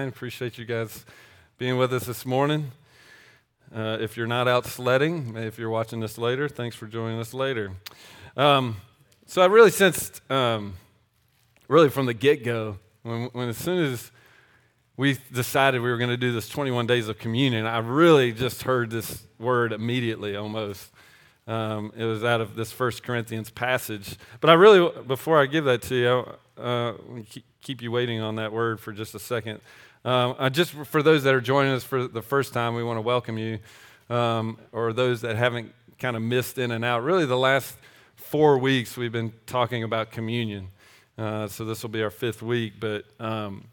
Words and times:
I 0.00 0.04
appreciate 0.04 0.58
you 0.58 0.64
guys 0.64 1.04
being 1.58 1.76
with 1.76 1.92
us 1.92 2.04
this 2.04 2.24
morning. 2.24 2.70
Uh, 3.74 3.98
if 4.00 4.16
you're 4.16 4.28
not 4.28 4.46
out 4.46 4.64
sledding, 4.64 5.36
if 5.36 5.58
you're 5.58 5.70
watching 5.70 5.98
this 5.98 6.16
later, 6.16 6.48
thanks 6.48 6.76
for 6.76 6.86
joining 6.86 7.18
us 7.18 7.34
later. 7.34 7.72
Um, 8.36 8.76
so 9.26 9.42
I 9.42 9.46
really 9.46 9.72
sensed, 9.72 10.22
um, 10.30 10.74
really 11.66 11.88
from 11.88 12.06
the 12.06 12.14
get 12.14 12.44
go, 12.44 12.78
when, 13.02 13.24
when 13.32 13.48
as 13.48 13.56
soon 13.56 13.92
as 13.92 14.12
we 14.96 15.18
decided 15.32 15.82
we 15.82 15.90
were 15.90 15.98
going 15.98 16.10
to 16.10 16.16
do 16.16 16.30
this 16.30 16.48
21 16.48 16.86
days 16.86 17.08
of 17.08 17.18
communion, 17.18 17.66
I 17.66 17.78
really 17.78 18.30
just 18.30 18.62
heard 18.62 18.90
this 18.90 19.26
word 19.36 19.72
immediately 19.72 20.36
almost. 20.36 20.92
Um, 21.48 21.92
it 21.96 22.04
was 22.04 22.22
out 22.22 22.40
of 22.40 22.54
this 22.54 22.70
First 22.70 23.02
Corinthians 23.02 23.50
passage. 23.50 24.16
But 24.40 24.50
I 24.50 24.52
really, 24.52 24.92
before 25.08 25.42
I 25.42 25.46
give 25.46 25.64
that 25.64 25.82
to 25.82 25.96
you, 25.96 26.36
I 26.56 26.62
uh, 26.62 26.94
keep 27.62 27.82
you 27.82 27.90
waiting 27.90 28.20
on 28.20 28.36
that 28.36 28.52
word 28.52 28.78
for 28.78 28.92
just 28.92 29.14
a 29.14 29.18
second. 29.18 29.60
Um, 30.08 30.50
just 30.52 30.72
for 30.72 31.02
those 31.02 31.24
that 31.24 31.34
are 31.34 31.40
joining 31.42 31.74
us 31.74 31.84
for 31.84 32.08
the 32.08 32.22
first 32.22 32.54
time, 32.54 32.74
we 32.74 32.82
want 32.82 32.96
to 32.96 33.02
welcome 33.02 33.36
you, 33.36 33.58
um, 34.08 34.58
or 34.72 34.94
those 34.94 35.20
that 35.20 35.36
haven't 35.36 35.74
kind 35.98 36.16
of 36.16 36.22
missed 36.22 36.56
in 36.56 36.70
and 36.70 36.82
out. 36.82 37.02
Really, 37.02 37.26
the 37.26 37.36
last 37.36 37.76
four 38.16 38.56
weeks 38.56 38.96
we've 38.96 39.12
been 39.12 39.34
talking 39.44 39.84
about 39.84 40.10
communion. 40.10 40.68
Uh, 41.18 41.46
so 41.46 41.66
this 41.66 41.82
will 41.82 41.90
be 41.90 42.02
our 42.02 42.10
fifth 42.10 42.40
week. 42.40 42.80
But 42.80 43.04
um, 43.20 43.66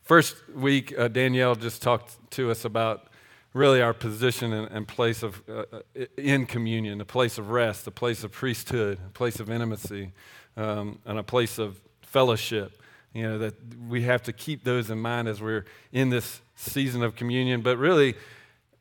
first 0.00 0.36
week, 0.54 0.96
uh, 0.96 1.08
Danielle 1.08 1.56
just 1.56 1.82
talked 1.82 2.30
to 2.30 2.52
us 2.52 2.64
about 2.64 3.08
really 3.52 3.82
our 3.82 3.94
position 3.94 4.52
and, 4.52 4.70
and 4.70 4.86
place 4.86 5.24
of 5.24 5.42
uh, 5.48 5.64
uh, 5.72 6.04
in 6.16 6.46
communion, 6.46 7.00
a 7.00 7.04
place 7.04 7.36
of 7.36 7.50
rest, 7.50 7.84
a 7.88 7.90
place 7.90 8.22
of 8.22 8.30
priesthood, 8.30 9.00
a 9.04 9.10
place 9.10 9.40
of 9.40 9.50
intimacy, 9.50 10.12
um, 10.56 11.00
and 11.04 11.18
a 11.18 11.24
place 11.24 11.58
of 11.58 11.80
fellowship 12.00 12.80
you 13.16 13.22
know, 13.22 13.38
that 13.38 13.54
we 13.88 14.02
have 14.02 14.22
to 14.24 14.32
keep 14.32 14.62
those 14.62 14.90
in 14.90 15.00
mind 15.00 15.26
as 15.26 15.40
we're 15.40 15.64
in 15.90 16.10
this 16.10 16.42
season 16.54 17.02
of 17.02 17.16
communion. 17.16 17.62
But 17.62 17.78
really, 17.78 18.14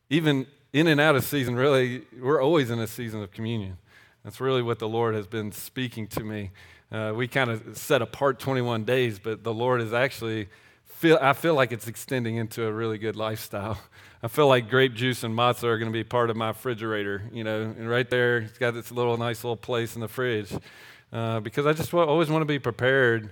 even 0.10 0.46
in 0.74 0.88
and 0.88 1.00
out 1.00 1.16
of 1.16 1.24
season, 1.24 1.56
really, 1.56 2.04
we're 2.20 2.44
always 2.44 2.70
in 2.70 2.80
a 2.80 2.88
season 2.88 3.24
of 3.24 3.32
communion. 3.32 3.78
That's 4.26 4.42
really 4.42 4.62
what 4.62 4.80
the 4.80 4.90
Lord 4.90 5.16
has 5.16 5.26
been 5.26 5.54
speaking 5.54 6.08
to 6.08 6.24
me. 6.24 6.52
Uh, 6.92 7.14
we 7.16 7.30
kind 7.30 7.50
of 7.50 7.78
set 7.78 8.02
apart 8.02 8.40
21 8.40 8.84
days, 8.84 9.20
but 9.20 9.46
the 9.46 9.54
Lord 9.54 9.80
is 9.80 9.94
actually 9.94 10.50
feel. 10.84 11.18
I 11.22 11.32
feel 11.32 11.56
like 11.56 11.72
it's 11.72 11.88
extending 11.88 12.36
into 12.36 12.66
a 12.66 12.74
really 12.74 12.98
good 12.98 13.16
lifestyle. 13.16 13.80
I 14.24 14.28
feel 14.28 14.50
like 14.50 14.70
grape 14.70 14.96
juice 14.96 15.24
and 15.24 15.34
matzah 15.34 15.64
are 15.64 15.78
going 15.78 15.90
to 15.90 15.98
be 15.98 16.04
part 16.04 16.30
of 16.30 16.36
my 16.36 16.50
refrigerator. 16.50 17.24
You 17.32 17.46
know, 17.46 17.62
and 17.62 17.90
right 17.90 18.10
there, 18.10 18.40
it's 18.40 18.58
got 18.58 18.74
this 18.74 18.92
little 18.92 19.16
nice 19.16 19.46
little 19.46 19.56
place 19.56 19.96
in 19.96 20.02
the 20.02 20.10
fridge 20.10 20.52
uh, 21.14 21.40
because 21.40 21.66
I 21.66 21.72
just 21.72 21.94
always 21.94 22.30
want 22.30 22.42
to 22.42 22.46
be 22.46 22.60
prepared 22.60 23.32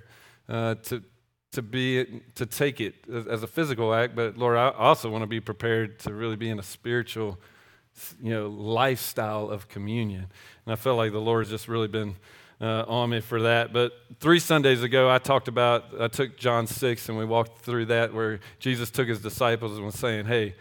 uh, 0.50 0.76
to, 0.76 1.04
to, 1.52 1.62
be, 1.62 2.22
to 2.36 2.46
take 2.46 2.82
it 2.82 2.96
as 3.10 3.44
a 3.44 3.48
physical 3.48 3.94
act, 3.94 4.16
but 4.16 4.38
Lord, 4.38 4.58
I 4.58 4.70
also 4.72 5.10
want 5.10 5.24
to 5.24 5.28
be 5.28 5.40
prepared 5.40 6.00
to 6.00 6.14
really 6.14 6.36
be 6.36 6.50
in 6.50 6.60
a 6.60 6.64
spiritual 6.64 7.40
you 8.22 8.32
know, 8.32 8.48
lifestyle 8.48 9.50
of 9.50 9.68
communion. 9.68 10.28
And 10.66 10.74
I 10.74 10.76
felt 10.76 10.98
like 10.98 11.12
the 11.12 11.22
Lord 11.22 11.46
has 11.46 11.52
just 11.52 11.68
really 11.68 11.88
been 11.88 12.16
uh, 12.60 12.86
on 12.88 13.10
me 13.10 13.20
for 13.20 13.42
that. 13.42 13.74
But 13.74 13.92
three 14.20 14.40
Sundays 14.40 14.84
ago, 14.84 15.10
I 15.10 15.18
talked 15.18 15.48
about, 15.48 15.86
I 16.00 16.08
took 16.08 16.38
John 16.38 16.66
6 16.66 17.10
and 17.10 17.18
we 17.18 17.26
walked 17.26 17.60
through 17.60 17.86
that 17.88 18.14
where 18.14 18.40
Jesus 18.60 18.90
took 18.90 19.08
his 19.08 19.22
disciples 19.22 19.76
and 19.76 19.86
was 19.86 19.96
saying, 19.96 20.26
hey, 20.26 20.56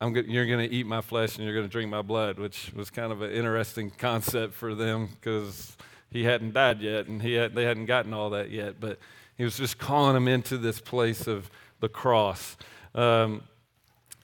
I'm 0.00 0.12
go- 0.12 0.22
you're 0.26 0.46
going 0.46 0.68
to 0.68 0.74
eat 0.74 0.86
my 0.86 1.00
flesh 1.00 1.36
and 1.36 1.44
you're 1.44 1.54
going 1.54 1.66
to 1.66 1.72
drink 1.72 1.90
my 1.90 2.02
blood, 2.02 2.38
which 2.38 2.72
was 2.74 2.90
kind 2.90 3.12
of 3.12 3.22
an 3.22 3.32
interesting 3.32 3.90
concept 3.90 4.54
for 4.54 4.74
them 4.74 5.08
because 5.20 5.76
he 6.10 6.24
hadn't 6.24 6.52
died 6.52 6.80
yet 6.80 7.06
and 7.06 7.22
he 7.22 7.34
had, 7.34 7.54
they 7.54 7.64
hadn't 7.64 7.86
gotten 7.86 8.12
all 8.12 8.30
that 8.30 8.50
yet. 8.50 8.80
But 8.80 8.98
he 9.36 9.44
was 9.44 9.56
just 9.56 9.78
calling 9.78 10.14
them 10.14 10.28
into 10.28 10.58
this 10.58 10.80
place 10.80 11.26
of 11.26 11.50
the 11.80 11.88
cross. 11.88 12.56
Um, 12.94 13.42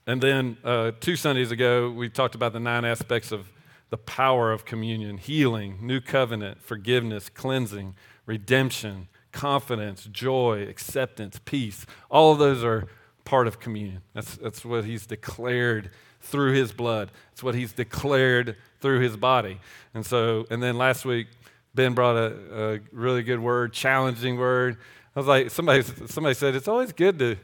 and 0.07 0.21
then 0.21 0.57
uh, 0.65 0.93
two 1.01 1.17
Sundays 1.17 1.51
ago, 1.51 1.91
we 1.91 2.09
talked 2.09 2.35
about 2.35 2.53
the 2.53 2.61
nine 2.61 2.85
aspects 2.85 3.31
of 3.31 3.49
the 3.91 3.99
power 3.99 4.51
of 4.51 4.65
communion 4.65 5.19
healing, 5.19 5.79
new 5.83 6.01
covenant, 6.01 6.63
forgiveness, 6.63 7.29
cleansing, 7.29 7.95
redemption, 8.25 9.09
confidence, 9.33 10.09
joy, 10.11 10.67
acceptance, 10.69 11.39
peace. 11.45 11.85
All 12.11 12.33
of 12.33 12.39
those 12.39 12.65
are 12.65 12.89
part 13.25 13.47
of 13.47 13.61
communion. 13.61 14.03
That's, 14.15 14.37
that's 14.37 14.65
what 14.65 14.85
he's 14.85 15.07
declared 15.07 15.91
through 16.21 16.53
his 16.53 16.73
blood, 16.73 17.11
it's 17.33 17.42
what 17.42 17.57
he's 17.57 17.73
declared 17.73 18.57
through 18.81 19.01
his 19.01 19.17
body. 19.17 19.59
And 19.92 20.07
so, 20.07 20.47
and 20.51 20.63
then 20.63 20.79
last 20.79 21.05
week, 21.05 21.27
Ben 21.75 21.95
brought 21.95 22.17
a, 22.17 22.75
a, 22.75 22.81
really 22.93 23.23
good 23.23 23.41
word, 23.41 23.73
challenging 23.73 24.37
word. 24.37 24.77
I 25.17 25.19
was 25.19 25.27
like, 25.27 25.51
somebody, 25.51 25.83
somebody 25.83 26.35
said 26.35 26.55
it's 26.55 26.69
always 26.69 26.93
good 26.93 27.19
to 27.19 27.37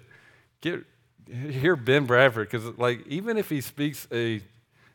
get 0.61 0.84
hear 1.50 1.77
Ben 1.77 2.06
Bradford 2.06 2.50
because, 2.50 2.66
like, 2.78 3.06
even 3.06 3.37
if 3.37 3.50
he 3.50 3.61
speaks 3.61 4.09
a 4.12 4.41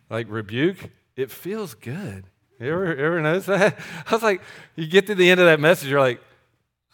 like 0.09 0.27
rebuke, 0.29 0.89
it 1.15 1.31
feels 1.31 1.73
good. 1.73 2.25
You 2.59 2.71
ever, 2.71 2.95
ever 2.95 3.21
notice 3.21 3.45
that? 3.47 3.79
I 4.07 4.11
was 4.13 4.23
like, 4.23 4.41
you 4.75 4.87
get 4.87 5.07
to 5.07 5.15
the 5.15 5.29
end 5.29 5.39
of 5.39 5.47
that 5.47 5.59
message, 5.59 5.89
you're 5.89 5.99
like, 5.99 6.21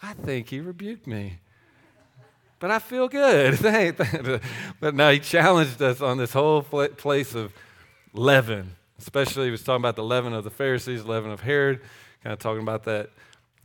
I 0.01 0.13
think 0.13 0.49
he 0.49 0.61
rebuked 0.61 1.07
me, 1.07 1.39
but 2.59 2.71
I 2.71 2.79
feel 2.79 3.07
good. 3.07 3.59
but 4.79 4.95
now 4.95 5.11
he 5.11 5.19
challenged 5.19 5.81
us 5.81 6.01
on 6.01 6.17
this 6.17 6.31
whole 6.31 6.61
place 6.61 7.35
of 7.35 7.53
leaven. 8.13 8.75
Especially, 8.97 9.45
he 9.45 9.51
was 9.51 9.63
talking 9.63 9.81
about 9.81 9.95
the 9.95 10.03
leaven 10.03 10.33
of 10.33 10.43
the 10.43 10.49
Pharisees, 10.49 11.05
leaven 11.05 11.31
of 11.31 11.41
Herod 11.41 11.81
kind 12.23 12.33
of 12.33 12.39
talking 12.39 12.61
about 12.61 12.83
that 12.83 13.09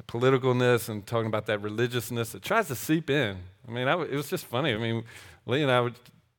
politicalness 0.06 0.88
and 0.88 1.06
talking 1.06 1.26
about 1.26 1.46
that 1.46 1.60
religiousness 1.60 2.32
that 2.32 2.42
tries 2.42 2.68
to 2.68 2.74
seep 2.74 3.10
in. 3.10 3.36
I 3.66 3.70
mean, 3.70 3.88
I, 3.88 4.00
it 4.02 4.12
was 4.12 4.28
just 4.28 4.44
funny. 4.46 4.72
I 4.72 4.78
mean, 4.78 5.04
Lee 5.46 5.62
and 5.62 5.70
I 5.70 5.88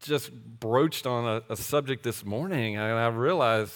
just 0.02 0.32
broached 0.34 1.08
on 1.08 1.26
a, 1.26 1.54
a 1.54 1.56
subject 1.56 2.04
this 2.04 2.24
morning, 2.24 2.76
and 2.76 2.98
I 2.98 3.08
realized, 3.08 3.74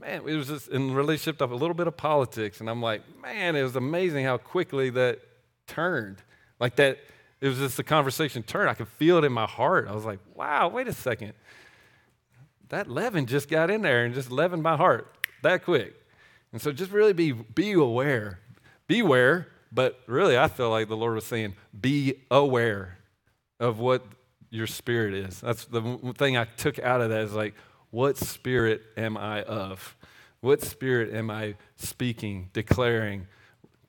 man, 0.00 0.22
it 0.26 0.34
was 0.36 0.48
just 0.48 0.68
in 0.68 0.94
relationship 0.94 1.38
to 1.38 1.44
a 1.44 1.46
little 1.46 1.74
bit 1.74 1.86
of 1.86 1.96
politics, 1.96 2.60
and 2.60 2.70
I'm 2.70 2.80
like, 2.80 3.02
man, 3.20 3.56
it 3.56 3.62
was 3.62 3.76
amazing 3.76 4.24
how 4.24 4.36
quickly 4.36 4.90
that 4.90 5.20
turned. 5.66 6.22
Like 6.60 6.76
that, 6.76 6.98
it 7.40 7.48
was 7.48 7.58
just 7.58 7.76
the 7.76 7.84
conversation 7.84 8.42
turned. 8.42 8.70
I 8.70 8.74
could 8.74 8.88
feel 8.88 9.18
it 9.18 9.24
in 9.24 9.32
my 9.32 9.46
heart. 9.46 9.88
I 9.88 9.94
was 9.94 10.04
like, 10.04 10.20
wow, 10.34 10.68
wait 10.68 10.88
a 10.88 10.92
second. 10.92 11.32
That 12.68 12.88
leaven 12.88 13.26
just 13.26 13.48
got 13.48 13.70
in 13.70 13.82
there 13.82 14.04
and 14.04 14.14
just 14.14 14.30
leavened 14.30 14.62
my 14.62 14.76
heart 14.76 15.12
that 15.42 15.64
quick. 15.64 15.94
And 16.52 16.60
so 16.60 16.72
just 16.72 16.90
really 16.90 17.12
be, 17.12 17.32
be 17.32 17.72
aware. 17.72 18.40
Beware, 18.86 19.48
but 19.72 20.00
really 20.06 20.38
I 20.38 20.48
feel 20.48 20.70
like 20.70 20.88
the 20.88 20.96
Lord 20.96 21.14
was 21.14 21.24
saying, 21.24 21.54
be 21.78 22.14
aware 22.30 22.98
of 23.58 23.78
what 23.78 24.04
your 24.50 24.66
spirit 24.66 25.14
is. 25.14 25.40
That's 25.40 25.64
the 25.64 26.14
thing 26.16 26.36
I 26.36 26.44
took 26.44 26.78
out 26.78 27.00
of 27.00 27.10
that 27.10 27.22
is 27.22 27.32
like, 27.32 27.54
what 27.90 28.16
spirit 28.16 28.82
am 28.96 29.16
I 29.16 29.42
of? 29.42 29.96
What 30.40 30.62
spirit 30.62 31.14
am 31.14 31.30
I 31.30 31.54
speaking, 31.76 32.50
declaring, 32.52 33.26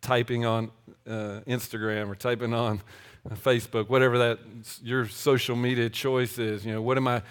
typing 0.01 0.45
on 0.45 0.71
uh, 1.05 1.41
Instagram 1.47 2.09
or 2.09 2.15
typing 2.15 2.53
on 2.53 2.81
Facebook, 3.29 3.89
whatever 3.89 4.17
that 4.17 4.39
your 4.81 5.07
social 5.07 5.55
media 5.55 5.89
choice 5.89 6.39
is? 6.39 6.65
You 6.65 6.73
know, 6.73 6.81
what 6.81 6.97
am 6.97 7.07
I? 7.07 7.21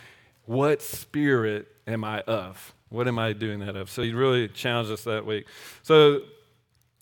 What 0.45 0.83
spirit 0.83 1.67
am 1.87 2.05
I 2.05 2.21
of? 2.21 2.75
What 2.89 3.09
am 3.09 3.19
I 3.19 3.33
doing 3.33 3.61
that 3.61 3.77
of? 3.77 3.91
So 3.91 4.03
he 4.03 4.13
really 4.13 4.49
challenged 4.49 4.93
us 4.93 5.05
that 5.05 5.27
week. 5.27 5.47
So 5.83 6.21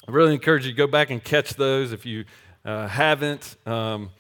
I 0.09 0.11
really 0.11 0.35
encourage 0.35 0.65
you 0.65 0.73
to 0.73 0.77
go 0.77 0.87
back 0.87 1.11
and 1.11 1.23
catch 1.23 1.55
those 1.55 1.93
if 1.93 2.07
you 2.07 2.25
uh, 2.65 2.89
haven't. 2.89 3.57
Um, 3.67 4.11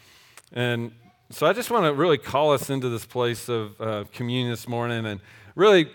and 0.52 0.92
so 1.30 1.46
I 1.46 1.52
just 1.52 1.70
want 1.70 1.86
to 1.86 1.94
really 1.94 2.18
call 2.18 2.52
us 2.52 2.70
into 2.70 2.88
this 2.88 3.06
place 3.06 3.48
of 3.48 3.80
uh, 3.80 4.04
communion 4.12 4.50
this 4.50 4.68
morning 4.68 5.06
and 5.06 5.20
really 5.54 5.90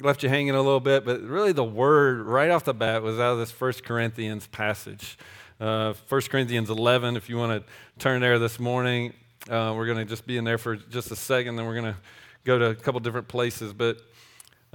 left 0.00 0.22
you 0.22 0.28
hanging 0.28 0.50
a 0.50 0.60
little 0.60 0.80
bit, 0.80 1.04
but 1.04 1.22
really 1.22 1.52
the 1.52 1.64
word 1.64 2.26
right 2.26 2.50
off 2.50 2.64
the 2.64 2.74
bat 2.74 3.02
was 3.02 3.18
out 3.18 3.32
of 3.32 3.38
this 3.38 3.50
First 3.50 3.84
Corinthians 3.84 4.46
passage. 4.48 5.16
Uh, 5.58 5.94
1 6.08 6.20
Corinthians 6.22 6.68
11, 6.68 7.16
if 7.16 7.30
you 7.30 7.38
want 7.38 7.64
to 7.64 7.72
turn 7.98 8.20
there 8.20 8.38
this 8.38 8.60
morning, 8.60 9.14
uh, 9.48 9.72
we're 9.74 9.86
going 9.86 9.98
to 9.98 10.04
just 10.04 10.26
be 10.26 10.36
in 10.36 10.44
there 10.44 10.58
for 10.58 10.76
just 10.76 11.10
a 11.10 11.16
second, 11.16 11.56
then 11.56 11.64
we're 11.64 11.80
going 11.80 11.94
to 11.94 11.98
go 12.44 12.58
to 12.58 12.66
a 12.66 12.74
couple 12.74 13.00
different 13.00 13.28
places. 13.28 13.72
But 13.72 13.98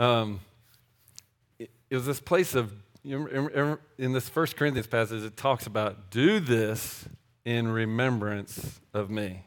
um, 0.02 0.40
was 1.92 2.06
this 2.06 2.20
place 2.20 2.56
of, 2.56 2.74
in 3.04 4.14
this 4.14 4.28
First 4.30 4.56
Corinthians 4.56 4.88
passage, 4.88 5.24
it 5.24 5.38
talks 5.38 5.68
about, 5.68 6.10
do 6.10 6.40
this 6.40 7.08
in 7.46 7.68
remembrance 7.68 8.80
of 8.94 9.10
me. 9.10 9.46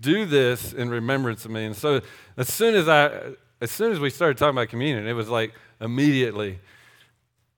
Do 0.00 0.26
this 0.26 0.72
in 0.72 0.90
remembrance 0.90 1.44
of 1.44 1.50
me. 1.50 1.64
And 1.64 1.76
so 1.76 2.00
as 2.36 2.52
soon 2.52 2.74
as 2.74 2.88
I, 2.88 3.32
as 3.60 3.70
soon 3.70 3.92
as 3.92 4.00
we 4.00 4.10
started 4.10 4.36
talking 4.36 4.56
about 4.56 4.68
communion, 4.68 5.06
it 5.06 5.12
was 5.12 5.28
like 5.28 5.54
immediately 5.80 6.58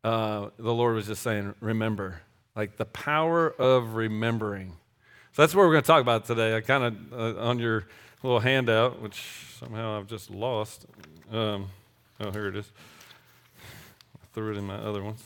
uh, 0.05 0.51
the 0.59 0.73
Lord 0.73 0.95
was 0.95 1.07
just 1.07 1.23
saying, 1.23 1.55
remember, 1.61 2.21
like 2.55 2.77
the 2.77 2.85
power 2.85 3.49
of 3.51 3.95
remembering. 3.95 4.75
So 5.33 5.43
that's 5.43 5.55
what 5.55 5.63
we're 5.63 5.73
going 5.73 5.83
to 5.83 5.87
talk 5.87 6.03
about 6.03 6.27
today. 6.27 6.57
I 6.57 6.61
kind 6.61 6.85
of, 6.85 7.13
uh, 7.13 7.41
on 7.41 7.59
your 7.59 7.87
little 8.23 8.41
handout, 8.41 9.01
which 9.01 9.25
somehow 9.59 9.99
I've 9.99 10.07
just 10.07 10.31
lost. 10.31 10.87
Um, 11.33 11.69
Oh, 12.23 12.31
here 12.31 12.47
it 12.47 12.57
is. 12.57 12.71
I 14.15 14.27
threw 14.33 14.53
it 14.53 14.57
in 14.57 14.65
my 14.65 14.77
other 14.77 15.03
ones. 15.03 15.21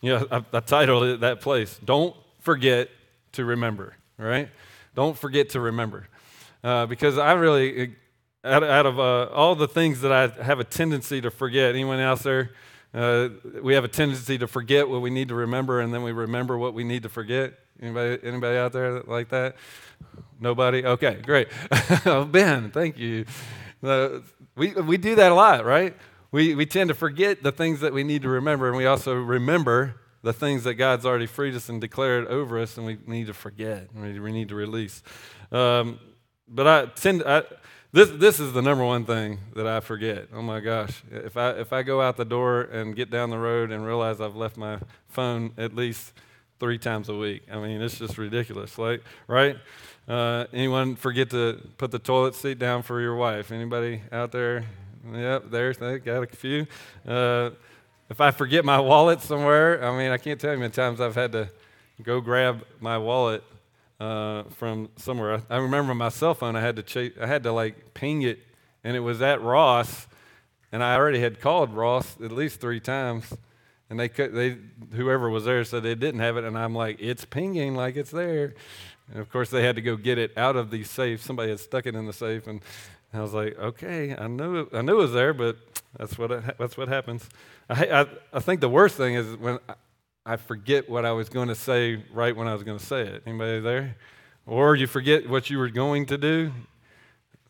Yeah, 0.00 0.24
I, 0.30 0.42
I 0.52 0.60
titled 0.60 1.04
it 1.04 1.20
that 1.20 1.42
place. 1.42 1.78
Don't 1.84 2.16
forget 2.40 2.88
to 3.32 3.44
remember, 3.44 3.94
right? 4.16 4.48
don't 4.94 5.16
forget 5.16 5.50
to 5.50 5.60
remember. 5.60 6.08
Uh, 6.64 6.86
because 6.86 7.18
I 7.18 7.32
really, 7.32 7.94
out, 8.44 8.62
out 8.62 8.86
of 8.86 8.98
uh, 8.98 9.24
all 9.32 9.54
the 9.54 9.68
things 9.68 10.00
that 10.02 10.12
I 10.12 10.28
have 10.42 10.60
a 10.60 10.64
tendency 10.64 11.20
to 11.20 11.30
forget, 11.30 11.70
anyone 11.70 12.00
else 12.00 12.22
there? 12.22 12.50
Uh, 12.94 13.30
we 13.62 13.74
have 13.74 13.84
a 13.84 13.88
tendency 13.88 14.38
to 14.38 14.46
forget 14.46 14.88
what 14.88 15.00
we 15.00 15.10
need 15.10 15.28
to 15.28 15.34
remember, 15.34 15.80
and 15.80 15.92
then 15.92 16.02
we 16.02 16.12
remember 16.12 16.58
what 16.58 16.74
we 16.74 16.84
need 16.84 17.02
to 17.02 17.08
forget. 17.08 17.54
Anybody, 17.80 18.18
anybody 18.26 18.58
out 18.58 18.72
there 18.72 19.02
like 19.02 19.28
that? 19.30 19.56
Nobody? 20.40 20.84
Okay, 20.84 21.20
great. 21.24 21.48
Oh, 22.06 22.24
ben, 22.24 22.70
thank 22.70 22.98
you. 22.98 23.24
Uh, 23.82 24.20
we, 24.56 24.72
we 24.72 24.96
do 24.96 25.14
that 25.16 25.32
a 25.32 25.34
lot, 25.34 25.64
right? 25.64 25.96
We, 26.32 26.54
we 26.54 26.64
tend 26.64 26.88
to 26.88 26.94
forget 26.94 27.42
the 27.42 27.52
things 27.52 27.80
that 27.80 27.92
we 27.92 28.02
need 28.04 28.22
to 28.22 28.28
remember, 28.30 28.66
and 28.66 28.76
we 28.76 28.86
also 28.86 29.14
remember 29.14 29.96
the 30.22 30.32
things 30.32 30.64
that 30.64 30.74
God's 30.74 31.04
already 31.04 31.26
freed 31.26 31.54
us 31.54 31.68
and 31.68 31.78
declared 31.78 32.26
over 32.26 32.58
us, 32.58 32.78
and 32.78 32.86
we 32.86 32.96
need 33.06 33.26
to 33.26 33.34
forget. 33.34 33.88
We, 33.94 34.18
we 34.18 34.32
need 34.32 34.48
to 34.48 34.54
release. 34.54 35.02
Um, 35.50 36.00
but 36.48 36.66
I 36.66 36.86
tend, 36.86 37.22
I, 37.26 37.42
this, 37.92 38.08
this 38.08 38.40
is 38.40 38.54
the 38.54 38.62
number 38.62 38.82
one 38.82 39.04
thing 39.04 39.40
that 39.54 39.66
I 39.66 39.80
forget. 39.80 40.28
Oh 40.32 40.40
my 40.40 40.60
gosh. 40.60 41.02
If 41.10 41.36
I, 41.36 41.50
if 41.50 41.72
I 41.72 41.82
go 41.82 42.00
out 42.00 42.16
the 42.16 42.24
door 42.24 42.62
and 42.62 42.96
get 42.96 43.10
down 43.10 43.28
the 43.28 43.38
road 43.38 43.70
and 43.70 43.84
realize 43.84 44.18
I've 44.20 44.36
left 44.36 44.56
my 44.56 44.78
phone 45.08 45.52
at 45.58 45.76
least 45.76 46.14
three 46.58 46.78
times 46.78 47.10
a 47.10 47.14
week, 47.14 47.42
I 47.52 47.58
mean, 47.58 47.82
it's 47.82 47.98
just 47.98 48.16
ridiculous. 48.16 48.78
Like, 48.78 49.02
right? 49.26 49.58
Uh, 50.08 50.46
anyone 50.54 50.96
forget 50.96 51.28
to 51.30 51.60
put 51.76 51.90
the 51.90 51.98
toilet 51.98 52.34
seat 52.34 52.58
down 52.58 52.82
for 52.82 53.02
your 53.02 53.16
wife? 53.16 53.52
Anybody 53.52 54.00
out 54.10 54.32
there? 54.32 54.64
Yep, 55.10 55.50
there's, 55.50 55.78
they 55.78 55.98
got 55.98 56.22
a 56.22 56.26
few. 56.26 56.66
Uh, 57.06 57.50
if 58.08 58.20
I 58.20 58.30
forget 58.30 58.64
my 58.64 58.78
wallet 58.78 59.20
somewhere, 59.20 59.84
I 59.84 59.96
mean, 59.96 60.12
I 60.12 60.18
can't 60.18 60.40
tell 60.40 60.50
you 60.50 60.56
how 60.56 60.60
many 60.60 60.72
times 60.72 61.00
I've 61.00 61.14
had 61.14 61.32
to 61.32 61.48
go 62.02 62.20
grab 62.20 62.64
my 62.80 62.98
wallet 62.98 63.42
uh, 63.98 64.44
from 64.50 64.90
somewhere. 64.96 65.42
I, 65.50 65.56
I, 65.56 65.58
remember 65.58 65.94
my 65.94 66.08
cell 66.08 66.34
phone. 66.34 66.56
I 66.56 66.60
had 66.60 66.76
to 66.76 66.82
chase, 66.82 67.12
I 67.20 67.26
had 67.26 67.42
to 67.44 67.52
like 67.52 67.94
ping 67.94 68.22
it, 68.22 68.40
and 68.84 68.96
it 68.96 69.00
was 69.00 69.22
at 69.22 69.40
Ross, 69.42 70.06
and 70.70 70.82
I 70.84 70.94
already 70.94 71.20
had 71.20 71.40
called 71.40 71.72
Ross 71.72 72.16
at 72.22 72.32
least 72.32 72.60
three 72.60 72.80
times, 72.80 73.32
and 73.90 73.98
they 73.98 74.08
could 74.08 74.34
they 74.34 74.56
whoever 74.92 75.30
was 75.30 75.44
there 75.44 75.62
said 75.64 75.82
they 75.82 75.94
didn't 75.94 76.20
have 76.20 76.36
it, 76.36 76.44
and 76.44 76.58
I'm 76.58 76.74
like 76.74 76.98
it's 77.00 77.24
pinging 77.24 77.74
like 77.74 77.96
it's 77.96 78.10
there, 78.10 78.54
and 79.10 79.20
of 79.20 79.30
course 79.30 79.50
they 79.50 79.62
had 79.62 79.76
to 79.76 79.82
go 79.82 79.96
get 79.96 80.18
it 80.18 80.36
out 80.36 80.56
of 80.56 80.70
the 80.70 80.84
safe. 80.84 81.22
Somebody 81.22 81.50
had 81.50 81.60
stuck 81.60 81.86
it 81.86 81.94
in 81.94 82.06
the 82.06 82.12
safe, 82.12 82.46
and 82.46 82.60
I 83.14 83.20
was 83.20 83.34
like, 83.34 83.58
okay, 83.58 84.14
I 84.16 84.26
knew 84.26 84.60
it, 84.60 84.68
I 84.72 84.82
knew 84.82 84.94
it 84.94 85.02
was 85.02 85.12
there, 85.12 85.34
but 85.34 85.56
that's 85.98 86.16
what 86.18 86.30
it, 86.30 86.42
that's 86.58 86.76
what 86.76 86.88
happens. 86.88 87.28
I, 87.68 87.84
I, 87.86 88.06
I 88.32 88.40
think 88.40 88.60
the 88.60 88.68
worst 88.68 88.96
thing 88.96 89.14
is 89.14 89.36
when 89.36 89.58
I 90.24 90.36
forget 90.36 90.88
what 90.88 91.04
I 91.04 91.12
was 91.12 91.28
going 91.28 91.48
to 91.48 91.54
say 91.54 92.02
right 92.12 92.34
when 92.34 92.48
I 92.48 92.54
was 92.54 92.62
going 92.62 92.78
to 92.78 92.84
say 92.84 93.02
it. 93.02 93.22
Anybody 93.26 93.60
there? 93.60 93.96
Or 94.46 94.74
you 94.76 94.86
forget 94.86 95.28
what 95.28 95.50
you 95.50 95.58
were 95.58 95.68
going 95.68 96.06
to 96.06 96.18
do. 96.18 96.52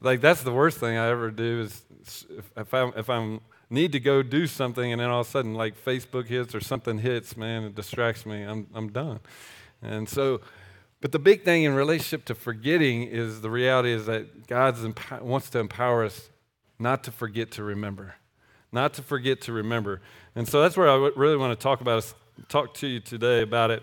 Like 0.00 0.20
that's 0.20 0.42
the 0.42 0.52
worst 0.52 0.78
thing 0.78 0.96
I 0.98 1.08
ever 1.08 1.30
do 1.30 1.60
is 1.60 2.26
if 2.56 2.74
I 2.74 2.88
if 2.96 3.08
I 3.08 3.38
need 3.70 3.92
to 3.92 4.00
go 4.00 4.22
do 4.22 4.46
something 4.46 4.90
and 4.90 5.00
then 5.00 5.08
all 5.08 5.20
of 5.20 5.28
a 5.28 5.30
sudden 5.30 5.54
like 5.54 5.82
Facebook 5.82 6.26
hits 6.26 6.54
or 6.54 6.60
something 6.60 6.98
hits, 6.98 7.36
man, 7.36 7.64
it 7.64 7.74
distracts 7.74 8.26
me. 8.26 8.42
I'm 8.42 8.66
I'm 8.74 8.90
done. 8.90 9.20
And 9.82 10.08
so, 10.08 10.40
but 11.02 11.10
the 11.10 11.18
big 11.18 11.44
thing 11.44 11.64
in 11.64 11.74
relationship 11.74 12.24
to 12.26 12.34
forgetting 12.34 13.02
is 13.02 13.40
the 13.40 13.50
reality 13.50 13.90
is 13.90 14.06
that 14.06 14.46
God 14.46 14.76
wants 15.20 15.50
to 15.50 15.58
empower 15.58 16.04
us 16.04 16.30
not 16.78 17.02
to 17.04 17.10
forget 17.10 17.50
to 17.52 17.64
remember, 17.64 18.14
not 18.70 18.94
to 18.94 19.02
forget 19.02 19.40
to 19.42 19.52
remember. 19.52 20.00
And 20.36 20.48
so 20.48 20.62
that's 20.62 20.76
where 20.76 20.88
I 20.88 21.10
really 21.16 21.36
want 21.36 21.58
to 21.58 21.62
talk 21.62 21.80
about 21.80 22.14
talk 22.48 22.74
to 22.74 22.86
you 22.86 23.00
today 23.00 23.42
about 23.42 23.72
it. 23.72 23.82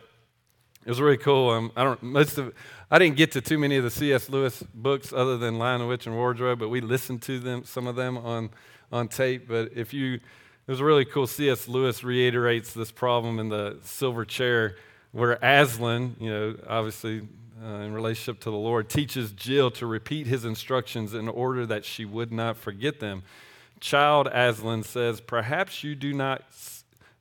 It 0.86 0.90
was 0.90 1.02
really 1.02 1.18
cool. 1.18 1.50
Um, 1.50 1.72
I 1.76 1.84
don't 1.84 2.02
most 2.02 2.38
of 2.38 2.54
I 2.90 2.98
didn't 2.98 3.18
get 3.18 3.34
to 3.34 3.42
too 3.42 3.58
many 3.58 3.76
of 3.76 3.84
the 3.84 3.92
C.S. 3.92 4.30
Lewis 4.30 4.64
books 4.74 5.12
other 5.12 5.38
than 5.38 5.60
Lion, 5.60 5.86
Witch, 5.88 6.08
and 6.08 6.16
Wardrobe, 6.16 6.58
but 6.58 6.70
we 6.70 6.80
listened 6.80 7.22
to 7.24 7.38
them 7.38 7.66
some 7.66 7.86
of 7.86 7.98
them 7.98 8.18
on 8.18 8.50
on 8.94 9.10
tape. 9.10 9.46
But 9.48 9.72
if 9.76 9.94
you, 9.94 10.14
it 10.14 10.22
was 10.68 10.82
really 10.82 11.04
cool. 11.04 11.28
C.S. 11.28 11.68
Lewis 11.68 12.02
reiterates 12.02 12.74
this 12.74 12.92
problem 12.92 13.40
in 13.40 13.50
the 13.50 13.78
Silver 13.84 14.24
Chair, 14.24 14.78
where 15.12 15.40
Aslan, 15.42 16.16
you 16.20 16.30
know, 16.30 16.56
obviously 16.68 17.28
uh, 17.64 17.68
in 17.68 17.94
relationship 17.94 18.40
to 18.42 18.52
the 18.52 18.58
Lord, 18.58 18.90
teaches 18.90 19.32
Jill 19.32 19.72
to 19.72 19.86
repeat 19.86 20.28
his 20.28 20.46
instructions 20.46 21.14
in 21.14 21.28
order 21.28 21.66
that 21.66 21.86
she 21.86 22.06
would 22.06 22.32
not 22.32 22.58
forget 22.58 23.00
them. 23.00 23.24
Child 23.80 24.28
Aslan 24.28 24.84
says, 24.84 25.22
Perhaps 25.22 25.84
you 25.84 25.96
do 25.96 26.14
not 26.14 26.44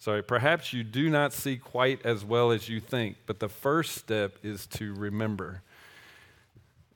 Sorry, 0.00 0.22
perhaps 0.22 0.72
you 0.72 0.84
do 0.84 1.10
not 1.10 1.32
see 1.32 1.56
quite 1.56 2.06
as 2.06 2.24
well 2.24 2.52
as 2.52 2.68
you 2.68 2.78
think, 2.78 3.16
but 3.26 3.40
the 3.40 3.48
first 3.48 3.96
step 3.96 4.38
is 4.44 4.64
to 4.68 4.94
remember. 4.94 5.62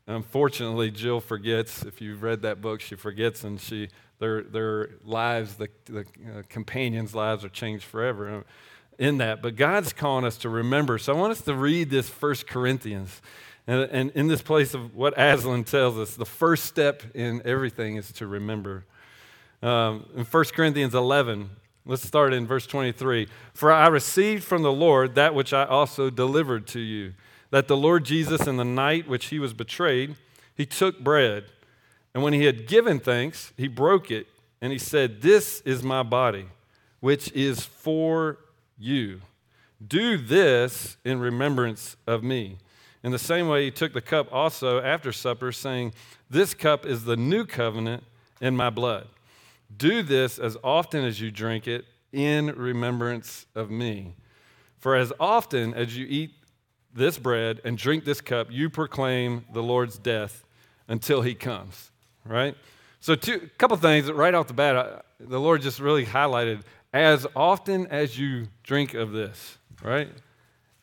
Unfortunately, 0.07 0.93
Jill 0.93 1.21
forgets. 1.21 1.83
If 1.83 2.01
you've 2.01 2.23
read 2.23 2.43
that 2.43 2.61
book, 2.61 2.81
she 2.81 2.95
forgets, 2.95 3.43
and 3.43 3.61
she 3.61 3.89
their 4.21 4.43
their 4.43 4.91
lives, 5.05 5.57
the, 5.57 5.69
the 5.87 6.01
uh, 6.01 6.43
companions' 6.49 7.13
lives, 7.13 7.45
are 7.45 7.49
changed 7.49 7.85
forever 7.85 8.45
in 8.99 9.19
that. 9.19 9.43
But 9.43 9.57
God's 9.57 9.93
calling 9.93 10.25
us 10.25 10.37
to 10.39 10.49
remember. 10.49 10.99
So 10.99 11.15
I 11.15 11.17
want 11.17 11.33
us 11.33 11.41
to 11.43 11.55
read 11.55 11.91
this 11.91 12.09
First 12.09 12.47
Corinthians. 12.47 13.21
And, 13.67 13.83
and 13.91 14.11
in 14.13 14.29
this 14.29 14.43
place 14.43 14.75
of 14.75 14.95
what 14.95 15.15
Aslan 15.17 15.65
tells 15.65 15.99
us, 15.99 16.15
the 16.17 16.27
first 16.27 16.65
step 16.65 17.03
in 17.15 17.43
everything 17.45 17.97
is 17.97 18.11
to 18.13 18.27
remember. 18.27 18.85
Um, 19.63 20.07
in 20.17 20.25
1 20.25 20.45
Corinthians 20.55 20.95
11, 20.95 21.51
Let's 21.85 22.07
start 22.07 22.33
in 22.33 22.47
verse 22.47 22.65
23. 22.67 23.27
For 23.55 23.73
I 23.73 23.89
received 23.89 24.45
from 24.45 24.63
the 24.63 24.73
Lord 24.73 25.17
that 25.17 25.35
which 25.35 25.53
I 25.53 25.65
also 25.65 26.11
delivered 26.11 26.69
to 26.69 26.81
you 26.81 27.15
that 27.51 27.69
the 27.69 27.77
Lord 27.77 28.05
Jesus, 28.05 28.47
in 28.47 28.57
the 28.57 28.65
night 28.65 29.09
which 29.09 29.27
he 29.27 29.39
was 29.39 29.53
betrayed, 29.53 30.17
he 30.55 30.65
took 30.65 31.01
bread. 31.01 31.45
And 32.15 32.23
when 32.23 32.33
he 32.33 32.45
had 32.45 32.67
given 32.67 32.99
thanks, 32.99 33.53
he 33.57 33.69
broke 33.69 34.11
it. 34.11 34.27
And 34.61 34.73
he 34.73 34.79
said, 34.79 35.23
This 35.23 35.61
is 35.63 35.83
my 35.83 36.03
body, 36.03 36.47
which 37.01 37.31
is 37.33 37.65
for 37.65 38.39
you. 38.83 39.21
Do 39.85 40.17
this 40.17 40.97
in 41.05 41.21
remembrance 41.21 41.97
of 42.07 42.23
me. 42.23 42.59
In 43.03 43.11
the 43.11 43.19
same 43.19 43.49
way, 43.49 43.65
he 43.65 43.71
took 43.71 43.93
the 43.93 44.01
cup 44.01 44.29
also 44.33 44.81
after 44.81 45.13
supper, 45.13 45.51
saying, 45.51 45.93
This 46.31 46.55
cup 46.55 46.87
is 46.87 47.05
the 47.05 47.17
new 47.17 47.45
covenant 47.45 48.05
in 48.41 48.57
my 48.57 48.71
blood. 48.71 49.09
Do 49.77 50.03
this 50.03 50.39
as 50.39 50.57
often 50.63 51.05
as 51.05 51.21
you 51.21 51.31
drink 51.31 51.67
it 51.67 51.85
in 52.13 52.47
remembrance 52.47 53.47
of 53.55 53.71
me. 53.71 54.15
For 54.79 54.97
as 54.97 55.13
often 55.19 55.75
as 55.75 55.97
you 55.97 56.07
eat 56.09 56.33
this 56.95 57.19
bread 57.19 57.61
and 57.65 57.79
drink 57.79 58.05
this 58.05 58.21
cup, 58.21 58.49
you 58.51 58.69
proclaim 58.69 59.45
the 59.53 59.63
Lord's 59.63 59.99
death 59.99 60.45
until 60.89 61.23
he 61.23 61.35
comes, 61.35 61.91
right? 62.25 62.55
So, 63.01 63.15
a 63.15 63.17
couple 63.59 63.77
things 63.79 64.11
right 64.13 64.35
off 64.35 64.47
the 64.47 64.55
bat, 64.55 64.77
I, 64.77 65.01
the 65.19 65.41
Lord 65.41 65.63
just 65.63 65.81
really 65.81 66.05
highlighted 66.05 66.63
as 66.93 67.27
often 67.35 67.87
as 67.87 68.19
you 68.19 68.49
drink 68.63 68.95
of 68.95 69.13
this, 69.13 69.59
right? 69.83 70.11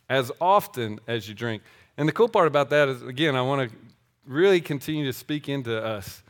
As 0.10 0.32
often 0.42 1.00
as 1.08 1.28
you 1.28 1.36
drink. 1.36 1.62
And 1.98 2.08
the 2.08 2.14
cool 2.14 2.30
part 2.30 2.48
about 2.48 2.70
that 2.72 2.90
is, 2.90 3.02
again, 3.04 3.36
I 3.36 3.42
want 3.42 3.70
to 3.70 3.76
really 4.26 4.62
continue 4.62 5.06
to 5.06 5.14
speak 5.14 5.50
into 5.50 5.84
us. 5.84 6.24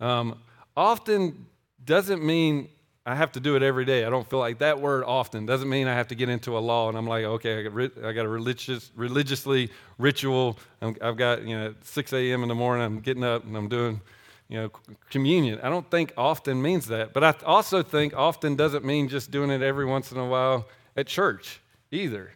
Um, 0.00 0.40
often 0.76 1.46
doesn't 1.84 2.24
mean 2.24 2.68
I 3.06 3.14
have 3.14 3.32
to 3.32 3.40
do 3.40 3.54
it 3.54 3.62
every 3.62 3.84
day. 3.84 4.04
I 4.04 4.10
don't 4.10 4.28
feel 4.28 4.38
like 4.38 4.58
that 4.58 4.80
word 4.80 5.04
often 5.04 5.44
doesn't 5.44 5.68
mean 5.68 5.86
I 5.86 5.92
have 5.92 6.08
to 6.08 6.14
get 6.14 6.30
into 6.30 6.56
a 6.56 6.60
law 6.60 6.88
and 6.88 6.96
I'm 6.96 7.06
like, 7.06 7.24
okay, 7.24 7.58
I 7.58 7.62
got, 7.62 8.04
I 8.04 8.12
got 8.12 8.24
a 8.24 8.28
religious, 8.28 8.90
religiously 8.96 9.70
ritual. 9.98 10.58
i 10.80 10.94
have 11.02 11.18
got, 11.18 11.42
you 11.42 11.54
know, 11.54 11.74
6 11.82 12.12
a.m. 12.14 12.42
in 12.42 12.48
the 12.48 12.54
morning, 12.54 12.84
I'm 12.84 13.00
getting 13.00 13.22
up 13.22 13.44
and 13.44 13.56
I'm 13.56 13.68
doing, 13.68 14.00
you 14.48 14.60
know, 14.60 14.70
communion. 15.10 15.60
I 15.62 15.70
don't 15.70 15.90
think 15.90 16.12
often 16.16 16.60
means 16.60 16.86
that. 16.86 17.12
But 17.12 17.24
I 17.24 17.34
also 17.44 17.82
think 17.82 18.14
often 18.16 18.56
doesn't 18.56 18.84
mean 18.84 19.08
just 19.08 19.30
doing 19.30 19.50
it 19.50 19.62
every 19.62 19.86
once 19.86 20.12
in 20.12 20.18
a 20.18 20.26
while 20.26 20.68
at 20.96 21.06
church 21.06 21.60
either. 21.90 22.32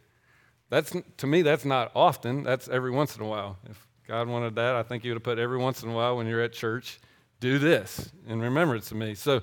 That's, 0.70 0.94
to 1.18 1.26
me, 1.26 1.42
that's 1.42 1.64
not 1.64 1.92
often. 1.94 2.42
That's 2.42 2.68
every 2.68 2.90
once 2.90 3.16
in 3.16 3.22
a 3.22 3.26
while. 3.26 3.58
If 3.68 3.86
God 4.06 4.28
wanted 4.28 4.54
that, 4.56 4.74
I 4.74 4.82
think 4.82 5.02
He 5.02 5.10
would 5.10 5.16
have 5.16 5.22
put 5.22 5.38
every 5.38 5.58
once 5.58 5.82
in 5.82 5.90
a 5.90 5.94
while 5.94 6.16
when 6.16 6.26
you're 6.26 6.42
at 6.42 6.52
church 6.52 6.98
do 7.40 7.58
this 7.58 8.10
in 8.26 8.40
remembrance 8.40 8.90
of 8.90 8.96
me. 8.96 9.14
So 9.14 9.40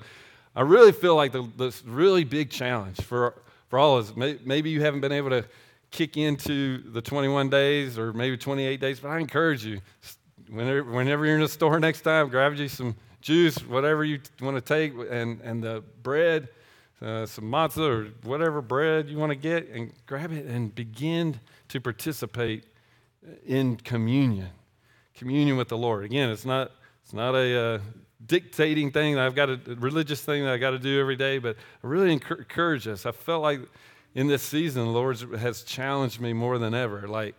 I 0.54 0.62
really 0.62 0.92
feel 0.92 1.16
like 1.16 1.32
the, 1.32 1.74
really 1.84 2.24
big 2.24 2.50
challenge 2.50 3.00
for, 3.00 3.42
for 3.68 3.78
all 3.78 3.96
of 3.98 4.18
us. 4.18 4.38
Maybe 4.44 4.70
you 4.70 4.82
haven't 4.82 5.00
been 5.00 5.12
able 5.12 5.30
to 5.30 5.44
kick 5.90 6.16
into 6.16 6.90
the 6.92 7.00
21 7.00 7.48
days 7.48 7.98
or 7.98 8.12
maybe 8.12 8.36
28 8.36 8.80
days, 8.80 9.00
but 9.00 9.08
I 9.08 9.18
encourage 9.18 9.64
you, 9.64 9.80
whenever, 10.50 10.84
whenever 10.84 11.26
you're 11.26 11.36
in 11.36 11.40
the 11.42 11.48
store 11.48 11.78
next 11.80 12.02
time, 12.02 12.28
grab 12.28 12.54
you 12.54 12.68
some 12.68 12.96
juice, 13.20 13.56
whatever 13.66 14.04
you 14.04 14.20
want 14.40 14.56
to 14.56 14.60
take, 14.60 14.92
and, 15.10 15.40
and 15.40 15.62
the 15.62 15.82
bread, 16.02 16.48
uh, 17.02 17.26
some 17.26 17.44
matzah 17.44 17.88
or 17.88 18.04
whatever 18.22 18.62
bread 18.62 19.08
you 19.08 19.18
want 19.18 19.30
to 19.30 19.36
get, 19.36 19.68
and 19.68 19.92
grab 20.06 20.32
it 20.32 20.46
and 20.46 20.74
begin 20.74 21.38
to 21.68 21.80
participate 21.80 22.64
in 23.46 23.76
communion. 23.76 24.48
Communion 25.14 25.56
with 25.56 25.68
the 25.68 25.78
Lord. 25.78 26.04
Again, 26.04 26.30
it's 26.30 26.44
not 26.44 26.72
it's 27.02 27.12
not 27.12 27.34
a 27.34 27.58
uh, 27.58 27.78
dictating 28.26 28.90
thing 28.90 29.14
that 29.14 29.24
I've 29.24 29.34
got 29.34 29.48
a 29.48 29.60
religious 29.78 30.20
thing 30.20 30.44
that 30.44 30.52
I 30.52 30.56
got 30.56 30.70
to 30.70 30.78
do 30.78 31.00
every 31.00 31.16
day, 31.16 31.38
but 31.38 31.56
I 31.82 31.86
really 31.86 32.12
encourage 32.12 32.88
us. 32.88 33.06
I 33.06 33.12
felt 33.12 33.42
like 33.42 33.60
in 34.14 34.26
this 34.26 34.42
season, 34.42 34.84
the 34.84 34.90
Lord 34.90 35.18
has 35.38 35.62
challenged 35.62 36.20
me 36.20 36.32
more 36.32 36.58
than 36.58 36.74
ever. 36.74 37.06
Like, 37.06 37.34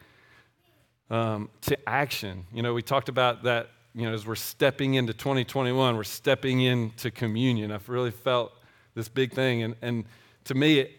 um, 1.10 1.50
to 1.62 1.78
action. 1.90 2.46
You 2.54 2.62
know, 2.62 2.74
we 2.74 2.82
talked 2.82 3.10
about 3.10 3.44
that, 3.44 3.70
you 3.94 4.08
know, 4.08 4.14
as 4.14 4.26
we're 4.26 4.36
stepping 4.36 4.96
into 4.96 5.14
2021, 5.14 5.96
we're 5.96 6.04
stepping 6.04 6.62
into 6.62 7.12
communion. 7.12 7.72
I've 7.72 7.90
really 7.90 8.12
felt 8.12 8.52
this 8.96 9.10
big 9.10 9.34
thing. 9.34 9.64
And, 9.64 9.76
and 9.82 10.06
to 10.46 10.56
me, 10.56 10.90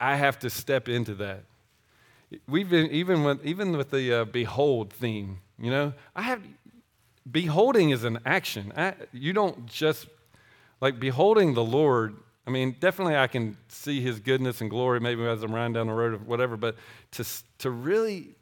I 0.00 0.16
have 0.16 0.38
to 0.40 0.50
step 0.50 0.88
into 0.88 1.14
that. 1.16 1.44
We've 2.46 2.68
been, 2.68 2.90
even 2.90 3.24
with, 3.24 3.44
even 3.44 3.76
with 3.76 3.90
the 3.90 4.20
uh, 4.20 4.24
behold 4.24 4.92
theme, 4.92 5.38
you 5.58 5.70
know, 5.70 5.92
I 6.14 6.22
have, 6.22 6.42
beholding 7.30 7.90
is 7.90 8.04
an 8.04 8.18
action. 8.26 8.72
I, 8.76 8.94
you 9.12 9.32
don't 9.32 9.66
just, 9.66 10.06
like, 10.80 11.00
beholding 11.00 11.54
the 11.54 11.64
Lord 11.64 12.16
I 12.48 12.50
mean, 12.50 12.76
definitely 12.80 13.14
I 13.14 13.26
can 13.26 13.58
see 13.68 14.00
his 14.00 14.20
goodness 14.20 14.62
and 14.62 14.70
glory 14.70 15.00
maybe 15.00 15.22
as 15.26 15.42
I'm 15.42 15.54
riding 15.54 15.74
down 15.74 15.88
the 15.88 15.92
road 15.92 16.14
or 16.14 16.16
whatever, 16.16 16.56
but 16.56 16.76
to, 17.10 17.24
to 17.58 17.70
really 17.70 18.36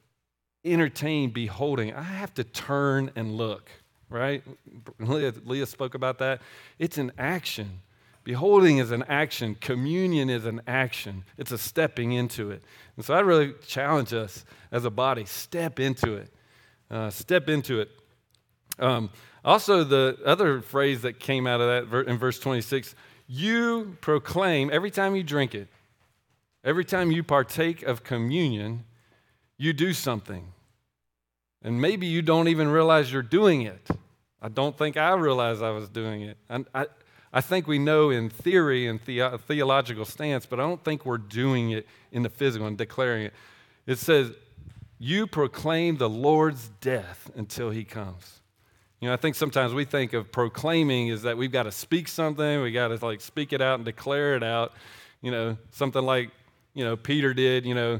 entertain 0.66 1.30
beholding, 1.30 1.94
I 1.94 2.02
have 2.02 2.34
to 2.34 2.44
turn 2.44 3.10
and 3.16 3.36
look, 3.36 3.70
right? 4.10 4.42
Leah, 4.98 5.34
Leah 5.44 5.66
spoke 5.66 5.94
about 5.94 6.18
that. 6.18 6.40
It's 6.78 6.98
an 6.98 7.12
action. 7.18 7.80
Beholding 8.24 8.78
is 8.78 8.90
an 8.90 9.04
action. 9.04 9.56
Communion 9.60 10.28
is 10.28 10.46
an 10.46 10.60
action. 10.66 11.24
It's 11.38 11.52
a 11.52 11.58
stepping 11.58 12.12
into 12.12 12.50
it. 12.50 12.62
And 12.96 13.04
so 13.04 13.14
I 13.14 13.20
really 13.20 13.54
challenge 13.66 14.12
us 14.12 14.44
as 14.72 14.84
a 14.84 14.90
body 14.90 15.24
step 15.24 15.78
into 15.78 16.14
it. 16.14 16.32
Uh, 16.90 17.10
step 17.10 17.48
into 17.48 17.80
it. 17.80 17.90
Um, 18.78 19.10
also, 19.44 19.84
the 19.84 20.18
other 20.24 20.60
phrase 20.60 21.02
that 21.02 21.20
came 21.20 21.46
out 21.46 21.60
of 21.60 21.90
that 21.90 22.08
in 22.08 22.18
verse 22.18 22.38
26 22.40 22.94
you 23.28 23.96
proclaim 24.00 24.70
every 24.72 24.90
time 24.90 25.16
you 25.16 25.22
drink 25.22 25.54
it, 25.54 25.68
every 26.64 26.84
time 26.84 27.10
you 27.10 27.22
partake 27.22 27.82
of 27.82 28.04
communion, 28.04 28.84
you 29.58 29.72
do 29.72 29.92
something. 29.92 30.52
And 31.66 31.80
maybe 31.80 32.06
you 32.06 32.22
don't 32.22 32.46
even 32.46 32.68
realize 32.68 33.12
you're 33.12 33.22
doing 33.22 33.62
it. 33.62 33.88
I 34.40 34.48
don't 34.48 34.78
think 34.78 34.96
I 34.96 35.14
realized 35.14 35.64
I 35.64 35.72
was 35.72 35.88
doing 35.88 36.22
it. 36.22 36.38
I, 36.48 36.64
I, 36.72 36.86
I 37.32 37.40
think 37.40 37.66
we 37.66 37.80
know 37.80 38.10
in 38.10 38.30
theory 38.30 38.86
and 38.86 39.00
the, 39.04 39.40
theological 39.48 40.04
stance, 40.04 40.46
but 40.46 40.60
I 40.60 40.62
don't 40.62 40.82
think 40.84 41.04
we're 41.04 41.18
doing 41.18 41.72
it 41.72 41.88
in 42.12 42.22
the 42.22 42.30
physical 42.30 42.68
and 42.68 42.78
declaring 42.78 43.24
it. 43.24 43.34
It 43.84 43.98
says, 43.98 44.30
You 45.00 45.26
proclaim 45.26 45.96
the 45.96 46.08
Lord's 46.08 46.68
death 46.80 47.32
until 47.34 47.70
he 47.70 47.82
comes. 47.82 48.42
You 49.00 49.08
know, 49.08 49.14
I 49.14 49.16
think 49.16 49.34
sometimes 49.34 49.74
we 49.74 49.84
think 49.84 50.12
of 50.12 50.30
proclaiming 50.30 51.08
is 51.08 51.22
that 51.22 51.36
we've 51.36 51.50
got 51.50 51.64
to 51.64 51.72
speak 51.72 52.06
something, 52.06 52.62
we 52.62 52.70
got 52.70 52.88
to 52.88 53.04
like 53.04 53.20
speak 53.20 53.52
it 53.52 53.60
out 53.60 53.74
and 53.74 53.84
declare 53.84 54.36
it 54.36 54.44
out. 54.44 54.72
You 55.20 55.32
know, 55.32 55.56
something 55.72 56.04
like, 56.04 56.30
you 56.74 56.84
know, 56.84 56.96
Peter 56.96 57.34
did, 57.34 57.66
you 57.66 57.74
know, 57.74 57.98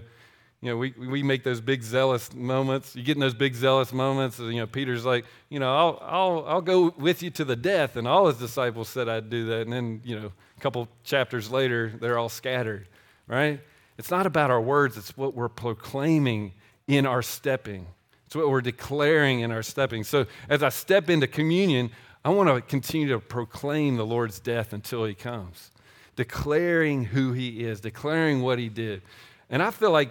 you 0.66 0.73
know, 0.73 0.78
we, 0.78 0.90
we 0.99 1.23
make 1.23 1.44
those 1.44 1.61
big 1.61 1.80
zealous 1.80 2.35
moments. 2.35 2.96
You 2.96 3.04
get 3.04 3.16
in 3.16 3.20
those 3.20 3.35
big 3.35 3.54
zealous 3.54 3.92
moments. 3.92 4.40
You 4.40 4.54
know, 4.54 4.66
Peter's 4.66 5.04
like, 5.04 5.25
you 5.49 5.61
know, 5.61 5.73
I'll, 5.73 5.99
I'll, 6.02 6.44
I'll 6.49 6.61
go 6.61 6.92
with 6.99 7.23
you 7.23 7.30
to 7.30 7.44
the 7.44 7.54
death. 7.54 7.94
And 7.94 8.08
all 8.08 8.26
his 8.26 8.37
disciples 8.37 8.88
said 8.88 9.08
I'd 9.08 9.30
do 9.30 9.46
that. 9.46 9.61
And 9.61 9.73
then, 9.73 10.00
you 10.02 10.18
know, 10.18 10.32
a 10.56 10.61
couple 10.61 10.88
chapters 11.04 11.52
later, 11.52 11.92
they're 12.00 12.18
all 12.18 12.28
scattered, 12.28 12.88
right? 13.28 13.61
It's 13.96 14.11
not 14.11 14.26
about 14.26 14.50
our 14.50 14.61
words, 14.61 14.96
it's 14.96 15.16
what 15.16 15.35
we're 15.35 15.49
proclaiming 15.49 16.52
in 16.88 17.06
our 17.06 17.23
stepping. 17.23 17.87
It's 18.26 18.35
what 18.35 18.50
we're 18.50 18.61
declaring 18.61 19.40
in 19.40 19.52
our 19.52 19.62
stepping. 19.62 20.02
So 20.02 20.26
as 20.49 20.64
I 20.64 20.70
step 20.70 21.08
into 21.08 21.28
communion, 21.28 21.92
I 22.25 22.30
want 22.30 22.49
to 22.49 22.61
continue 22.61 23.06
to 23.11 23.20
proclaim 23.20 23.99
the 23.99 24.04
Lord's 24.04 24.40
death 24.40 24.73
until 24.73 25.04
he 25.04 25.14
comes, 25.14 25.70
declaring 26.16 27.04
who 27.04 27.35
he 27.35 27.62
is, 27.62 27.80
declaring 27.80 28.42
what 28.42 28.58
he 28.58 28.68
did. 28.68 29.02
And 29.49 29.62
I 29.62 29.70
feel 29.70 29.92
like 29.92 30.11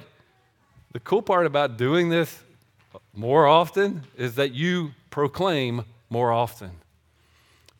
the 0.95 1.01
cool 1.01 1.21
part 1.21 1.45
about 1.45 1.75
doing 1.75 2.07
this 2.07 2.41
more 3.13 3.45
often 3.45 4.03
is 4.15 4.35
that 4.35 4.53
you 4.53 4.93
proclaim 5.09 5.83
more 6.09 6.31
often. 6.31 6.71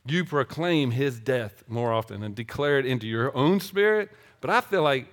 You 0.06 0.26
proclaim 0.26 0.92
his 0.92 1.18
death 1.18 1.64
more 1.70 1.94
often 1.94 2.24
and 2.24 2.36
declare 2.36 2.78
it 2.78 2.86
into 2.86 3.08
your 3.08 3.34
own 3.34 3.62
spirit. 3.62 4.12
But 4.42 4.50
I 4.50 4.60
feel 4.60 4.84
like 4.84 5.08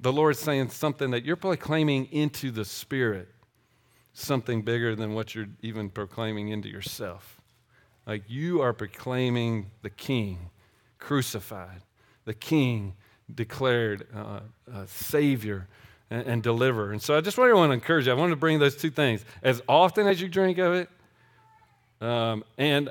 the 0.00 0.12
Lord's 0.12 0.38
saying 0.38 0.70
something 0.70 1.10
that 1.10 1.24
you're 1.24 1.34
proclaiming 1.34 2.06
into 2.12 2.52
the 2.52 2.64
spirit 2.64 3.28
something 4.12 4.62
bigger 4.62 4.94
than 4.94 5.12
what 5.12 5.34
you're 5.34 5.48
even 5.62 5.90
proclaiming 5.90 6.50
into 6.50 6.68
yourself. 6.68 7.40
Like 8.06 8.22
you 8.28 8.62
are 8.62 8.72
proclaiming 8.72 9.72
the 9.82 9.90
King 9.90 10.50
crucified, 11.00 11.82
the 12.24 12.34
King 12.34 12.94
declared 13.34 14.06
uh, 14.14 14.42
Savior 14.86 15.66
and, 16.12 16.26
and, 16.26 16.42
deliverer. 16.42 16.92
And 16.92 17.00
so 17.00 17.16
I 17.16 17.20
just 17.22 17.38
really 17.38 17.54
want 17.54 17.70
to 17.70 17.74
encourage 17.74 18.06
you. 18.06 18.12
I 18.12 18.14
want 18.14 18.30
to 18.30 18.36
bring 18.36 18.58
those 18.58 18.76
two 18.76 18.90
things 18.90 19.24
as 19.42 19.62
often 19.68 20.06
as 20.06 20.20
you 20.20 20.28
drink 20.28 20.58
of 20.58 20.74
it, 20.74 20.88
um, 22.00 22.44
and 22.58 22.90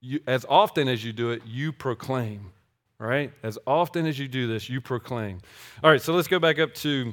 you, 0.00 0.20
as 0.26 0.44
often 0.48 0.88
as 0.88 1.04
you 1.04 1.12
do 1.12 1.30
it, 1.30 1.42
you 1.46 1.72
proclaim. 1.72 2.52
Right? 2.98 3.32
As 3.42 3.58
often 3.66 4.06
as 4.06 4.18
you 4.18 4.28
do 4.28 4.46
this, 4.46 4.68
you 4.68 4.80
proclaim. 4.80 5.40
All 5.82 5.90
right, 5.90 6.00
so 6.00 6.12
let's 6.14 6.28
go 6.28 6.38
back 6.38 6.60
up 6.60 6.72
to 6.74 7.12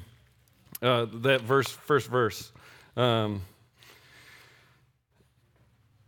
uh, 0.84 1.06
that 1.14 1.42
verse, 1.42 1.68
first 1.68 2.08
verse. 2.08 2.52
Um, 2.96 3.42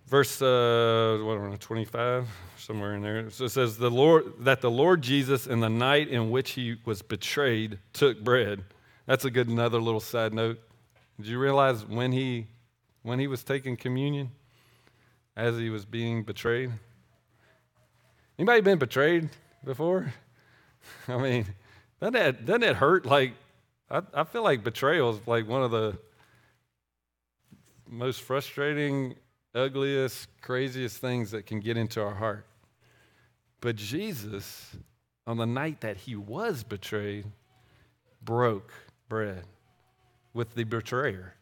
verse 0.05 0.41
uh, 0.41 1.19
what 1.23 1.37
am 1.37 1.57
25 1.57 2.27
somewhere 2.57 2.95
in 2.95 3.01
there 3.01 3.29
so 3.29 3.45
it 3.45 3.49
says 3.49 3.77
the 3.77 3.89
lord 3.89 4.25
that 4.39 4.59
the 4.59 4.69
lord 4.69 5.01
jesus 5.01 5.47
in 5.47 5.61
the 5.61 5.69
night 5.69 6.09
in 6.09 6.29
which 6.29 6.51
he 6.51 6.75
was 6.83 7.01
betrayed 7.01 7.79
took 7.93 8.21
bread 8.21 8.61
that's 9.05 9.25
a 9.25 9.31
good 9.31 9.47
another 9.47 9.79
little 9.79 9.99
side 9.99 10.33
note. 10.33 10.59
Did 11.17 11.27
you 11.27 11.39
realize 11.39 11.85
when 11.85 12.11
he 12.11 12.47
when 13.03 13.19
he 13.19 13.27
was 13.27 13.43
taking 13.43 13.77
communion 13.77 14.31
as 15.35 15.57
he 15.57 15.69
was 15.69 15.85
being 15.85 16.23
betrayed? 16.23 16.71
Anybody 18.37 18.61
been 18.61 18.79
betrayed 18.79 19.29
before? 19.63 20.13
I 21.07 21.17
mean 21.17 21.45
doesn't 21.99 22.13
that, 22.13 22.45
doesn't 22.45 22.63
it 22.63 22.75
hurt? 22.75 23.05
Like 23.05 23.33
I, 23.89 24.01
I 24.13 24.23
feel 24.23 24.43
like 24.43 24.63
betrayal 24.63 25.11
is 25.11 25.27
like 25.27 25.47
one 25.47 25.63
of 25.63 25.71
the 25.71 25.97
most 27.87 28.21
frustrating, 28.21 29.15
ugliest, 29.53 30.27
craziest 30.41 30.97
things 30.97 31.31
that 31.31 31.45
can 31.45 31.59
get 31.59 31.77
into 31.77 32.01
our 32.01 32.15
heart. 32.15 32.45
But 33.59 33.75
Jesus, 33.75 34.75
on 35.27 35.37
the 35.37 35.45
night 35.45 35.81
that 35.81 35.97
he 35.97 36.15
was 36.15 36.63
betrayed, 36.63 37.25
broke 38.23 38.73
bread 39.11 39.43
with 40.33 40.55
the 40.55 40.63
betrayer, 40.63 41.33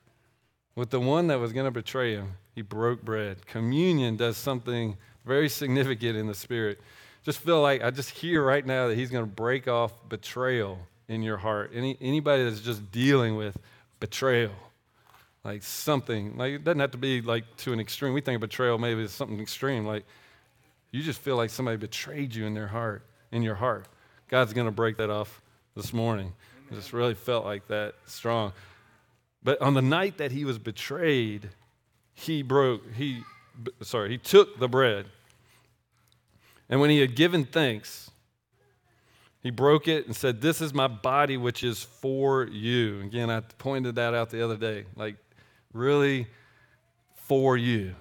with 0.74 0.90
the 0.90 1.00
one 1.00 1.28
that 1.28 1.40
was 1.40 1.54
going 1.54 1.68
to 1.68 1.72
betray 1.72 2.16
him. 2.16 2.32
He 2.56 2.64
broke 2.64 3.04
bread. 3.04 3.46
Communion 3.46 4.18
does 4.18 4.38
something 4.38 4.98
very 5.24 5.48
significant 5.48 6.18
in 6.18 6.26
the 6.26 6.34
spirit. 6.34 6.82
Just 7.22 7.38
feel 7.38 7.62
like 7.62 7.84
I 7.84 7.92
just 7.92 8.10
hear 8.10 8.44
right 8.44 8.66
now 8.66 8.88
that 8.88 8.98
he's 8.98 9.12
going 9.12 9.24
to 9.24 9.32
break 9.32 9.68
off 9.68 9.94
betrayal 10.10 10.80
in 11.08 11.22
your 11.22 11.38
heart. 11.38 11.70
Any, 11.72 11.96
anybody 12.02 12.44
that's 12.44 12.62
just 12.62 12.92
dealing 12.92 13.36
with 13.36 13.56
betrayal 14.00 14.52
like 15.44 15.62
something 15.62 16.36
like 16.38 16.54
it 16.54 16.64
doesn't 16.64 16.80
have 16.80 16.92
to 16.92 16.98
be 16.98 17.22
like 17.22 17.44
to 17.58 17.72
an 17.72 17.80
extreme 17.80 18.14
we 18.14 18.20
think 18.20 18.36
of 18.36 18.42
betrayal 18.42 18.78
maybe 18.78 19.02
it's 19.04 19.14
something 19.14 19.40
extreme 19.40 19.86
like 19.86 20.06
you 20.92 21.02
just 21.02 21.20
feel 21.20 21.38
like 21.38 21.50
somebody 21.50 21.78
betrayed 21.78 22.36
you 22.36 22.46
in 22.46 22.54
their 22.54 22.68
heart 22.68 23.04
in 23.32 23.42
your 23.42 23.56
heart 23.56 23.86
god's 24.28 24.54
going 24.54 24.66
to 24.66 24.72
break 24.72 24.98
that 24.98 25.10
off 25.10 25.42
this 25.76 25.94
morning 25.94 26.34
just 26.72 26.94
really 26.94 27.14
felt 27.14 27.46
like 27.46 27.68
that 27.68 27.96
strong 28.06 28.52
but 29.44 29.62
on 29.62 29.74
the 29.74 29.82
night 29.82 30.18
that 30.18 30.32
he 30.32 30.46
was 30.46 30.58
betrayed 30.58 31.50
he 32.14 32.42
broke 32.42 32.82
he 32.94 33.22
sorry 33.82 34.10
he 34.10 34.18
took 34.18 34.60
the 34.60 34.68
bread 34.68 35.06
and 36.70 36.80
when 36.80 36.90
he 36.90 37.00
had 37.00 37.16
given 37.16 37.46
thanks 37.46 38.12
he 39.42 39.50
broke 39.50 39.88
it 39.88 40.06
and 40.06 40.16
said 40.16 40.42
this 40.42 40.62
is 40.62 40.74
my 40.74 40.88
body 40.88 41.38
which 41.38 41.64
is 41.64 41.84
for 41.84 42.46
you 42.46 43.02
again 43.02 43.30
i 43.30 43.40
pointed 43.58 43.96
that 43.96 44.14
out 44.14 44.30
the 44.30 44.44
other 44.44 44.58
day 44.58 44.86
like 44.96 45.16
really 45.74 46.28
for 47.30 47.58
you. 47.58 47.94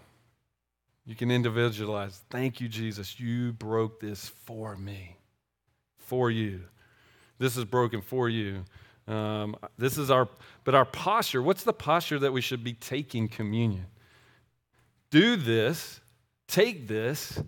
You 1.05 1.15
can 1.15 1.31
individualize. 1.31 2.23
Thank 2.31 2.63
you, 2.63 2.69
Jesus. 2.69 3.21
You 3.21 3.53
broke 3.53 4.01
this 4.01 4.29
for 4.29 4.75
me, 4.75 5.17
for 5.99 6.31
you. 6.31 6.63
This 7.39 7.57
is 7.57 7.65
broken 7.65 8.01
for 8.01 8.29
you. 8.29 8.65
Um, 9.07 9.57
this 9.79 9.97
is 9.97 10.11
our, 10.11 10.29
but 10.65 10.75
our 10.75 10.85
posture, 10.85 11.43
what's 11.43 11.65
the 11.65 11.73
posture 11.73 12.19
that 12.19 12.33
we 12.33 12.41
should 12.41 12.63
be 12.63 12.75
taking 12.75 13.29
communion? 13.29 13.87
Do 15.11 15.37
this, 15.37 16.01
take 16.47 16.89
this, 16.89 17.43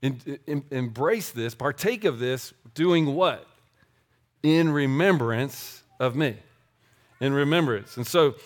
in, 0.00 0.20
in, 0.46 0.64
embrace 0.70 1.30
this, 1.30 1.54
partake 1.54 2.04
of 2.04 2.18
this, 2.18 2.54
doing 2.74 3.14
what? 3.14 3.46
In 4.42 4.70
remembrance 4.70 5.82
of 6.00 6.16
me. 6.16 6.36
In 7.20 7.34
remembrance. 7.34 7.96
And 7.96 8.06
so, 8.06 8.36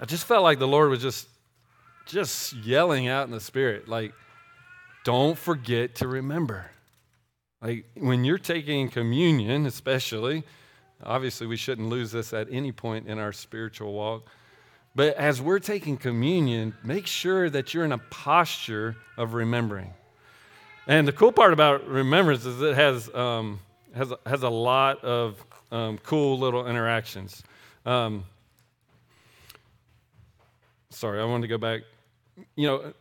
I 0.00 0.04
just 0.04 0.26
felt 0.26 0.42
like 0.42 0.58
the 0.58 0.68
Lord 0.68 0.90
was 0.90 1.00
just 1.00 1.28
just 2.06 2.52
yelling 2.52 3.08
out 3.08 3.26
in 3.26 3.32
the 3.32 3.40
spirit 3.40 3.88
like 3.88 4.12
don't 5.04 5.38
forget 5.38 5.96
to 5.96 6.08
remember. 6.08 6.70
Like 7.62 7.86
when 7.96 8.24
you're 8.24 8.38
taking 8.38 8.88
communion, 8.88 9.66
especially, 9.66 10.44
obviously 11.02 11.46
we 11.46 11.56
shouldn't 11.56 11.88
lose 11.88 12.12
this 12.12 12.32
at 12.32 12.48
any 12.50 12.72
point 12.72 13.08
in 13.08 13.18
our 13.18 13.32
spiritual 13.32 13.92
walk, 13.92 14.28
But 14.96 15.14
as 15.16 15.42
we're 15.42 15.58
taking 15.58 15.98
communion, 15.98 16.74
make 16.82 17.06
sure 17.06 17.50
that 17.50 17.74
you're 17.74 17.84
in 17.84 17.92
a 17.92 17.98
posture 17.98 18.96
of 19.18 19.34
remembering. 19.34 19.92
And 20.86 21.06
the 21.06 21.12
cool 21.12 21.32
part 21.32 21.52
about 21.52 21.86
remembrance 21.86 22.46
is 22.46 22.62
it 22.62 22.74
has, 22.74 23.14
um, 23.14 23.60
has, 23.94 24.10
has 24.24 24.42
a 24.42 24.48
lot 24.48 25.04
of 25.04 25.44
um, 25.70 25.98
cool 25.98 26.38
little 26.38 26.66
interactions. 26.66 27.42
Um, 27.84 28.24
sorry, 30.88 31.20
I 31.20 31.24
wanted 31.24 31.42
to 31.42 31.48
go 31.48 31.58
back. 31.58 31.82
You 32.54 32.66
know, 32.66 32.94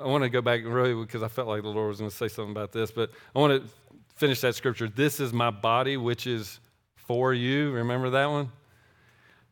I 0.00 0.06
want 0.06 0.24
to 0.24 0.30
go 0.30 0.40
back 0.40 0.62
really 0.64 0.94
because 0.94 1.22
I 1.22 1.28
felt 1.28 1.46
like 1.46 1.62
the 1.62 1.68
Lord 1.68 1.88
was 1.88 1.98
going 1.98 2.10
to 2.10 2.16
say 2.16 2.28
something 2.28 2.52
about 2.52 2.72
this, 2.72 2.90
but 2.90 3.10
I 3.34 3.38
want 3.38 3.62
to 3.62 3.70
finish 4.16 4.40
that 4.40 4.54
scripture. 4.54 4.88
This 4.88 5.20
is 5.20 5.32
my 5.32 5.50
body, 5.50 5.96
which 5.96 6.26
is 6.26 6.58
for 6.96 7.34
you. 7.34 7.70
Remember 7.72 8.10
that 8.10 8.26
one? 8.26 8.50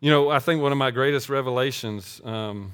You 0.00 0.10
know, 0.10 0.30
I 0.30 0.38
think 0.38 0.62
one 0.62 0.72
of 0.72 0.78
my 0.78 0.90
greatest 0.90 1.28
revelations, 1.28 2.20
um, 2.24 2.72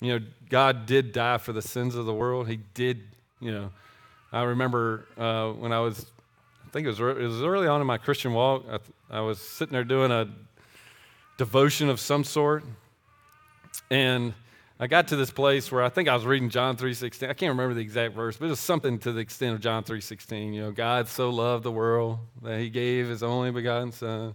you 0.00 0.18
know, 0.18 0.24
God 0.48 0.86
did 0.86 1.12
die 1.12 1.38
for 1.38 1.52
the 1.52 1.62
sins 1.62 1.94
of 1.96 2.06
the 2.06 2.14
world. 2.14 2.48
He 2.48 2.58
did, 2.74 3.02
you 3.40 3.50
know. 3.50 3.70
I 4.32 4.42
remember 4.42 5.06
uh, 5.18 5.50
when 5.52 5.72
I 5.72 5.80
was, 5.80 6.06
I 6.66 6.70
think 6.70 6.86
it 6.86 6.90
was, 6.90 7.00
it 7.00 7.26
was 7.26 7.42
early 7.42 7.66
on 7.66 7.80
in 7.80 7.86
my 7.86 7.98
Christian 7.98 8.32
walk, 8.32 8.64
I, 8.70 9.18
I 9.18 9.20
was 9.20 9.40
sitting 9.40 9.72
there 9.72 9.84
doing 9.84 10.10
a 10.10 10.28
devotion 11.36 11.88
of 11.88 11.98
some 11.98 12.22
sort, 12.22 12.64
and 13.90 14.34
I 14.82 14.88
got 14.88 15.06
to 15.08 15.16
this 15.16 15.30
place 15.30 15.70
where 15.70 15.80
I 15.80 15.90
think 15.90 16.08
I 16.08 16.14
was 16.16 16.24
reading 16.24 16.50
John 16.50 16.76
3:16. 16.76 17.30
I 17.30 17.34
can't 17.34 17.50
remember 17.50 17.72
the 17.72 17.82
exact 17.82 18.16
verse, 18.16 18.36
but 18.36 18.46
it 18.46 18.48
was 18.48 18.58
something 18.58 18.98
to 18.98 19.12
the 19.12 19.20
extent 19.20 19.54
of 19.54 19.60
John 19.60 19.84
3:16. 19.84 20.52
You 20.52 20.62
know, 20.62 20.72
God 20.72 21.06
so 21.06 21.30
loved 21.30 21.62
the 21.62 21.70
world 21.70 22.18
that 22.42 22.58
He 22.58 22.68
gave 22.68 23.06
His 23.06 23.22
only 23.22 23.52
begotten 23.52 23.92
Son. 23.92 24.34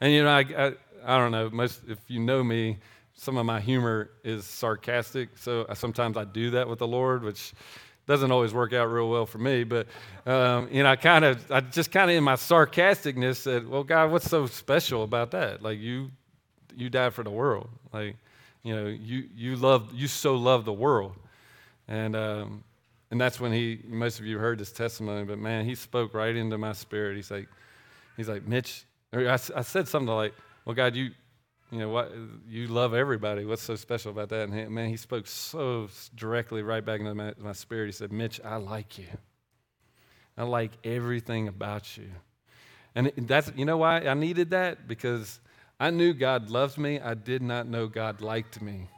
And 0.00 0.12
you 0.12 0.24
know, 0.24 0.30
I, 0.30 0.40
I, 0.40 0.72
I 1.04 1.16
don't 1.16 1.30
know. 1.30 1.48
Most, 1.48 1.82
if 1.86 1.98
you 2.08 2.18
know 2.18 2.42
me, 2.42 2.78
some 3.14 3.36
of 3.36 3.46
my 3.46 3.60
humor 3.60 4.10
is 4.24 4.44
sarcastic. 4.46 5.28
So 5.38 5.64
sometimes 5.74 6.16
I 6.16 6.24
do 6.24 6.50
that 6.50 6.68
with 6.68 6.80
the 6.80 6.88
Lord, 6.88 7.22
which 7.22 7.52
doesn't 8.08 8.32
always 8.32 8.52
work 8.52 8.72
out 8.72 8.86
real 8.86 9.08
well 9.08 9.26
for 9.26 9.38
me. 9.38 9.62
But 9.62 9.86
um, 10.26 10.66
you 10.72 10.82
know, 10.82 10.90
I 10.90 10.96
kind 10.96 11.24
of, 11.24 11.52
I 11.52 11.60
just 11.60 11.92
kind 11.92 12.10
of 12.10 12.16
in 12.16 12.24
my 12.24 12.34
sarcasticness 12.34 13.36
said, 13.36 13.68
"Well, 13.68 13.84
God, 13.84 14.10
what's 14.10 14.28
so 14.28 14.46
special 14.46 15.04
about 15.04 15.30
that? 15.30 15.62
Like 15.62 15.78
you, 15.78 16.10
you 16.74 16.90
died 16.90 17.14
for 17.14 17.22
the 17.22 17.30
world. 17.30 17.68
Like, 17.92 18.16
you 18.64 18.74
know, 18.74 18.86
you 18.86 19.28
you 19.32 19.54
love, 19.54 19.92
you 19.94 20.08
so 20.08 20.34
love 20.34 20.64
the 20.64 20.72
world." 20.72 21.14
And 21.86 22.16
um, 22.16 22.64
and 23.12 23.20
that's 23.20 23.38
when 23.38 23.52
he. 23.52 23.78
Most 23.86 24.18
of 24.18 24.26
you 24.26 24.38
heard 24.38 24.58
this 24.58 24.72
testimony, 24.72 25.24
but 25.24 25.38
man, 25.38 25.64
he 25.64 25.76
spoke 25.76 26.12
right 26.12 26.34
into 26.34 26.58
my 26.58 26.72
spirit. 26.72 27.14
He's 27.14 27.30
like, 27.30 27.48
he's 28.16 28.28
like, 28.28 28.44
Mitch. 28.48 28.84
I, 29.16 29.34
I 29.34 29.62
said 29.62 29.86
something 29.86 30.12
like, 30.12 30.34
well, 30.64 30.74
God, 30.74 30.96
you, 30.96 31.12
you 31.70 31.78
know, 31.78 31.88
what, 31.88 32.12
you 32.48 32.66
love 32.66 32.94
everybody. 32.94 33.44
What's 33.44 33.62
so 33.62 33.76
special 33.76 34.10
about 34.10 34.28
that? 34.30 34.48
And 34.48 34.52
he, 34.52 34.64
man, 34.66 34.88
he 34.88 34.96
spoke 34.96 35.28
so 35.28 35.88
directly 36.16 36.62
right 36.62 36.84
back 36.84 36.98
into 36.98 37.14
my, 37.14 37.32
my 37.38 37.52
spirit. 37.52 37.86
He 37.86 37.92
said, 37.92 38.10
Mitch, 38.10 38.40
I 38.44 38.56
like 38.56 38.98
you. 38.98 39.06
I 40.36 40.42
like 40.42 40.72
everything 40.82 41.46
about 41.46 41.96
you. 41.96 42.10
And 42.96 43.12
that's, 43.16 43.52
you 43.54 43.64
know 43.64 43.76
why 43.76 44.00
I 44.00 44.14
needed 44.14 44.50
that? 44.50 44.88
Because 44.88 45.38
I 45.78 45.90
knew 45.90 46.14
God 46.14 46.50
loved 46.50 46.78
me. 46.78 47.00
I 47.00 47.14
did 47.14 47.42
not 47.42 47.66
know 47.66 47.86
God 47.86 48.20
liked 48.20 48.62
me. 48.62 48.88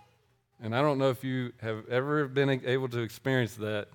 And 0.63 0.75
I 0.75 0.83
don't 0.83 0.99
know 0.99 1.11
if 1.11 1.25
you 1.25 1.53
have 1.61 1.89
ever 1.89 2.29
been 2.29 2.49
able 2.65 2.89
to 2.89 3.01
experience 3.01 3.55
that, 3.57 3.89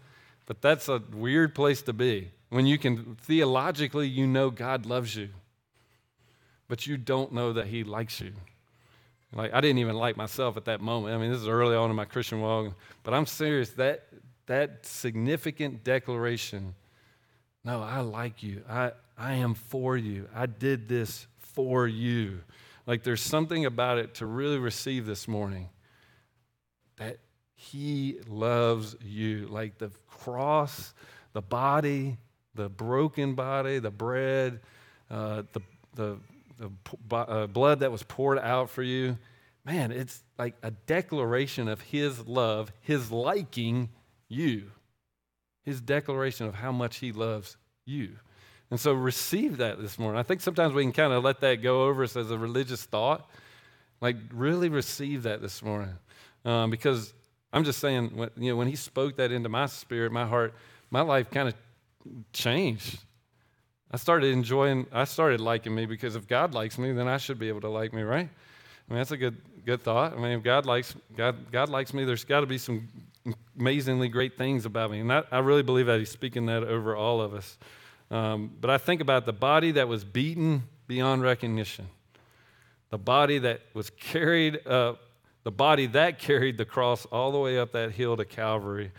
but 0.46 0.62
that's 0.62 0.90
a 0.90 1.02
weird 1.14 1.56
place 1.56 1.82
to 1.84 1.94
be. 1.94 2.32
When 2.50 2.66
you 2.66 2.78
can 2.78 3.16
theologically, 3.22 4.08
you 4.08 4.28
know 4.28 4.50
God 4.50 4.86
loves 4.86 5.16
you 5.16 5.30
but 6.72 6.88
you 6.88 6.96
don't 6.96 7.34
know 7.34 7.52
that 7.52 7.68
He 7.68 7.84
likes 7.84 8.22
you. 8.22 8.32
Like 9.34 9.54
I 9.54 9.60
didn't 9.60 9.80
even 9.80 9.98
like 9.98 10.16
myself 10.16 10.56
at 10.56 10.64
that 10.66 10.80
moment. 10.80 11.14
I 11.14 11.18
mean, 11.18 11.30
this 11.30 11.42
is 11.42 11.50
early 11.50 11.76
on 11.76 11.90
in 11.90 11.98
my 11.98 12.06
Christian 12.06 12.40
walk, 12.40 12.74
but 13.04 13.14
I'm 13.14 13.26
serious. 13.26 13.72
That 13.72 14.08
that 14.46 14.86
significant 14.86 15.84
declaration, 15.84 16.74
no, 17.66 17.82
I 17.82 18.00
like 18.00 18.42
you. 18.42 18.64
I 18.70 18.94
I 19.18 19.34
am 19.34 19.54
for 19.54 19.98
you. 19.98 20.30
I 20.34 20.46
did 20.46 20.88
this 20.88 21.28
for 21.40 21.90
you. 21.90 22.40
Like 22.92 23.04
there's 23.04 23.22
something 23.22 23.66
about 23.66 24.00
it 24.00 24.16
to 24.16 24.26
really 24.26 24.58
receive 24.58 25.06
this 25.06 25.26
morning. 25.26 25.70
That 26.98 27.20
he 27.54 28.20
loves 28.28 28.98
you. 29.02 29.48
Like 29.48 29.78
the 29.78 29.92
cross, 30.10 30.94
the 31.32 31.42
body, 31.42 32.18
the 32.54 32.68
broken 32.68 33.34
body, 33.34 33.80
the 33.80 33.92
bread, 33.92 34.60
uh, 35.10 35.44
the, 35.54 35.62
the 35.96 36.18
the 36.58 36.70
uh, 37.16 37.48
blood 37.48 37.80
that 37.80 37.94
was 37.94 38.04
poured 38.04 38.40
out 38.40 38.70
for 38.70 38.84
you, 38.84 39.18
man, 39.64 39.94
it's 39.94 40.22
like 40.38 40.58
a 40.62 40.72
declaration 40.72 41.70
of 41.70 41.80
His 41.80 42.28
love, 42.28 42.74
His 42.82 43.10
liking 43.10 43.88
you, 44.28 44.70
His 45.64 45.80
declaration 45.80 46.46
of 46.46 46.56
how 46.56 46.74
much 46.74 46.98
He 46.98 47.14
loves 47.14 47.56
you. 47.86 48.18
And 48.72 48.80
so 48.80 48.94
receive 48.94 49.58
that 49.58 49.82
this 49.82 50.00
morning. 50.00 50.18
I 50.18 50.24
think 50.24 50.40
sometimes 50.40 50.74
we 50.74 50.84
can 50.84 50.94
kind 50.94 51.12
of 51.12 51.24
let 51.24 51.42
that 51.42 51.56
go 51.56 51.84
over 51.84 52.04
us 52.04 52.16
as 52.16 52.32
a 52.32 52.38
religious 52.38 52.84
thought. 52.84 53.30
Like, 54.00 54.16
really 54.34 54.70
receive 54.70 55.24
that 55.24 55.42
this 55.42 55.62
morning. 55.62 55.94
Um, 56.46 56.72
because 56.72 57.14
I'm 57.54 57.66
just 57.66 57.80
saying, 57.80 58.16
when, 58.16 58.30
you 58.38 58.52
know, 58.52 58.56
when 58.56 58.70
He 58.70 58.78
spoke 58.78 59.18
that 59.18 59.32
into 59.32 59.50
my 59.50 59.66
spirit, 59.66 60.14
my 60.14 60.26
heart, 60.26 60.56
my 60.90 61.02
life 61.02 61.30
kind 61.30 61.50
of 61.50 61.56
changed. 62.32 63.00
I 63.92 63.98
started 63.98 64.32
enjoying, 64.32 64.88
I 64.94 65.04
started 65.04 65.42
liking 65.42 65.76
me 65.76 65.86
because 65.86 66.16
if 66.16 66.26
God 66.26 66.54
likes 66.54 66.78
me, 66.78 66.94
then 66.94 67.10
I 67.10 67.18
should 67.18 67.38
be 67.38 67.50
able 67.50 67.62
to 67.62 67.70
like 67.70 67.92
me, 67.92 68.04
right? 68.04 68.30
I 68.30 68.94
mean, 68.94 69.00
that's 69.00 69.12
a 69.12 69.18
good, 69.18 69.36
good 69.66 69.84
thought. 69.84 70.14
I 70.14 70.16
mean, 70.16 70.32
if 70.32 70.44
God 70.44 70.66
likes, 70.66 70.96
God, 71.18 71.52
God 71.52 71.68
likes 71.68 71.94
me, 71.94 72.06
there's 72.06 72.24
got 72.24 72.40
to 72.40 72.46
be 72.46 72.58
some 72.58 72.88
amazingly 73.60 74.08
great 74.08 74.38
things 74.38 74.66
about 74.66 74.92
me. 74.92 75.02
And 75.02 75.12
I, 75.12 75.24
I 75.30 75.40
really 75.40 75.62
believe 75.62 75.88
that 75.88 76.00
He's 76.00 76.10
speaking 76.10 76.46
that 76.46 76.64
over 76.64 76.96
all 76.96 77.20
of 77.20 77.34
us. 77.34 77.58
Um, 78.12 78.52
but 78.62 78.70
I 78.70 78.78
think 78.78 79.02
about 79.02 79.26
the 79.26 79.34
body 79.34 79.72
that 79.72 79.88
was 79.88 80.04
beaten 80.04 80.64
beyond 80.86 81.24
recognition, 81.24 81.88
the 82.92 83.00
body 83.00 83.40
that 83.40 83.62
was 83.74 83.90
carried 83.90 84.68
up, 84.68 85.00
the 85.44 85.52
body 85.52 85.88
that 85.88 86.20
carried 86.20 86.58
the 86.58 86.66
cross 86.66 87.08
all 87.08 87.32
the 87.32 87.40
way 87.40 87.58
up 87.58 87.72
that 87.72 87.94
hill 87.94 88.16
to 88.18 88.26
Calvary 88.26 88.92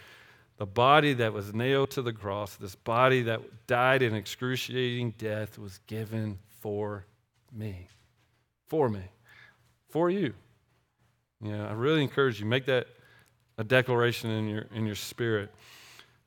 the 0.62 0.66
body 0.66 1.12
that 1.14 1.33
was 1.33 1.53
nailed 1.53 1.90
to 1.90 2.03
the 2.03 2.12
cross, 2.12 2.55
this 2.55 2.77
body 2.77 3.22
that 3.22 3.66
died 3.66 4.01
in 4.01 4.14
excruciating 4.14 5.12
death, 5.18 5.59
was 5.59 5.79
given 5.88 6.38
for 6.61 7.05
me. 7.53 7.88
For 8.68 8.88
me. 8.88 9.03
For 9.88 10.09
you. 10.09 10.35
Yeah, 11.42 11.66
I 11.66 11.72
really 11.72 12.01
encourage 12.01 12.38
you, 12.38 12.46
make 12.46 12.66
that 12.66 12.87
a 13.59 13.64
declaration 13.64 14.31
in 14.31 14.48
your 14.48 14.66
in 14.72 14.87
your 14.87 14.94
spirit. 14.94 15.53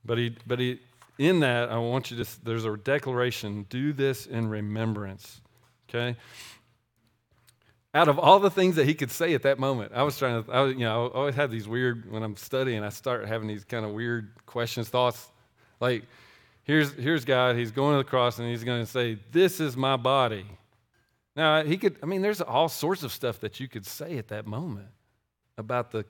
But 0.04 0.18
he 0.18 0.36
but 0.46 0.60
he 0.60 0.82
in 1.18 1.40
that, 1.42 1.70
I 1.70 1.78
want 1.78 2.12
you 2.12 2.24
to 2.24 2.46
there's 2.46 2.66
a 2.66 2.76
declaration, 2.78 3.66
do 3.70 3.94
this 3.94 4.26
in 4.26 4.48
remembrance. 4.50 5.42
Okay? 5.90 6.18
out 7.96 8.10
of 8.10 8.20
all 8.20 8.40
the 8.40 8.52
things 8.52 8.76
that 8.76 8.86
he 8.86 8.94
could 8.94 9.10
say 9.10 9.34
at 9.34 9.44
that 9.44 9.58
moment, 9.58 9.94
I 9.96 10.04
was 10.04 10.18
trying 10.20 10.44
to, 10.44 10.52
I 10.52 10.62
was, 10.62 10.74
you 10.74 10.82
know, 10.82 11.08
I 11.08 11.18
always 11.18 11.36
have 11.36 11.50
these 11.50 11.66
weird, 11.66 12.12
when 12.12 12.24
I'm 12.24 12.36
studying, 12.36 12.84
I 12.84 12.90
start 12.90 13.26
having 13.26 13.48
these 13.48 13.64
kind 13.64 13.86
of 13.86 13.94
weird 13.94 14.32
questions, 14.46 14.90
thoughts. 14.90 15.30
Like, 15.80 16.04
here's, 16.64 16.92
here's 16.94 17.24
God, 17.24 17.56
he's 17.56 17.72
going 17.72 17.94
to 17.94 18.00
the 18.00 18.10
cross 18.10 18.38
and 18.38 18.50
he's 18.50 18.66
going 18.66 18.82
to 18.82 18.86
say, 18.86 19.18
This 19.32 19.62
is 19.62 19.78
my 19.78 19.96
body. 19.96 20.46
Now, 21.38 21.64
he 21.64 21.78
could, 21.78 21.96
I 22.04 22.06
mean, 22.06 22.22
there's 22.22 22.42
all 22.42 22.68
sorts 22.68 23.04
of 23.04 23.14
stuff 23.14 23.40
that 23.40 23.62
you 23.62 23.70
could 23.70 23.86
say 23.86 24.18
at 24.18 24.28
that 24.28 24.46
moment 24.46 24.88
about, 25.58 25.92
the, 25.92 26.06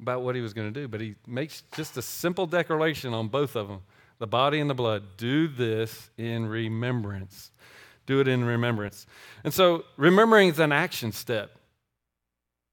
about 0.00 0.22
what 0.22 0.34
he 0.34 0.42
was 0.42 0.52
going 0.52 0.72
to 0.72 0.80
do, 0.80 0.86
but 0.86 1.00
he 1.00 1.14
makes 1.26 1.62
just 1.74 1.96
a 1.96 2.02
simple 2.02 2.46
declaration 2.46 3.14
on 3.14 3.28
both 3.28 3.56
of 3.56 3.68
them 3.68 3.80
the 4.22 4.26
body 4.26 4.58
and 4.58 4.70
the 4.70 4.74
blood. 4.74 5.18
Do 5.18 5.46
this 5.46 6.10
in 6.16 6.46
remembrance 6.46 7.52
do 8.06 8.20
it 8.20 8.28
in 8.28 8.44
remembrance. 8.44 9.06
And 9.44 9.52
so, 9.52 9.84
remembering 9.96 10.48
is 10.48 10.58
an 10.58 10.72
action 10.72 11.12
step. 11.12 11.50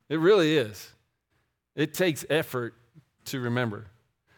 It 0.09 0.19
really 0.19 0.57
is. 0.57 0.91
It 1.75 1.93
takes 1.93 2.25
effort 2.29 2.73
to 3.25 3.39
remember. 3.39 3.85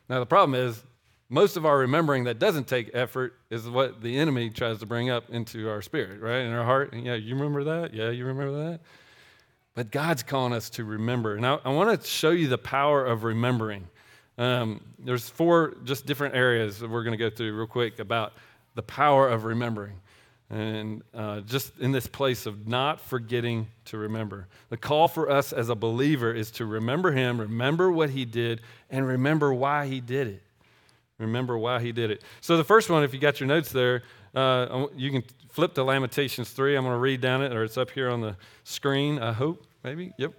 Now, 0.09 0.19
the 0.19 0.25
problem 0.25 0.59
is, 0.59 0.83
most 1.29 1.55
of 1.55 1.65
our 1.65 1.77
remembering 1.77 2.25
that 2.25 2.39
doesn't 2.39 2.67
take 2.67 2.91
effort 2.93 3.33
is 3.49 3.67
what 3.67 4.01
the 4.01 4.17
enemy 4.17 4.49
tries 4.49 4.79
to 4.79 4.85
bring 4.85 5.09
up 5.09 5.29
into 5.29 5.69
our 5.69 5.81
spirit, 5.81 6.21
right? 6.21 6.41
In 6.41 6.51
our 6.51 6.65
heart. 6.65 6.91
And 6.91 7.05
Yeah, 7.05 7.15
you 7.15 7.35
remember 7.35 7.63
that? 7.63 7.93
Yeah, 7.93 8.09
you 8.09 8.25
remember 8.25 8.69
that? 8.69 8.81
But 9.73 9.91
God's 9.91 10.23
calling 10.23 10.51
us 10.51 10.69
to 10.71 10.83
remember. 10.83 11.39
Now, 11.39 11.61
I 11.63 11.69
want 11.69 12.01
to 12.01 12.05
show 12.05 12.31
you 12.31 12.49
the 12.49 12.57
power 12.57 13.05
of 13.05 13.23
remembering. 13.23 13.87
Um, 14.41 14.81
there's 14.97 15.29
four 15.29 15.75
just 15.83 16.07
different 16.07 16.33
areas 16.33 16.79
that 16.79 16.89
we're 16.89 17.03
going 17.03 17.15
to 17.15 17.23
go 17.23 17.29
through 17.29 17.55
real 17.55 17.67
quick 17.67 17.99
about 17.99 18.33
the 18.73 18.81
power 18.81 19.29
of 19.29 19.43
remembering 19.45 19.99
and 20.49 21.03
uh, 21.13 21.41
just 21.41 21.77
in 21.79 21.91
this 21.91 22.07
place 22.07 22.47
of 22.47 22.67
not 22.67 22.99
forgetting 22.99 23.67
to 23.85 23.99
remember. 23.99 24.47
The 24.69 24.77
call 24.77 25.07
for 25.07 25.29
us 25.29 25.53
as 25.53 25.69
a 25.69 25.75
believer 25.75 26.33
is 26.33 26.49
to 26.51 26.65
remember 26.65 27.11
Him, 27.11 27.39
remember 27.39 27.91
what 27.91 28.09
He 28.09 28.25
did, 28.25 28.61
and 28.89 29.05
remember 29.05 29.53
why 29.53 29.85
He 29.85 30.01
did 30.01 30.27
it. 30.27 30.41
Remember 31.19 31.55
why 31.55 31.79
He 31.79 31.91
did 31.91 32.09
it. 32.09 32.23
So, 32.41 32.57
the 32.57 32.63
first 32.63 32.89
one, 32.89 33.03
if 33.03 33.13
you 33.13 33.19
got 33.19 33.39
your 33.39 33.47
notes 33.47 33.71
there, 33.71 34.01
uh, 34.33 34.87
you 34.95 35.11
can 35.11 35.23
flip 35.51 35.75
to 35.75 35.83
Lamentations 35.83 36.49
3. 36.49 36.75
I'm 36.75 36.83
going 36.83 36.95
to 36.95 36.99
read 36.99 37.21
down 37.21 37.43
it, 37.43 37.53
or 37.53 37.63
it's 37.63 37.77
up 37.77 37.91
here 37.91 38.09
on 38.09 38.21
the 38.21 38.35
screen, 38.63 39.19
I 39.19 39.33
hope, 39.33 39.67
maybe. 39.83 40.13
Yep. 40.17 40.33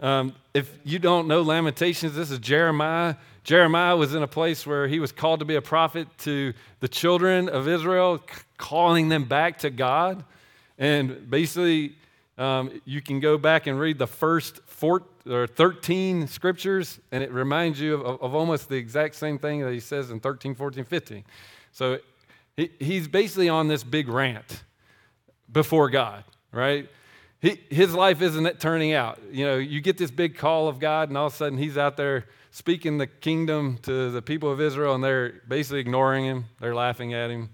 Um, 0.00 0.34
if 0.54 0.76
you 0.84 0.98
don't 0.98 1.28
know 1.28 1.42
Lamentations, 1.42 2.14
this 2.14 2.30
is 2.30 2.38
Jeremiah. 2.40 3.14
Jeremiah 3.44 3.96
was 3.96 4.14
in 4.14 4.22
a 4.22 4.28
place 4.28 4.66
where 4.66 4.88
he 4.88 4.98
was 4.98 5.12
called 5.12 5.40
to 5.40 5.44
be 5.44 5.54
a 5.54 5.62
prophet 5.62 6.08
to 6.18 6.52
the 6.80 6.88
children 6.88 7.48
of 7.48 7.68
Israel, 7.68 8.18
c- 8.18 8.42
calling 8.56 9.08
them 9.08 9.24
back 9.24 9.58
to 9.58 9.70
God. 9.70 10.24
And 10.78 11.30
basically, 11.30 11.96
um, 12.38 12.80
you 12.84 13.00
can 13.00 13.20
go 13.20 13.38
back 13.38 13.66
and 13.66 13.78
read 13.78 13.98
the 13.98 14.06
first 14.06 14.60
four, 14.66 15.02
or 15.30 15.46
13 15.46 16.26
scriptures, 16.26 16.98
and 17.12 17.22
it 17.22 17.30
reminds 17.30 17.80
you 17.80 17.94
of, 17.94 18.20
of 18.20 18.34
almost 18.34 18.68
the 18.68 18.76
exact 18.76 19.14
same 19.14 19.38
thing 19.38 19.60
that 19.60 19.72
he 19.72 19.80
says 19.80 20.10
in 20.10 20.18
13, 20.18 20.56
14, 20.56 20.84
15. 20.84 21.24
So 21.70 21.98
he, 22.56 22.70
he's 22.80 23.06
basically 23.06 23.48
on 23.48 23.68
this 23.68 23.84
big 23.84 24.08
rant 24.08 24.64
before 25.52 25.88
God, 25.90 26.24
right? 26.50 26.88
He, 27.44 27.60
his 27.68 27.92
life 27.92 28.22
isn't 28.22 28.58
turning 28.58 28.94
out. 28.94 29.20
You 29.30 29.44
know, 29.44 29.56
you 29.58 29.82
get 29.82 29.98
this 29.98 30.10
big 30.10 30.38
call 30.38 30.66
of 30.66 30.78
God, 30.78 31.10
and 31.10 31.18
all 31.18 31.26
of 31.26 31.34
a 31.34 31.36
sudden 31.36 31.58
he's 31.58 31.76
out 31.76 31.98
there 31.98 32.24
speaking 32.50 32.96
the 32.96 33.06
kingdom 33.06 33.76
to 33.82 34.10
the 34.10 34.22
people 34.22 34.50
of 34.50 34.62
Israel, 34.62 34.94
and 34.94 35.04
they're 35.04 35.42
basically 35.46 35.80
ignoring 35.80 36.24
him. 36.24 36.46
They're 36.58 36.74
laughing 36.74 37.12
at 37.12 37.28
him. 37.28 37.50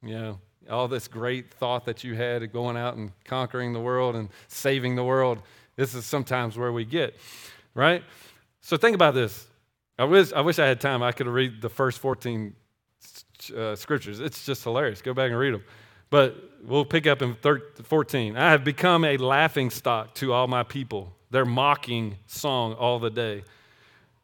You 0.00 0.14
know, 0.16 0.38
all 0.70 0.86
this 0.86 1.08
great 1.08 1.52
thought 1.52 1.86
that 1.86 2.04
you 2.04 2.14
had 2.14 2.44
of 2.44 2.52
going 2.52 2.76
out 2.76 2.94
and 2.98 3.10
conquering 3.24 3.72
the 3.72 3.80
world 3.80 4.14
and 4.14 4.28
saving 4.46 4.94
the 4.94 5.02
world. 5.02 5.42
This 5.74 5.92
is 5.96 6.06
sometimes 6.06 6.56
where 6.56 6.72
we 6.72 6.84
get, 6.84 7.16
right? 7.74 8.04
So 8.60 8.76
think 8.76 8.94
about 8.94 9.14
this. 9.14 9.44
I 9.98 10.04
wish, 10.04 10.32
I 10.32 10.40
wish 10.40 10.60
I 10.60 10.66
had 10.66 10.80
time. 10.80 11.02
I 11.02 11.10
could 11.10 11.26
read 11.26 11.60
the 11.60 11.68
first 11.68 11.98
14 11.98 12.54
uh, 13.56 13.74
scriptures. 13.74 14.20
It's 14.20 14.46
just 14.46 14.62
hilarious. 14.62 15.02
Go 15.02 15.14
back 15.14 15.32
and 15.32 15.38
read 15.40 15.54
them. 15.54 15.64
But 16.10 16.36
we'll 16.62 16.84
pick 16.84 17.06
up 17.06 17.22
in 17.22 17.34
13, 17.34 17.84
14. 17.84 18.36
I 18.36 18.50
have 18.50 18.64
become 18.64 19.04
a 19.04 19.16
laughing 19.16 19.70
stock 19.70 20.14
to 20.16 20.32
all 20.32 20.48
my 20.48 20.62
people, 20.62 21.12
their 21.30 21.44
mocking 21.44 22.16
song 22.26 22.74
all 22.74 22.98
the 22.98 23.10
day. 23.10 23.44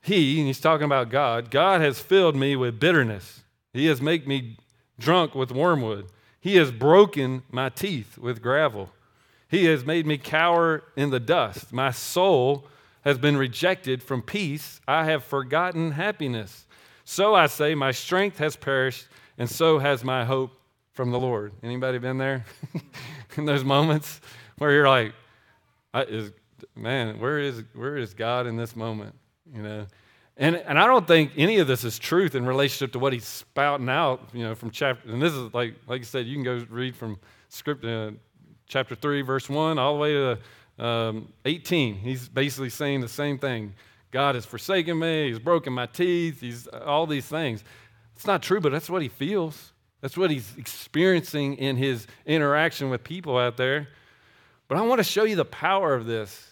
He, 0.02 0.38
and 0.38 0.46
he's 0.46 0.60
talking 0.60 0.84
about 0.84 1.08
God, 1.10 1.50
God 1.50 1.80
has 1.80 1.98
filled 1.98 2.36
me 2.36 2.54
with 2.56 2.78
bitterness. 2.78 3.42
He 3.72 3.86
has 3.86 4.00
made 4.00 4.26
me 4.26 4.56
drunk 4.98 5.34
with 5.34 5.50
wormwood. 5.50 6.06
He 6.40 6.56
has 6.56 6.70
broken 6.70 7.42
my 7.50 7.68
teeth 7.68 8.18
with 8.18 8.40
gravel. 8.40 8.90
He 9.48 9.66
has 9.66 9.84
made 9.84 10.06
me 10.06 10.18
cower 10.18 10.82
in 10.96 11.10
the 11.10 11.20
dust. 11.20 11.72
My 11.72 11.90
soul 11.90 12.66
has 13.02 13.18
been 13.18 13.36
rejected 13.36 14.02
from 14.02 14.22
peace. 14.22 14.80
I 14.88 15.04
have 15.04 15.22
forgotten 15.24 15.92
happiness. 15.92 16.66
So 17.04 17.34
I 17.34 17.46
say, 17.46 17.74
my 17.74 17.92
strength 17.92 18.38
has 18.38 18.56
perished, 18.56 19.06
and 19.38 19.48
so 19.48 19.78
has 19.78 20.02
my 20.02 20.24
hope 20.24 20.55
from 20.96 21.10
the 21.10 21.20
Lord. 21.20 21.52
Anybody 21.62 21.98
been 21.98 22.16
there 22.18 22.44
in 23.36 23.44
those 23.44 23.62
moments 23.62 24.20
where 24.58 24.72
you're 24.72 24.88
like, 24.88 25.12
is, 25.94 26.32
man, 26.74 27.20
where 27.20 27.38
is 27.38 27.62
where 27.74 27.96
is 27.96 28.14
God 28.14 28.46
in 28.46 28.56
this 28.56 28.74
moment? 28.74 29.14
You 29.54 29.62
know, 29.62 29.86
and 30.38 30.56
and 30.56 30.78
I 30.78 30.86
don't 30.86 31.06
think 31.06 31.32
any 31.36 31.58
of 31.58 31.68
this 31.68 31.84
is 31.84 31.98
truth 31.98 32.34
in 32.34 32.46
relationship 32.46 32.92
to 32.92 32.98
what 32.98 33.12
he's 33.12 33.26
spouting 33.26 33.88
out. 33.88 34.20
You 34.32 34.44
know, 34.44 34.54
from 34.54 34.70
chapter 34.70 35.10
and 35.10 35.22
this 35.22 35.34
is 35.34 35.52
like 35.54 35.74
like 35.86 36.00
you 36.00 36.04
said, 36.04 36.26
you 36.26 36.34
can 36.34 36.42
go 36.42 36.66
read 36.70 36.96
from 36.96 37.18
script 37.50 37.84
uh, 37.84 38.12
chapter 38.66 38.94
three, 38.94 39.20
verse 39.20 39.48
one, 39.48 39.78
all 39.78 39.94
the 39.94 40.00
way 40.00 40.12
to 40.12 40.84
um, 40.84 41.32
18. 41.44 41.94
He's 41.94 42.28
basically 42.28 42.70
saying 42.70 43.02
the 43.02 43.08
same 43.08 43.38
thing. 43.38 43.74
God 44.10 44.34
has 44.34 44.46
forsaken 44.46 44.98
me. 44.98 45.28
He's 45.28 45.38
broken 45.38 45.72
my 45.72 45.86
teeth. 45.86 46.40
He's 46.40 46.66
all 46.68 47.06
these 47.06 47.26
things. 47.26 47.64
It's 48.14 48.26
not 48.26 48.42
true, 48.42 48.60
but 48.60 48.72
that's 48.72 48.88
what 48.88 49.02
he 49.02 49.08
feels. 49.08 49.72
That's 50.06 50.16
what 50.16 50.30
he's 50.30 50.56
experiencing 50.56 51.56
in 51.56 51.76
his 51.76 52.06
interaction 52.26 52.90
with 52.90 53.02
people 53.02 53.36
out 53.36 53.56
there. 53.56 53.88
But 54.68 54.78
I 54.78 54.82
want 54.82 55.00
to 55.00 55.02
show 55.02 55.24
you 55.24 55.34
the 55.34 55.44
power 55.44 55.94
of 55.94 56.06
this. 56.06 56.48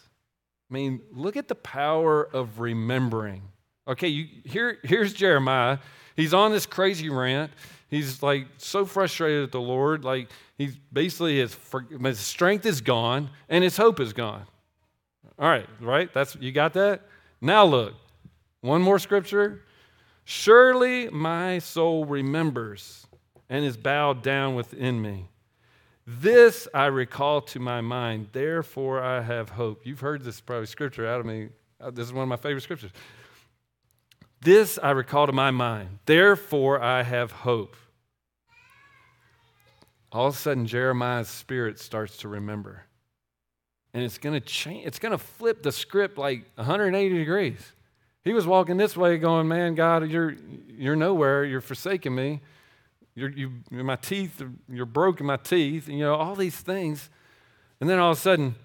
I 0.69 0.75
mean, 0.75 1.01
look 1.13 1.37
at 1.37 1.47
the 1.47 1.55
power 1.55 2.25
of 2.33 2.59
remembering. 2.59 3.43
Okay, 3.87 4.09
you, 4.09 4.27
here, 4.43 4.79
here's 4.83 5.13
Jeremiah. 5.13 5.79
He's 6.17 6.35
on 6.35 6.51
this 6.51 6.67
crazy 6.67 7.11
rant. 7.11 7.53
He's 7.89 8.25
like 8.25 8.49
so 8.59 8.85
frustrated 8.85 9.45
at 9.45 9.53
the 9.53 9.61
Lord. 9.61 10.05
Like 10.05 10.31
he's 10.59 10.77
basically 10.93 11.39
his, 11.39 11.57
his 12.03 12.19
strength 12.19 12.67
is 12.67 12.81
gone 12.81 13.31
and 13.49 13.63
his 13.63 13.77
hope 13.77 14.01
is 14.01 14.13
gone. 14.13 14.43
All 15.39 15.49
right, 15.49 15.69
right? 15.81 16.13
That's 16.13 16.35
you 16.41 16.51
got 16.51 16.73
that? 16.73 17.03
Now 17.41 17.65
look. 17.65 17.95
One 18.63 18.83
more 18.83 18.99
scripture. 18.99 19.63
Surely 20.25 21.09
my 21.09 21.61
soul 21.61 22.05
remembers 22.05 23.07
and 23.49 23.65
is 23.65 23.77
bowed 23.77 24.23
down 24.23 24.55
within 24.55 25.01
me. 25.01 25.29
This 26.07 26.69
I 26.75 26.87
recall 26.87 27.41
to 27.43 27.59
my 27.59 27.81
mind, 27.81 28.29
therefore 28.33 29.03
I 29.03 29.23
have 29.23 29.51
hope. 29.51 29.87
You've 29.87 30.01
heard 30.01 30.23
this 30.23 30.41
probably 30.41 30.67
scripture 30.67 31.07
out 31.07 31.21
of 31.21 31.27
me. 31.27 31.49
Uh, 31.81 31.91
this 31.91 32.07
is 32.07 32.13
one 32.13 32.23
of 32.23 32.29
my 32.29 32.37
favorite 32.37 32.63
scriptures. 32.63 32.91
This 34.41 34.79
I 34.83 34.91
recall 34.91 35.27
to 35.27 35.33
my 35.33 35.51
mind, 35.51 36.01
therefore 36.05 36.83
I 36.83 37.03
have 37.03 37.33
hope. 37.33 37.77
All 40.13 40.29
of 40.29 40.35
a 40.35 40.39
sudden, 40.39 40.67
Jeremiah's 40.67 41.29
spirit 41.29 41.81
starts 41.81 42.19
to 42.19 42.29
remember. 42.29 42.85
And 43.95 44.05
it's 44.05 44.19
going 44.19 44.35
to 44.35 44.41
change, 44.41 44.87
it's 44.87 44.99
going 44.99 45.13
to 45.13 45.19
flip 45.19 45.63
the 45.63 45.73
script 45.73 46.19
like 46.19 46.45
180 46.57 47.17
degrees. 47.17 47.73
He 48.23 48.33
was 48.33 48.47
walking 48.47 48.77
this 48.77 48.97
way, 48.97 49.19
going, 49.19 49.49
Man, 49.49 49.75
God, 49.75 50.09
you're, 50.11 50.37
you're 50.69 50.97
nowhere. 50.97 51.45
You're 51.45 51.61
forsaking 51.61 52.15
me. 52.15 52.41
You're, 53.15 53.31
you, 53.31 53.53
my 53.71 53.97
teeth, 53.97 54.43
you're 54.69 54.87
broken 54.87 55.27
my 55.27 55.37
teeth, 55.37 55.89
and, 55.89 55.99
you 55.99 56.05
know, 56.05 56.15
all 56.15 56.35
these 56.35 56.57
things. 56.57 57.11
And 57.81 57.89
then 57.89 57.99
all 57.99 58.13
of 58.13 58.19
a 58.19 58.21
sudden, 58.21 58.57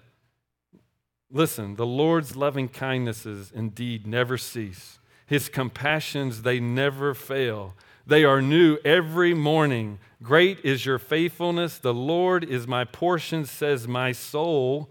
listen, 1.30 1.76
the 1.76 1.86
Lord's 1.86 2.34
loving 2.34 2.68
kindnesses 2.68 3.52
indeed 3.54 4.06
never 4.06 4.36
cease. 4.36 4.98
His 5.26 5.48
compassions, 5.48 6.42
they 6.42 6.58
never 6.58 7.14
fail. 7.14 7.74
They 8.04 8.24
are 8.24 8.42
new 8.42 8.78
every 8.84 9.34
morning. 9.34 10.00
Great 10.22 10.58
is 10.64 10.84
your 10.84 10.98
faithfulness. 10.98 11.78
The 11.78 11.94
Lord 11.94 12.42
is 12.42 12.66
my 12.66 12.84
portion, 12.84 13.44
says 13.44 13.86
my 13.86 14.10
soul. 14.10 14.90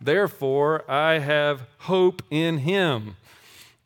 Therefore, 0.00 0.90
I 0.90 1.18
have 1.20 1.66
hope 1.78 2.22
in 2.30 2.58
him. 2.58 3.16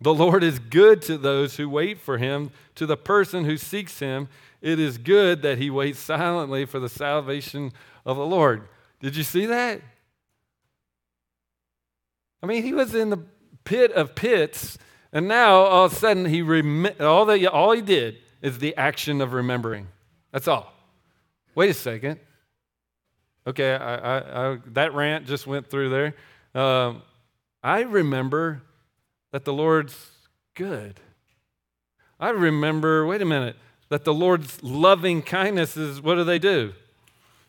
The 0.00 0.14
Lord 0.14 0.42
is 0.42 0.58
good 0.58 1.02
to 1.02 1.18
those 1.18 1.56
who 1.56 1.68
wait 1.68 1.98
for 1.98 2.18
him, 2.18 2.50
to 2.76 2.86
the 2.86 2.96
person 2.96 3.44
who 3.44 3.56
seeks 3.56 3.98
him. 3.98 4.28
It 4.64 4.80
is 4.80 4.96
good 4.96 5.42
that 5.42 5.58
he 5.58 5.68
waits 5.68 5.98
silently 5.98 6.64
for 6.64 6.78
the 6.78 6.88
salvation 6.88 7.70
of 8.06 8.16
the 8.16 8.24
Lord. 8.24 8.66
Did 8.98 9.14
you 9.14 9.22
see 9.22 9.44
that? 9.44 9.82
I 12.42 12.46
mean, 12.46 12.62
he 12.62 12.72
was 12.72 12.94
in 12.94 13.10
the 13.10 13.18
pit 13.64 13.92
of 13.92 14.14
pits, 14.14 14.78
and 15.12 15.28
now 15.28 15.56
all 15.56 15.84
of 15.84 15.92
a 15.92 15.94
sudden 15.94 16.24
he 16.24 16.40
rem- 16.40 16.88
all, 16.98 17.26
that, 17.26 17.46
all 17.48 17.72
he 17.72 17.82
did 17.82 18.16
is 18.40 18.58
the 18.58 18.74
action 18.78 19.20
of 19.20 19.34
remembering. 19.34 19.88
That's 20.32 20.48
all. 20.48 20.72
Wait 21.54 21.68
a 21.68 21.74
second. 21.74 22.18
Okay, 23.46 23.74
I, 23.74 23.96
I, 23.96 24.52
I, 24.52 24.58
that 24.68 24.94
rant 24.94 25.26
just 25.26 25.46
went 25.46 25.68
through 25.68 25.90
there. 25.90 26.14
Um, 26.58 27.02
I 27.62 27.82
remember 27.82 28.62
that 29.30 29.44
the 29.44 29.52
Lord's 29.52 30.10
good. 30.54 31.00
I 32.18 32.30
remember, 32.30 33.04
wait 33.04 33.20
a 33.20 33.26
minute, 33.26 33.56
that 33.94 34.02
the 34.02 34.12
Lord's 34.12 34.60
loving 34.60 35.22
kindnesses, 35.22 36.02
what 36.02 36.16
do 36.16 36.24
they 36.24 36.40
do? 36.40 36.72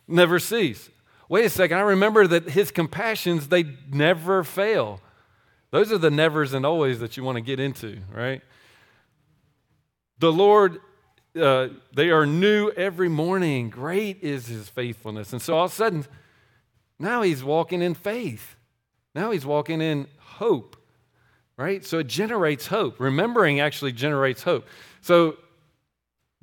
Never 0.07 0.37
cease. 0.37 0.91
Wait 1.27 1.43
a 1.43 1.49
second, 1.49 1.75
I 1.75 1.81
remember 1.81 2.27
that 2.27 2.51
his 2.51 2.69
compassions, 2.69 3.47
they 3.47 3.63
never 3.91 4.43
fail. 4.43 5.01
Those 5.71 5.91
are 5.91 5.97
the 5.97 6.11
nevers 6.11 6.53
and 6.53 6.63
always 6.63 6.99
that 6.99 7.17
you 7.17 7.23
want 7.23 7.37
to 7.37 7.41
get 7.41 7.59
into, 7.59 7.97
right? 8.13 8.43
The 10.19 10.31
Lord, 10.31 10.81
uh, 11.35 11.69
they 11.95 12.11
are 12.11 12.27
new 12.27 12.69
every 12.69 13.09
morning. 13.09 13.71
Great 13.71 14.21
is 14.21 14.45
his 14.45 14.69
faithfulness. 14.69 15.33
And 15.33 15.41
so 15.41 15.57
all 15.57 15.65
of 15.65 15.71
a 15.71 15.73
sudden, 15.73 16.05
now 16.99 17.23
he's 17.23 17.43
walking 17.43 17.81
in 17.81 17.95
faith. 17.95 18.55
Now 19.15 19.31
he's 19.31 19.47
walking 19.47 19.81
in 19.81 20.05
hope, 20.19 20.77
right? 21.57 21.83
So 21.83 21.97
it 21.97 22.07
generates 22.07 22.67
hope. 22.67 22.99
Remembering 22.99 23.61
actually 23.61 23.93
generates 23.93 24.43
hope. 24.43 24.67
So 25.01 25.37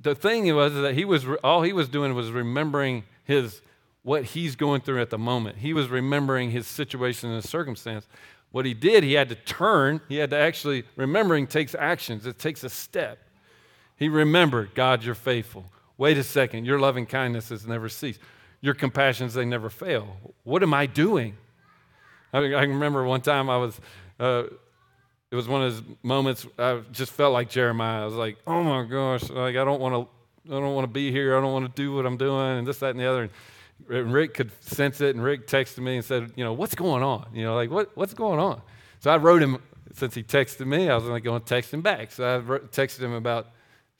the 0.02 0.14
thing 0.14 0.54
was 0.54 0.74
that 0.74 0.94
he 0.94 1.04
was 1.04 1.26
all 1.42 1.62
he 1.62 1.72
was 1.72 1.88
doing 1.88 2.14
was 2.14 2.30
remembering 2.30 3.04
his 3.24 3.62
what 4.02 4.24
he's 4.24 4.56
going 4.56 4.80
through 4.80 5.00
at 5.00 5.10
the 5.10 5.18
moment. 5.18 5.58
He 5.58 5.72
was 5.72 5.88
remembering 5.88 6.50
his 6.50 6.66
situation 6.66 7.30
and 7.30 7.42
his 7.42 7.48
circumstance. 7.48 8.08
What 8.50 8.66
he 8.66 8.74
did, 8.74 9.04
he 9.04 9.14
had 9.14 9.28
to 9.30 9.34
turn. 9.34 10.00
He 10.08 10.16
had 10.16 10.30
to 10.30 10.36
actually 10.36 10.84
remembering 10.96 11.46
takes 11.46 11.74
actions. 11.74 12.26
It 12.26 12.38
takes 12.38 12.64
a 12.64 12.68
step. 12.68 13.18
He 13.96 14.08
remembered, 14.08 14.74
God, 14.74 15.04
you're 15.04 15.14
faithful. 15.14 15.66
Wait 15.96 16.18
a 16.18 16.24
second, 16.24 16.64
your 16.64 16.78
loving 16.78 17.06
kindness 17.06 17.50
has 17.50 17.66
never 17.66 17.88
ceased. 17.88 18.20
Your 18.60 18.74
compassions, 18.74 19.34
they 19.34 19.44
never 19.44 19.70
fail. 19.70 20.16
What 20.42 20.62
am 20.62 20.74
I 20.74 20.86
doing? 20.86 21.36
I, 22.32 22.38
I 22.38 22.62
remember 22.62 23.04
one 23.04 23.20
time 23.20 23.48
I 23.48 23.56
was, 23.56 23.80
uh, 24.18 24.44
it 25.32 25.34
was 25.34 25.48
one 25.48 25.62
of 25.62 25.72
those 25.72 25.96
moments 26.02 26.46
I 26.58 26.82
just 26.92 27.10
felt 27.10 27.32
like 27.32 27.48
Jeremiah. 27.48 28.02
I 28.02 28.04
was 28.04 28.14
like, 28.14 28.36
oh 28.46 28.62
my 28.62 28.84
gosh, 28.84 29.30
like 29.30 29.56
I 29.56 29.64
don't 29.64 29.80
want 29.80 29.94
to, 29.94 30.54
I 30.54 30.60
don't 30.60 30.74
want 30.74 30.84
to 30.84 30.92
be 30.92 31.10
here. 31.10 31.38
I 31.38 31.40
don't 31.40 31.54
want 31.54 31.74
to 31.74 31.82
do 31.82 31.94
what 31.94 32.04
I'm 32.04 32.18
doing, 32.18 32.58
and 32.58 32.66
this, 32.66 32.80
that, 32.80 32.90
and 32.90 33.00
the 33.00 33.06
other. 33.06 33.30
And 33.88 34.12
Rick 34.12 34.34
could 34.34 34.50
sense 34.62 35.00
it, 35.00 35.16
and 35.16 35.24
Rick 35.24 35.46
texted 35.46 35.78
me 35.78 35.96
and 35.96 36.04
said, 36.04 36.32
you 36.36 36.44
know, 36.44 36.52
what's 36.52 36.74
going 36.74 37.02
on? 37.02 37.28
You 37.32 37.44
know, 37.44 37.54
like, 37.54 37.70
what, 37.70 37.96
what's 37.96 38.12
going 38.12 38.38
on? 38.40 38.60
So 39.00 39.10
I 39.10 39.16
wrote 39.16 39.42
him, 39.42 39.62
since 39.94 40.14
he 40.14 40.22
texted 40.22 40.66
me, 40.66 40.90
I 40.90 40.94
was 40.94 41.04
like 41.04 41.24
going 41.24 41.40
to 41.40 41.46
text 41.46 41.72
him 41.72 41.80
back. 41.80 42.12
So 42.12 42.24
I 42.24 42.36
wrote, 42.36 42.70
texted 42.70 43.00
him 43.00 43.14
about 43.14 43.48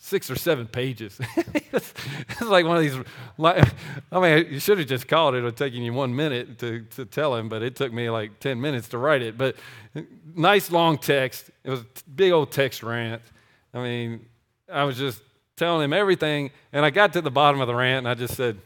six 0.04 0.28
or 0.28 0.34
seven 0.34 0.66
pages. 0.66 1.20
it's, 1.72 2.40
like 2.40 2.66
one 2.66 2.76
of 2.76 2.82
these, 2.82 2.98
I 3.38 4.20
mean, 4.20 4.52
you 4.52 4.58
should 4.58 4.78
have 4.78 4.88
just 4.88 5.06
called 5.06 5.36
it. 5.36 5.38
It 5.38 5.42
would 5.44 5.56
taken 5.56 5.80
you 5.80 5.92
one 5.92 6.14
minute 6.14 6.58
to, 6.58 6.80
to 6.96 7.04
tell 7.04 7.36
him, 7.36 7.48
but 7.48 7.62
it 7.62 7.76
took 7.76 7.92
me 7.92 8.10
like 8.10 8.40
10 8.40 8.60
minutes 8.60 8.88
to 8.88 8.98
write 8.98 9.22
it. 9.22 9.38
But 9.38 9.54
nice 10.34 10.72
long 10.72 10.98
text. 10.98 11.50
It 11.62 11.70
was 11.70 11.80
a 11.82 11.86
big 12.16 12.32
old 12.32 12.50
text 12.50 12.82
rant. 12.82 13.22
I 13.72 13.80
mean, 13.80 14.26
I 14.70 14.82
was 14.82 14.98
just 14.98 15.22
telling 15.56 15.84
him 15.84 15.92
everything. 15.92 16.50
And 16.72 16.84
I 16.84 16.90
got 16.90 17.12
to 17.12 17.20
the 17.20 17.30
bottom 17.30 17.60
of 17.60 17.68
the 17.68 17.74
rant 17.74 17.98
and 17.98 18.08
I 18.08 18.14
just 18.14 18.34
said, 18.34 18.58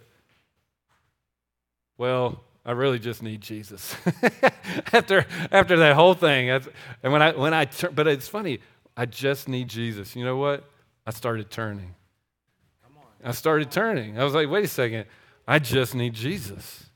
well, 1.99 2.41
I 2.65 2.73
really 2.73 2.99
just 2.99 3.23
need 3.23 3.43
Jesus. 3.43 3.95
after, 4.93 5.27
after 5.53 5.77
that 5.77 5.97
whole 5.97 6.15
thing, 6.15 6.49
and 6.49 7.13
when 7.13 7.21
I, 7.21 7.33
when 7.33 7.53
I, 7.53 7.69
but 7.95 8.07
it's 8.07 8.27
funny, 8.27 8.61
I 8.97 9.05
just 9.05 9.49
need 9.49 9.69
Jesus. 9.69 10.17
You 10.17 10.25
know 10.25 10.39
what? 10.39 10.65
I 11.07 11.11
started 11.11 11.51
turning. 11.51 11.95
I 13.25 13.33
started 13.33 13.71
turning. 13.71 14.19
I 14.19 14.25
was 14.25 14.35
like, 14.35 14.49
wait 14.49 14.65
a 14.65 14.69
second, 14.69 15.07
I 15.49 15.59
just 15.59 15.95
need 15.95 16.15
Jesus. 16.15 16.87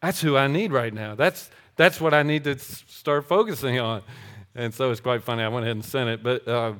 That's 0.00 0.20
who 0.20 0.36
I 0.36 0.46
need 0.46 0.72
right 0.72 0.92
now. 0.92 1.14
That's, 1.14 1.50
that's 1.76 2.00
what 2.00 2.12
I 2.12 2.22
need 2.22 2.44
to 2.44 2.58
start 2.58 3.26
focusing 3.26 3.78
on. 3.78 4.02
And 4.54 4.74
so 4.74 4.90
it's 4.90 5.00
quite 5.00 5.22
funny. 5.22 5.42
I 5.42 5.48
went 5.48 5.64
ahead 5.64 5.76
and 5.76 5.84
sent 5.84 6.10
it. 6.10 6.22
But, 6.22 6.46
uh, 6.46 6.74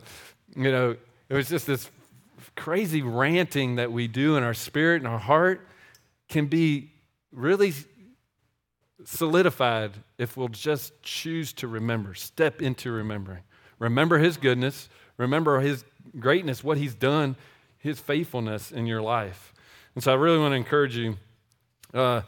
you 0.55 0.71
know, 0.71 0.97
it 1.29 1.35
was 1.35 1.49
just 1.49 1.67
this 1.67 1.89
crazy 2.57 3.03
ranting 3.03 3.77
that 3.77 3.91
we 3.91 4.09
do 4.09 4.37
in 4.37 4.43
our 4.43 4.55
spirit 4.55 4.97
and 5.03 5.09
our 5.09 5.19
heart 5.19 5.67
can 6.29 6.47
be 6.47 6.91
really 7.33 7.73
solidified 9.05 9.93
if 10.19 10.37
we'll 10.37 10.49
just 10.49 11.01
choose 11.03 11.53
to 11.55 11.69
remember, 11.69 12.15
step 12.15 12.61
into 12.61 12.91
remembering. 12.91 13.43
Remember 13.79 14.19
His 14.19 14.37
goodness, 14.37 14.89
remember 15.17 15.61
His 15.61 15.85
greatness, 16.19 16.63
what 16.63 16.79
He's 16.79 16.95
done, 16.95 17.37
His 17.79 18.01
faithfulness 18.01 18.73
in 18.73 18.87
your 18.87 19.03
life. 19.03 19.53
And 19.95 20.03
so 20.03 20.13
I 20.13 20.17
really 20.17 20.39
want 20.39 20.53
to 20.53 20.57
encourage 20.57 20.97
you 20.97 21.17
uh, 21.93 22.23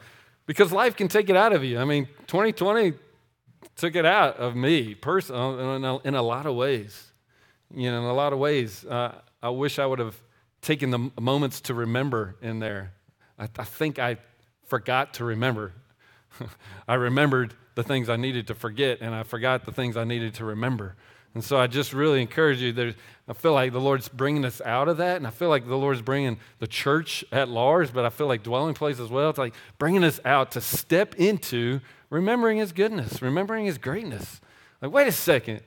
because 0.45 0.71
life 0.71 0.95
can 0.95 1.07
take 1.07 1.29
it 1.29 1.35
out 1.35 1.53
of 1.53 1.63
you. 1.63 1.79
I 1.79 1.85
mean, 1.85 2.07
2020 2.27 2.93
took 3.75 3.95
it 3.95 4.05
out 4.05 4.37
of 4.37 4.55
me 4.55 4.93
personally 4.93 5.75
in, 5.75 5.99
in, 6.03 6.15
a 6.15 6.21
lot 6.21 6.45
of 6.45 6.55
ways. 6.55 7.11
You 7.73 7.91
know, 7.91 7.99
in 7.99 8.05
a 8.05 8.13
lot 8.13 8.31
of 8.31 8.39
ways. 8.39 8.85
Uh, 8.85 9.15
I 9.41 9.49
wish 9.49 9.79
I 9.79 9.85
would 9.85 9.99
have 9.99 10.15
taken 10.61 10.91
the 10.91 11.11
moments 11.19 11.61
to 11.61 11.73
remember 11.73 12.35
in 12.41 12.59
there. 12.59 12.93
I, 13.37 13.49
I 13.57 13.63
think 13.63 13.99
I 13.99 14.17
forgot 14.65 15.15
to 15.15 15.25
remember. 15.25 15.73
I 16.87 16.95
remembered 16.95 17.53
the 17.75 17.83
things 17.83 18.09
I 18.09 18.15
needed 18.15 18.47
to 18.47 18.55
forget, 18.55 18.99
and 19.01 19.13
I 19.13 19.23
forgot 19.23 19.65
the 19.65 19.71
things 19.71 19.97
I 19.97 20.03
needed 20.03 20.35
to 20.35 20.45
remember. 20.45 20.95
And 21.35 21.43
so 21.43 21.57
I 21.59 21.67
just 21.67 21.93
really 21.93 22.21
encourage 22.21 22.61
you. 22.61 22.71
There, 22.71 22.95
I 23.27 23.33
feel 23.33 23.53
like 23.53 23.73
the 23.73 23.81
Lord's 23.81 24.07
bringing 24.07 24.45
us 24.45 24.61
out 24.61 24.87
of 24.87 24.97
that, 24.97 25.17
and 25.17 25.27
I 25.27 25.31
feel 25.31 25.49
like 25.49 25.67
the 25.67 25.75
Lord's 25.75 26.01
bringing 26.01 26.39
the 26.59 26.67
church 26.67 27.25
at 27.31 27.49
large, 27.49 27.93
but 27.93 28.05
I 28.05 28.09
feel 28.09 28.27
like 28.27 28.41
dwelling 28.41 28.73
place 28.73 28.99
as 28.99 29.09
well. 29.09 29.29
It's 29.29 29.37
like 29.37 29.53
bringing 29.77 30.05
us 30.05 30.19
out 30.23 30.51
to 30.51 30.61
step 30.61 31.15
into 31.15 31.81
remembering 32.09 32.57
His 32.57 32.71
goodness, 32.71 33.21
remembering 33.21 33.65
His 33.65 33.77
greatness. 33.77 34.39
Like, 34.81 34.91
wait 34.91 35.07
a 35.07 35.11
second. 35.11 35.59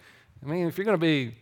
I 0.42 0.48
mean, 0.48 0.66
if 0.66 0.78
you're 0.78 0.86
going 0.86 0.96
to 0.96 1.00
be 1.00 1.34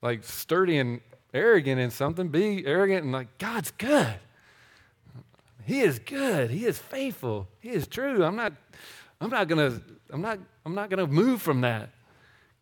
like 0.00 0.24
sturdy 0.24 0.78
and 0.78 1.00
arrogant 1.34 1.78
in 1.78 1.90
something, 1.90 2.28
be 2.28 2.66
arrogant 2.66 3.04
and 3.04 3.12
like, 3.12 3.36
God's 3.38 3.70
good. 3.72 4.14
He 5.64 5.80
is 5.80 5.98
good. 5.98 6.50
He 6.50 6.64
is 6.64 6.78
faithful. 6.78 7.48
He 7.60 7.70
is 7.70 7.86
true. 7.86 8.24
I'm 8.24 8.36
not, 8.36 8.52
I'm 9.20 9.30
not 9.30 9.48
gonna, 9.48 9.80
I'm 10.10 10.20
not, 10.20 10.38
I'm 10.64 10.74
not 10.74 10.90
gonna 10.90 11.06
move 11.06 11.42
from 11.42 11.62
that. 11.62 11.90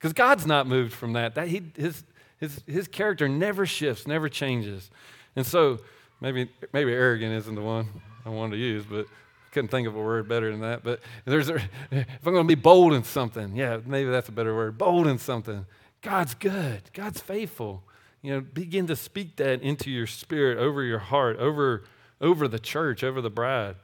Because 0.02 0.14
God's 0.14 0.48
not 0.48 0.66
moved 0.66 0.92
from 0.92 1.12
that. 1.12 1.36
That 1.36 1.46
he, 1.46 1.62
his, 1.76 2.02
his, 2.40 2.60
his 2.66 2.88
character 2.88 3.28
never 3.28 3.64
shifts, 3.66 4.04
never 4.04 4.28
changes. 4.28 4.90
And 5.36 5.46
so 5.46 5.78
maybe, 6.20 6.50
maybe 6.72 6.92
arrogant 6.92 7.32
isn't 7.34 7.54
the 7.54 7.62
one 7.62 7.86
I 8.26 8.30
wanted 8.30 8.56
to 8.56 8.58
use, 8.58 8.84
but 8.84 9.06
couldn't 9.52 9.68
think 9.68 9.86
of 9.86 9.94
a 9.94 10.00
word 10.00 10.28
better 10.28 10.50
than 10.50 10.62
that. 10.62 10.82
But 10.82 10.98
there's 11.24 11.48
a, 11.48 11.54
if 11.92 12.26
I'm 12.26 12.32
going 12.32 12.48
to 12.48 12.56
be 12.56 12.60
bold 12.60 12.94
in 12.94 13.04
something, 13.04 13.54
yeah, 13.54 13.78
maybe 13.86 14.10
that's 14.10 14.28
a 14.28 14.32
better 14.32 14.56
word. 14.56 14.76
Bold 14.76 15.06
in 15.06 15.18
something. 15.18 15.66
God's 16.00 16.34
good. 16.34 16.82
God's 16.92 17.20
faithful. 17.20 17.84
You 18.22 18.34
know, 18.34 18.40
begin 18.40 18.88
to 18.88 18.96
speak 18.96 19.36
that 19.36 19.62
into 19.62 19.88
your 19.88 20.08
spirit, 20.08 20.58
over 20.58 20.82
your 20.82 20.98
heart, 20.98 21.38
over 21.38 21.84
over 22.20 22.46
the 22.46 22.58
church, 22.58 23.04
over 23.04 23.20
the 23.20 23.30
bride. 23.30 23.76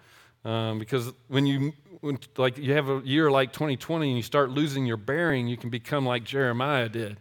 Um, 0.45 0.79
because 0.79 1.13
when 1.29 1.47
you 1.47 1.73
when, 2.01 2.19
like 2.37 2.59
you 2.59 2.75
have 2.75 2.89
a 2.89 3.03
year 3.05 3.31
like 3.31 3.53
2020 3.53 4.09
and 4.09 4.17
you 4.17 4.23
start 4.23 4.51
losing 4.51 4.87
your 4.87 4.97
bearing, 4.97 5.49
you 5.49 5.57
can 5.57 5.71
become 5.71 6.07
like 6.07 6.25
Jeremiah 6.25 6.89
did, 6.89 7.19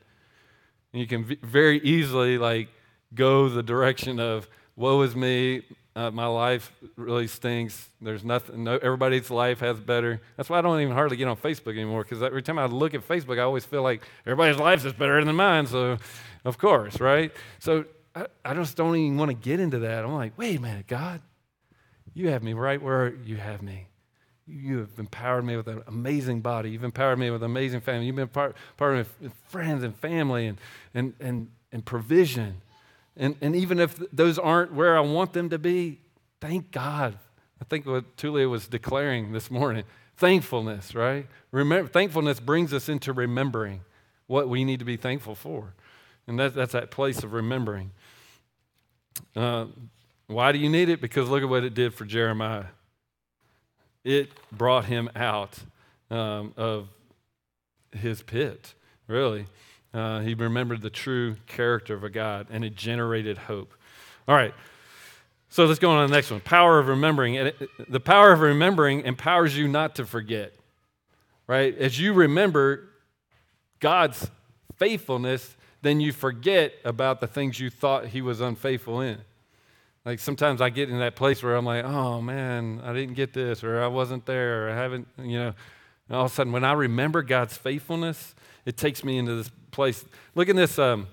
and 0.94 1.02
you 1.02 1.08
can 1.08 1.26
v- 1.26 1.40
very 1.42 1.80
easily 1.80 2.38
like 2.38 2.70
go 3.14 3.50
the 3.50 3.64
direction 3.64 4.20
of 4.20 4.48
woe 4.76 5.02
is 5.02 5.16
me, 5.16 5.64
uh, 5.98 6.12
my 6.12 6.28
life 6.28 6.72
really 6.96 7.26
stinks. 7.26 7.90
There's 8.00 8.24
nothing. 8.24 8.64
No, 8.64 8.78
everybody's 8.78 9.32
life 9.32 9.62
has 9.62 9.80
better. 9.80 10.22
That's 10.36 10.48
why 10.48 10.60
I 10.60 10.62
don't 10.62 10.80
even 10.80 10.94
hardly 10.94 11.18
get 11.18 11.28
on 11.28 11.38
Facebook 11.38 11.72
anymore 11.72 12.04
because 12.04 12.22
every 12.22 12.44
time 12.44 12.60
I 12.60 12.68
look 12.68 12.94
at 12.94 13.06
Facebook, 13.06 13.40
I 13.40 13.42
always 13.42 13.66
feel 13.66 13.82
like 13.82 14.04
everybody's 14.24 14.60
life 14.60 14.86
is 14.86 14.94
better 14.94 15.24
than 15.26 15.36
mine. 15.36 15.66
So, 15.66 15.98
of 16.46 16.60
course, 16.60 17.00
right? 17.00 17.32
So 17.58 17.86
I, 18.16 18.28
I 18.46 18.54
just 18.54 18.78
don't 18.78 18.96
even 18.96 19.18
want 19.18 19.32
to 19.32 19.36
get 19.36 19.60
into 19.60 19.80
that. 19.80 20.06
I'm 20.06 20.14
like, 20.14 20.38
wait 20.38 20.60
a 20.60 20.62
minute, 20.62 20.86
God, 20.86 21.20
you 22.18 22.30
have 22.30 22.42
me 22.42 22.54
right 22.54 22.82
where 22.82 23.14
you 23.26 23.38
have 23.38 23.62
me. 23.62 23.88
You 24.48 24.80
have 24.80 24.98
empowered 24.98 25.46
me 25.46 25.56
with 25.56 25.68
an 25.68 25.84
amazing 25.88 26.42
body. 26.42 26.72
You've 26.72 26.84
empowered 26.84 27.20
me 27.20 27.30
with 27.30 27.44
an 27.44 27.52
amazing 27.52 27.82
family. 27.82 28.08
You've 28.08 28.16
been 28.16 28.28
part, 28.28 28.56
part 28.76 28.96
of 28.96 29.10
friends 29.50 29.84
and 29.84 29.96
family 29.96 30.48
and, 30.48 30.58
and, 30.96 31.14
and, 31.20 31.50
and 31.72 31.86
provision. 31.86 32.62
And, 33.16 33.36
and 33.40 33.56
even 33.56 33.80
if 33.80 34.02
those 34.12 34.40
aren't 34.40 34.74
where 34.74 34.98
I 34.98 35.02
want 35.02 35.34
them 35.34 35.50
to 35.52 35.60
be, 35.60 36.00
thank 36.42 36.72
God. 36.72 37.20
I 37.62 37.66
think 37.66 37.86
what 37.86 38.18
Tulia 38.18 38.50
was 38.50 38.68
declaring 38.68 39.32
this 39.32 39.52
morning 39.52 39.84
thankfulness, 40.16 40.96
right? 40.96 41.28
Remember, 41.52 41.88
thankfulness 41.88 42.40
brings 42.40 42.74
us 42.74 42.90
into 42.90 43.14
remembering 43.14 43.82
what 44.26 44.50
we 44.50 44.66
need 44.66 44.80
to 44.80 44.86
be 44.86 44.98
thankful 44.98 45.36
for. 45.36 45.76
And 46.26 46.40
that, 46.40 46.56
that's 46.56 46.72
that 46.72 46.90
place 46.90 47.24
of 47.24 47.34
remembering. 47.34 47.92
Uh, 49.36 49.68
why 50.28 50.52
do 50.52 50.60
you 50.60 50.70
need 50.70 50.90
it? 50.90 51.02
Because 51.02 51.30
look 51.30 51.42
at 51.42 51.50
what 51.50 51.64
it 51.64 51.74
did 51.74 51.94
for 51.94 52.06
Jeremiah. 52.06 52.66
It 54.04 54.30
brought 54.52 54.86
him 54.86 55.10
out 55.16 55.58
um, 56.10 56.54
of 56.58 56.90
his 57.92 58.22
pit, 58.22 58.74
really. 59.08 59.46
Uh, 59.94 60.20
he 60.20 60.34
remembered 60.34 60.82
the 60.82 60.90
true 60.90 61.38
character 61.48 61.96
of 61.96 62.04
a 62.04 62.10
God, 62.10 62.48
and 62.52 62.64
it 62.64 62.76
generated 62.76 63.38
hope. 63.38 63.74
All 64.28 64.36
right, 64.36 64.54
so 65.50 65.66
let's 65.66 65.80
go 65.80 65.92
on 65.92 66.04
to 66.06 66.12
the 66.12 66.16
next 66.16 66.30
one. 66.30 66.42
Power 66.42 66.80
of 66.80 66.88
remembering. 66.88 67.52
The 67.88 68.00
power 68.00 68.32
of 68.34 68.42
remembering 68.42 69.02
empowers 69.02 69.58
you 69.58 69.68
not 69.68 69.96
to 69.96 70.06
forget, 70.06 70.54
right? 71.48 71.76
As 71.78 72.00
you 72.00 72.14
remember 72.14 72.90
God's 73.80 74.30
faithfulness, 74.76 75.56
then 75.82 76.02
you 76.02 76.12
forget 76.12 76.74
about 76.84 77.22
the 77.22 77.28
things 77.28 77.60
you 77.60 77.70
thought 77.70 78.08
He 78.08 78.22
was 78.22 78.42
unfaithful 78.42 79.00
in. 79.00 79.20
Like 80.08 80.20
sometimes 80.20 80.62
I 80.62 80.70
get 80.70 80.90
in 80.90 81.00
that 81.00 81.18
place 81.18 81.44
where 81.44 81.58
I'm 81.58 81.66
like, 81.66 81.84
oh 81.84 82.22
man, 82.22 82.80
I 82.82 82.94
didn't 82.94 83.16
get 83.16 83.34
this, 83.34 83.62
or 83.62 83.82
I 83.82 83.88
wasn't 83.88 84.26
there, 84.26 84.66
or 84.66 84.70
I 84.70 84.74
haven't, 84.74 85.06
you 85.22 85.38
know. 85.38 85.54
And 86.08 86.18
all 86.18 86.24
of 86.24 86.32
a 86.32 86.34
sudden, 86.34 86.54
when 86.54 86.64
I 86.64 86.72
remember 86.72 87.22
God's 87.22 87.58
faithfulness, 87.58 88.34
it 88.66 88.78
takes 88.78 89.04
me 89.04 89.18
into 89.18 89.36
this 89.36 89.52
place. 89.72 90.06
Look 90.34 90.48
at 90.48 90.56
this, 90.56 90.80
um, 90.80 91.08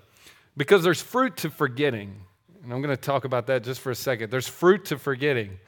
because 0.57 0.85
there's 0.85 1.03
fruit 1.03 1.37
to 1.39 1.51
forgetting. 1.51 2.21
And 2.63 2.73
I'm 2.73 2.81
going 2.81 2.97
to 2.97 3.03
talk 3.03 3.25
about 3.25 3.49
that 3.49 3.65
just 3.65 3.81
for 3.81 3.91
a 3.91 3.97
second. 3.97 4.31
There's 4.31 4.47
fruit 4.47 4.85
to 4.85 4.97
forgetting, 4.97 5.59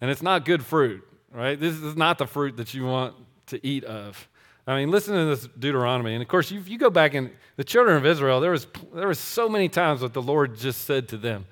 and 0.00 0.10
it's 0.10 0.20
not 0.20 0.44
good 0.44 0.64
fruit, 0.64 1.06
right? 1.30 1.58
This 1.58 1.76
is 1.76 1.94
not 1.94 2.18
the 2.18 2.26
fruit 2.26 2.56
that 2.56 2.74
you 2.74 2.86
want 2.86 3.14
to 3.46 3.64
eat 3.64 3.84
of. 3.84 4.28
I 4.66 4.74
mean, 4.74 4.90
listen 4.90 5.14
to 5.14 5.26
this 5.26 5.48
Deuteronomy. 5.56 6.14
And 6.14 6.22
of 6.22 6.28
course, 6.28 6.50
if 6.50 6.68
you 6.68 6.76
go 6.76 6.90
back 6.90 7.14
in 7.14 7.30
the 7.54 7.62
children 7.62 7.96
of 7.96 8.04
Israel, 8.04 8.40
there 8.40 8.50
was, 8.50 8.66
there 8.92 9.06
was 9.06 9.20
so 9.20 9.48
many 9.48 9.68
times 9.68 10.00
that 10.00 10.12
the 10.12 10.22
Lord 10.22 10.58
just 10.58 10.86
said 10.86 11.08
to 11.10 11.16
them, 11.16 11.46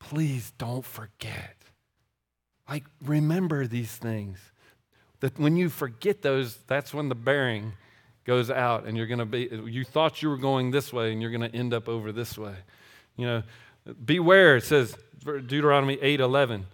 please 0.00 0.52
don't 0.58 0.84
forget. 0.84 1.56
Like, 2.68 2.84
remember 3.04 3.66
these 3.66 3.92
things. 3.92 4.38
That 5.20 5.38
when 5.38 5.56
you 5.56 5.68
forget 5.68 6.22
those, 6.22 6.56
that's 6.66 6.92
when 6.94 7.08
the 7.08 7.14
bearing 7.14 7.72
goes 8.24 8.50
out 8.50 8.86
and 8.86 8.96
you're 8.96 9.06
going 9.06 9.18
to 9.18 9.26
be, 9.26 9.48
you 9.66 9.84
thought 9.84 10.22
you 10.22 10.30
were 10.30 10.38
going 10.38 10.70
this 10.70 10.92
way 10.92 11.12
and 11.12 11.20
you're 11.20 11.30
going 11.30 11.48
to 11.48 11.54
end 11.54 11.74
up 11.74 11.88
over 11.88 12.10
this 12.10 12.38
way. 12.38 12.54
You 13.16 13.26
know, 13.26 13.42
beware, 14.04 14.56
it 14.56 14.64
says, 14.64 14.96
Deuteronomy 15.24 15.98
8 16.00 16.20
11. 16.20 16.66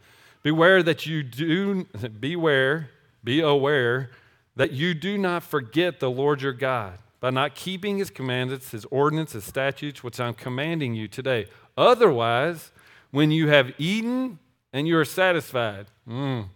Beware 0.42 0.82
that 0.82 1.06
you 1.06 1.22
do, 1.22 1.86
beware, 2.20 2.90
be 3.24 3.40
aware 3.40 4.10
that 4.54 4.72
you 4.72 4.94
do 4.94 5.18
not 5.18 5.42
forget 5.42 5.98
the 5.98 6.10
Lord 6.10 6.42
your 6.42 6.52
God 6.52 6.98
by 7.20 7.30
not 7.30 7.54
keeping 7.54 7.98
his 7.98 8.10
commandments, 8.10 8.70
his 8.70 8.84
ordinances, 8.86 9.34
his 9.34 9.44
statutes, 9.44 10.04
which 10.04 10.20
I'm 10.20 10.34
commanding 10.34 10.94
you 10.94 11.08
today. 11.08 11.46
Otherwise, 11.76 12.70
when 13.16 13.30
you 13.30 13.48
have 13.48 13.72
eaten 13.78 14.38
and 14.74 14.86
you 14.86 14.98
are 14.98 15.04
satisfied. 15.06 15.86
Mm. 16.06 16.48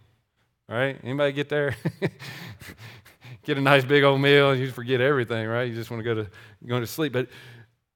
Right? 0.69 0.95
Anybody 1.03 1.31
get 1.31 1.49
there? 1.49 1.75
get 3.43 3.57
a 3.57 3.61
nice 3.61 3.83
big 3.83 4.03
old 4.03 4.21
meal 4.21 4.51
and 4.51 4.61
you 4.61 4.69
forget 4.69 5.01
everything, 5.01 5.47
right? 5.47 5.63
You 5.63 5.73
just 5.73 5.89
want 5.89 6.01
to 6.01 6.03
go 6.03 6.13
to 6.13 6.29
go 6.63 6.79
to 6.79 6.85
sleep. 6.85 7.13
But 7.13 7.29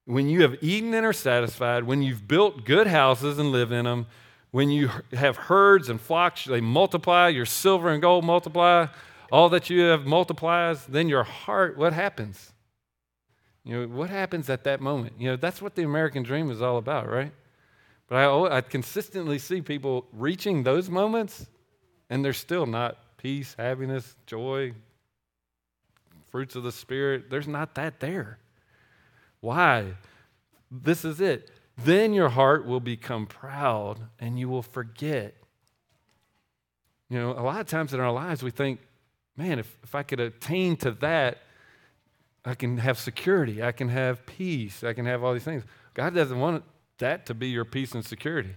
when 0.04 0.28
you 0.28 0.42
have 0.42 0.56
eaten 0.62 0.92
and 0.94 1.06
are 1.06 1.12
satisfied, 1.12 1.84
when 1.84 2.02
you've 2.02 2.26
built 2.26 2.64
good 2.64 2.88
houses 2.88 3.38
and 3.38 3.52
live 3.52 3.70
in 3.70 3.84
them, 3.84 4.06
when 4.50 4.68
you 4.68 4.90
have 5.12 5.36
herds 5.36 5.88
and 5.88 6.00
flocks, 6.00 6.44
they 6.44 6.60
multiply, 6.60 7.28
your 7.28 7.46
silver 7.46 7.90
and 7.90 8.02
gold 8.02 8.24
multiply, 8.24 8.88
all 9.30 9.48
that 9.50 9.70
you 9.70 9.82
have 9.82 10.06
multiplies, 10.06 10.84
then 10.86 11.08
your 11.08 11.22
heart, 11.22 11.78
what 11.78 11.92
happens? 11.92 12.52
You 13.62 13.82
know, 13.82 13.86
what 13.96 14.10
happens 14.10 14.50
at 14.50 14.64
that 14.64 14.80
moment? 14.80 15.12
You 15.20 15.30
know, 15.30 15.36
that's 15.36 15.62
what 15.62 15.76
the 15.76 15.84
American 15.84 16.24
dream 16.24 16.50
is 16.50 16.60
all 16.60 16.78
about, 16.78 17.08
right? 17.08 17.30
But 18.08 18.16
I, 18.16 18.58
I 18.58 18.60
consistently 18.60 19.38
see 19.38 19.60
people 19.60 20.06
reaching 20.12 20.62
those 20.62 20.88
moments 20.88 21.46
and 22.08 22.24
they're 22.24 22.32
still 22.32 22.66
not 22.66 22.98
peace, 23.16 23.54
happiness, 23.58 24.14
joy, 24.26 24.72
fruits 26.30 26.54
of 26.54 26.62
the 26.62 26.72
Spirit. 26.72 27.30
There's 27.30 27.48
not 27.48 27.74
that 27.74 28.00
there. 28.00 28.38
Why? 29.40 29.94
This 30.70 31.04
is 31.04 31.20
it. 31.20 31.50
Then 31.76 32.12
your 32.12 32.28
heart 32.28 32.66
will 32.66 32.80
become 32.80 33.26
proud 33.26 34.00
and 34.18 34.38
you 34.38 34.48
will 34.48 34.62
forget. 34.62 35.34
You 37.08 37.18
know, 37.18 37.32
a 37.32 37.42
lot 37.42 37.60
of 37.60 37.66
times 37.66 37.92
in 37.92 38.00
our 38.00 38.12
lives 38.12 38.42
we 38.42 38.50
think, 38.50 38.80
man, 39.36 39.58
if, 39.58 39.78
if 39.82 39.94
I 39.94 40.02
could 40.02 40.20
attain 40.20 40.76
to 40.78 40.92
that, 40.92 41.38
I 42.44 42.54
can 42.54 42.78
have 42.78 42.98
security, 42.98 43.62
I 43.62 43.72
can 43.72 43.88
have 43.88 44.24
peace, 44.24 44.84
I 44.84 44.92
can 44.92 45.04
have 45.06 45.24
all 45.24 45.32
these 45.32 45.42
things. 45.42 45.64
God 45.94 46.14
doesn't 46.14 46.38
want 46.38 46.62
that 46.98 47.26
to 47.26 47.34
be 47.34 47.48
your 47.48 47.64
peace 47.64 47.92
and 47.92 48.04
security. 48.04 48.56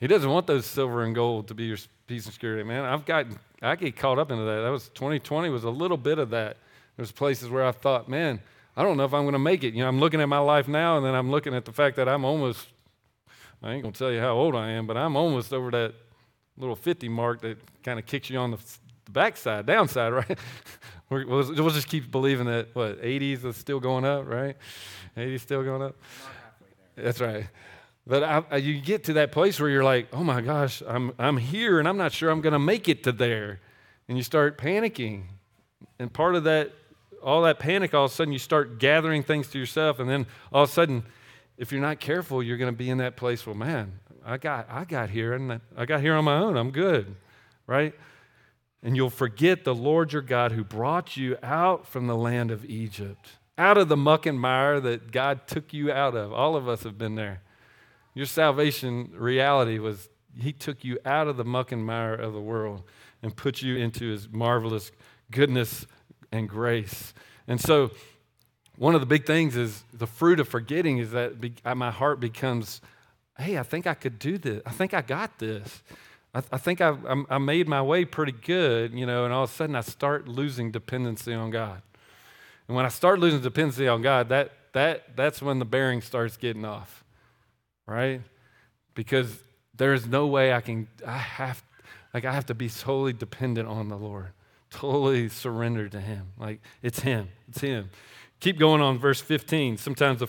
He 0.00 0.06
doesn't 0.06 0.28
want 0.28 0.46
those 0.46 0.66
silver 0.66 1.04
and 1.04 1.14
gold 1.14 1.48
to 1.48 1.54
be 1.54 1.64
your 1.64 1.78
peace 2.06 2.24
and 2.24 2.34
security, 2.34 2.64
man. 2.64 2.84
I've 2.84 3.04
gotten, 3.04 3.38
I 3.60 3.76
get 3.76 3.96
caught 3.96 4.18
up 4.18 4.30
into 4.30 4.44
that. 4.44 4.62
That 4.62 4.70
was 4.70 4.88
2020 4.90 5.48
was 5.48 5.64
a 5.64 5.70
little 5.70 5.96
bit 5.96 6.18
of 6.18 6.30
that. 6.30 6.56
There's 6.96 7.12
places 7.12 7.48
where 7.48 7.64
I 7.64 7.72
thought, 7.72 8.08
man, 8.08 8.40
I 8.76 8.82
don't 8.82 8.96
know 8.96 9.04
if 9.04 9.14
I'm 9.14 9.22
going 9.22 9.34
to 9.34 9.38
make 9.38 9.64
it. 9.64 9.74
You 9.74 9.82
know, 9.82 9.88
I'm 9.88 10.00
looking 10.00 10.20
at 10.20 10.28
my 10.28 10.38
life 10.38 10.66
now, 10.66 10.96
and 10.96 11.06
then 11.06 11.14
I'm 11.14 11.30
looking 11.30 11.54
at 11.54 11.64
the 11.64 11.72
fact 11.72 11.96
that 11.96 12.08
I'm 12.08 12.24
almost, 12.24 12.68
I 13.62 13.72
ain't 13.72 13.82
going 13.82 13.92
to 13.92 13.98
tell 13.98 14.10
you 14.10 14.20
how 14.20 14.32
old 14.32 14.56
I 14.56 14.70
am, 14.70 14.86
but 14.86 14.96
I'm 14.96 15.16
almost 15.16 15.52
over 15.52 15.70
that 15.70 15.94
little 16.56 16.76
50 16.76 17.08
mark 17.08 17.40
that 17.42 17.58
kind 17.82 17.98
of 17.98 18.06
kicks 18.06 18.28
you 18.28 18.38
on 18.38 18.50
the, 18.50 18.58
the 19.04 19.10
backside, 19.10 19.66
downside, 19.66 20.12
right? 20.28 20.38
we'll, 21.10 21.26
we'll 21.26 21.70
just 21.70 21.88
keep 21.88 22.10
believing 22.10 22.46
that, 22.46 22.74
what, 22.74 23.00
80s 23.00 23.44
is 23.44 23.56
still 23.56 23.80
going 23.80 24.04
up, 24.04 24.26
right? 24.26 24.56
80s 25.16 25.40
still 25.40 25.62
going 25.62 25.82
up? 25.82 25.96
That's 26.96 27.20
right. 27.20 27.46
But 28.06 28.22
I, 28.22 28.44
I, 28.50 28.56
you 28.56 28.80
get 28.80 29.04
to 29.04 29.12
that 29.14 29.32
place 29.32 29.60
where 29.60 29.70
you're 29.70 29.84
like, 29.84 30.08
oh 30.12 30.24
my 30.24 30.40
gosh, 30.40 30.82
I'm, 30.86 31.12
I'm 31.18 31.36
here 31.36 31.78
and 31.78 31.86
I'm 31.86 31.96
not 31.96 32.12
sure 32.12 32.30
I'm 32.30 32.40
going 32.40 32.52
to 32.52 32.58
make 32.58 32.88
it 32.88 33.04
to 33.04 33.12
there. 33.12 33.60
And 34.08 34.18
you 34.18 34.24
start 34.24 34.58
panicking. 34.58 35.24
And 35.98 36.12
part 36.12 36.34
of 36.34 36.44
that 36.44 36.72
all 37.22 37.42
that 37.42 37.58
panic, 37.58 37.94
all 37.94 38.04
of 38.04 38.10
a 38.10 38.14
sudden 38.14 38.32
you 38.32 38.38
start 38.38 38.78
gathering 38.78 39.22
things 39.22 39.48
to 39.48 39.58
yourself, 39.58 39.98
and 39.98 40.10
then 40.10 40.26
all 40.52 40.64
of 40.64 40.70
a 40.70 40.72
sudden, 40.72 41.04
if 41.56 41.72
you're 41.72 41.80
not 41.80 42.00
careful, 42.00 42.42
you're 42.42 42.56
going 42.56 42.72
to 42.72 42.76
be 42.76 42.90
in 42.90 42.98
that 42.98 43.16
place. 43.16 43.46
Well, 43.46 43.54
man, 43.54 44.00
I 44.24 44.36
got 44.38 44.68
I 44.70 44.84
got 44.84 45.10
here, 45.10 45.32
and 45.32 45.60
I 45.76 45.84
got 45.84 46.00
here 46.00 46.14
on 46.14 46.24
my 46.24 46.38
own. 46.38 46.56
I'm 46.56 46.70
good, 46.70 47.14
right? 47.66 47.94
And 48.82 48.96
you'll 48.96 49.10
forget 49.10 49.64
the 49.64 49.74
Lord 49.74 50.12
your 50.12 50.22
God 50.22 50.52
who 50.52 50.64
brought 50.64 51.16
you 51.16 51.36
out 51.42 51.86
from 51.86 52.08
the 52.08 52.16
land 52.16 52.50
of 52.50 52.64
Egypt, 52.64 53.30
out 53.58 53.78
of 53.78 53.88
the 53.88 53.96
muck 53.96 54.26
and 54.26 54.38
mire 54.38 54.80
that 54.80 55.12
God 55.12 55.46
took 55.46 55.72
you 55.72 55.92
out 55.92 56.14
of. 56.14 56.32
All 56.32 56.56
of 56.56 56.68
us 56.68 56.82
have 56.84 56.98
been 56.98 57.14
there. 57.14 57.42
Your 58.14 58.26
salvation 58.26 59.10
reality 59.14 59.78
was 59.78 60.08
He 60.36 60.52
took 60.52 60.84
you 60.84 60.98
out 61.04 61.28
of 61.28 61.36
the 61.36 61.44
muck 61.44 61.72
and 61.72 61.84
mire 61.84 62.14
of 62.14 62.32
the 62.32 62.40
world 62.40 62.82
and 63.22 63.34
put 63.36 63.62
you 63.62 63.76
into 63.76 64.10
His 64.10 64.28
marvelous 64.30 64.92
goodness 65.30 65.86
and 66.30 66.48
grace. 66.48 67.14
And 67.46 67.60
so, 67.60 67.90
one 68.76 68.94
of 68.94 69.00
the 69.00 69.06
big 69.06 69.26
things 69.26 69.54
is 69.54 69.84
the 69.92 70.06
fruit 70.06 70.40
of 70.40 70.48
forgetting 70.48 70.98
is 70.98 71.10
that 71.10 71.34
uh, 71.64 71.74
my 71.74 71.90
heart 71.90 72.20
becomes, 72.20 72.80
hey, 73.38 73.58
I 73.58 73.62
think 73.62 73.86
I 73.86 73.94
could 73.94 74.18
do 74.18 74.38
this. 74.38 74.62
I 74.64 74.70
think 74.70 74.94
I 74.94 75.02
got 75.02 75.38
this. 75.38 75.82
I, 76.34 76.42
I 76.50 76.58
think 76.58 76.80
I, 76.80 76.96
I 77.28 77.38
made 77.38 77.68
my 77.68 77.82
way 77.82 78.04
pretty 78.06 78.32
good, 78.32 78.94
you 78.94 79.04
know, 79.04 79.24
and 79.24 79.32
all 79.32 79.44
of 79.44 79.50
a 79.50 79.52
sudden 79.52 79.76
I 79.76 79.82
start 79.82 80.26
losing 80.26 80.70
dependency 80.70 81.34
on 81.34 81.50
God. 81.50 81.82
And 82.72 82.76
when 82.78 82.86
I 82.86 82.88
start 82.88 83.18
losing 83.18 83.42
dependency 83.42 83.86
on 83.86 84.00
God, 84.00 84.30
that, 84.30 84.50
that, 84.72 85.14
that's 85.14 85.42
when 85.42 85.58
the 85.58 85.66
bearing 85.66 86.00
starts 86.00 86.38
getting 86.38 86.64
off, 86.64 87.04
right? 87.86 88.22
Because 88.94 89.36
there's 89.76 90.06
no 90.06 90.26
way 90.26 90.54
I 90.54 90.62
can, 90.62 90.88
I 91.06 91.18
have, 91.18 91.62
like 92.14 92.24
I 92.24 92.32
have 92.32 92.46
to 92.46 92.54
be 92.54 92.68
solely 92.68 93.12
dependent 93.12 93.68
on 93.68 93.90
the 93.90 93.98
Lord 93.98 94.28
totally 94.70 95.28
surrendered 95.28 95.92
to 95.92 96.00
Him. 96.00 96.28
Like 96.38 96.62
it's 96.80 97.00
Him. 97.00 97.28
It's 97.46 97.60
Him. 97.60 97.90
Keep 98.40 98.58
going 98.58 98.80
on 98.80 98.98
verse 98.98 99.20
15. 99.20 99.76
Sometimes 99.76 100.20
the, 100.20 100.28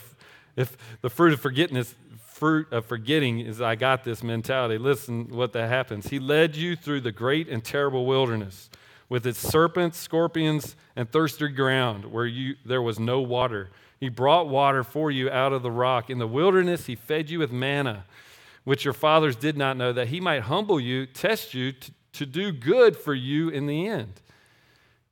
if 0.58 0.76
the 1.00 1.10
fruit 1.10 1.32
of 1.32 1.40
forgetfulness, 1.40 1.96
fruit 2.26 2.70
of 2.74 2.86
forgetting 2.86 3.40
is 3.40 3.62
I 3.62 3.76
got 3.76 4.04
this 4.04 4.22
mentality. 4.22 4.78
Listen 4.78 5.30
what 5.30 5.54
that 5.54 5.70
happens. 5.70 6.08
He 6.08 6.20
led 6.20 6.58
you 6.58 6.76
through 6.76 7.00
the 7.00 7.14
great 7.14 7.48
and 7.48 7.64
terrible 7.64 8.06
wilderness 8.06 8.70
with 9.10 9.28
its 9.28 9.40
serpents, 9.40 9.98
scorpions, 9.98 10.76
and 10.96 11.12
thirsty 11.12 11.48
ground 11.50 12.06
where 12.06 12.26
you, 12.26 12.56
there 12.66 12.82
was 12.82 13.00
no 13.00 13.22
water. 13.22 13.70
He 14.00 14.10
brought 14.10 14.50
water 14.50 14.84
for 14.84 15.12
you 15.12 15.30
out 15.30 15.54
of 15.54 15.64
the 15.64 15.72
rock. 15.72 16.10
In 16.10 16.18
the 16.18 16.28
wilderness, 16.28 16.88
he 16.88 16.96
fed 16.96 17.30
you 17.30 17.40
with 17.40 17.52
manna, 17.52 18.06
which 18.64 18.86
your 18.86 18.94
fathers 18.94 19.36
did 19.36 19.58
not 19.58 19.78
know, 19.78 19.94
that 19.94 20.08
he 20.08 20.20
might 20.20 20.44
humble 20.44 20.80
you, 20.80 21.06
test 21.06 21.54
you, 21.54 21.72
to, 21.72 21.92
to 22.14 22.26
do 22.26 22.52
good 22.52 22.98
for 22.98 23.14
you 23.14 23.50
in 23.50 23.66
the 23.66 23.88
end. 23.88 24.22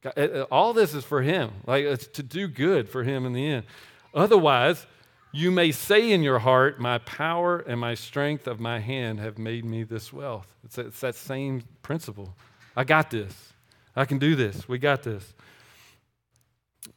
Uh, 0.03 0.09
uh, 0.19 0.45
all 0.51 0.73
this 0.73 0.93
is 0.93 1.03
for 1.03 1.21
him. 1.21 1.51
Like 1.65 1.85
it's 1.85 2.07
to 2.07 2.23
do 2.23 2.47
good 2.47 2.89
for 2.89 3.03
him 3.03 3.25
in 3.25 3.33
the 3.33 3.47
end. 3.47 3.65
Otherwise, 4.13 4.85
you 5.31 5.51
may 5.51 5.71
say 5.71 6.11
in 6.11 6.23
your 6.23 6.39
heart, 6.39 6.79
My 6.79 6.97
power 6.99 7.59
and 7.59 7.79
my 7.79 7.93
strength 7.93 8.47
of 8.47 8.59
my 8.59 8.79
hand 8.79 9.19
have 9.19 9.37
made 9.37 9.63
me 9.63 9.83
this 9.83 10.11
wealth. 10.11 10.53
It's, 10.63 10.77
it's 10.77 10.99
that 11.01 11.15
same 11.15 11.63
principle. 11.81 12.35
I 12.75 12.83
got 12.83 13.11
this. 13.11 13.50
I 13.95 14.05
can 14.05 14.19
do 14.19 14.35
this. 14.35 14.67
We 14.67 14.77
got 14.77 15.03
this. 15.03 15.33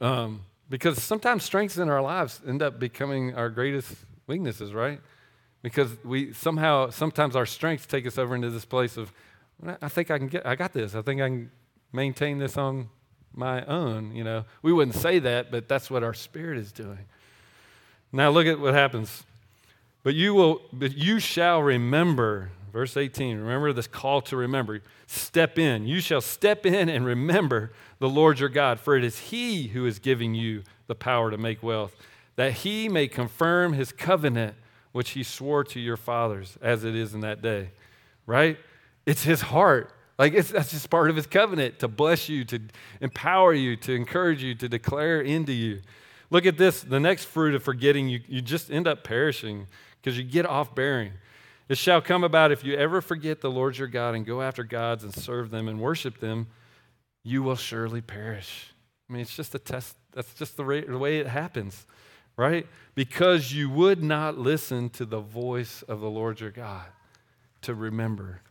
Um, 0.00 0.42
because 0.68 1.02
sometimes 1.02 1.44
strengths 1.44 1.78
in 1.78 1.88
our 1.88 2.02
lives 2.02 2.40
end 2.46 2.62
up 2.62 2.78
becoming 2.78 3.34
our 3.34 3.50
greatest 3.50 3.94
weaknesses, 4.26 4.72
right? 4.72 5.00
Because 5.62 5.90
we 6.04 6.32
somehow, 6.32 6.90
sometimes 6.90 7.36
our 7.36 7.46
strengths 7.46 7.86
take 7.86 8.06
us 8.06 8.18
over 8.18 8.34
into 8.34 8.50
this 8.50 8.64
place 8.64 8.96
of, 8.96 9.12
I 9.80 9.88
think 9.88 10.10
I 10.10 10.18
can 10.18 10.28
get, 10.28 10.46
I 10.46 10.56
got 10.56 10.72
this. 10.72 10.94
I 10.94 11.02
think 11.02 11.20
I 11.20 11.28
can 11.28 11.50
maintain 11.92 12.38
this 12.38 12.56
on 12.56 12.88
my 13.34 13.64
own. 13.66 14.14
You 14.14 14.24
know, 14.24 14.44
we 14.62 14.72
wouldn't 14.72 14.96
say 14.96 15.18
that, 15.20 15.50
but 15.50 15.68
that's 15.68 15.90
what 15.90 16.02
our 16.02 16.14
spirit 16.14 16.58
is 16.58 16.72
doing. 16.72 17.06
Now 18.12 18.30
look 18.30 18.46
at 18.46 18.58
what 18.58 18.74
happens. 18.74 19.24
But 20.02 20.14
you 20.14 20.34
will, 20.34 20.60
but 20.72 20.96
you 20.96 21.18
shall 21.18 21.62
remember. 21.62 22.50
Verse 22.74 22.96
18, 22.96 23.38
remember 23.38 23.72
this 23.72 23.86
call 23.86 24.20
to 24.22 24.36
remember. 24.36 24.82
Step 25.06 25.60
in. 25.60 25.86
You 25.86 26.00
shall 26.00 26.20
step 26.20 26.66
in 26.66 26.88
and 26.88 27.06
remember 27.06 27.70
the 28.00 28.08
Lord 28.08 28.40
your 28.40 28.48
God, 28.48 28.80
for 28.80 28.96
it 28.96 29.04
is 29.04 29.16
He 29.16 29.68
who 29.68 29.86
is 29.86 30.00
giving 30.00 30.34
you 30.34 30.64
the 30.88 30.96
power 30.96 31.30
to 31.30 31.38
make 31.38 31.62
wealth, 31.62 31.94
that 32.34 32.52
He 32.52 32.88
may 32.88 33.06
confirm 33.06 33.74
His 33.74 33.92
covenant, 33.92 34.56
which 34.90 35.10
He 35.10 35.22
swore 35.22 35.62
to 35.62 35.78
your 35.78 35.96
fathers, 35.96 36.58
as 36.60 36.82
it 36.82 36.96
is 36.96 37.14
in 37.14 37.20
that 37.20 37.40
day. 37.40 37.70
Right? 38.26 38.58
It's 39.06 39.22
His 39.22 39.40
heart. 39.42 39.92
Like 40.18 40.32
that's 40.32 40.72
just 40.72 40.90
part 40.90 41.10
of 41.10 41.16
his 41.16 41.26
covenant 41.26 41.78
to 41.78 41.88
bless 41.88 42.28
you, 42.28 42.44
to 42.44 42.60
empower 43.00 43.52
you, 43.52 43.76
to 43.76 43.94
encourage 43.94 44.42
you, 44.42 44.54
to 44.56 44.68
declare 44.68 45.20
into 45.20 45.52
you. 45.52 45.80
Look 46.30 46.44
at 46.46 46.58
this 46.58 46.82
the 46.82 47.00
next 47.00 47.24
fruit 47.26 47.54
of 47.54 47.62
forgetting, 47.62 48.08
you, 48.08 48.20
you 48.28 48.40
just 48.40 48.70
end 48.70 48.88
up 48.88 49.04
perishing 49.04 49.66
because 50.00 50.16
you 50.18 50.24
get 50.24 50.46
off 50.46 50.74
bearing. 50.74 51.12
It 51.68 51.78
shall 51.78 52.00
come 52.00 52.24
about 52.24 52.52
if 52.52 52.62
you 52.62 52.74
ever 52.74 53.00
forget 53.00 53.40
the 53.40 53.50
Lord 53.50 53.78
your 53.78 53.88
God 53.88 54.14
and 54.14 54.26
go 54.26 54.42
after 54.42 54.64
gods 54.64 55.02
and 55.02 55.14
serve 55.14 55.50
them 55.50 55.66
and 55.66 55.80
worship 55.80 56.18
them, 56.20 56.48
you 57.22 57.42
will 57.42 57.56
surely 57.56 58.02
perish. 58.02 58.74
I 59.08 59.12
mean, 59.12 59.22
it's 59.22 59.34
just 59.34 59.54
a 59.54 59.58
test. 59.58 59.96
That's 60.12 60.32
just 60.34 60.56
the, 60.56 60.84
the 60.86 60.98
way 60.98 61.18
it 61.18 61.26
happens, 61.26 61.86
right? 62.36 62.66
Because 62.94 63.52
you 63.52 63.70
would 63.70 64.02
not 64.02 64.38
listen 64.38 64.90
to 64.90 65.06
the 65.06 65.20
voice 65.20 65.82
of 65.82 66.00
the 66.00 66.10
Lord 66.10 66.40
your 66.40 66.50
God 66.50 66.86
to 67.62 67.74
remember, 67.74 68.42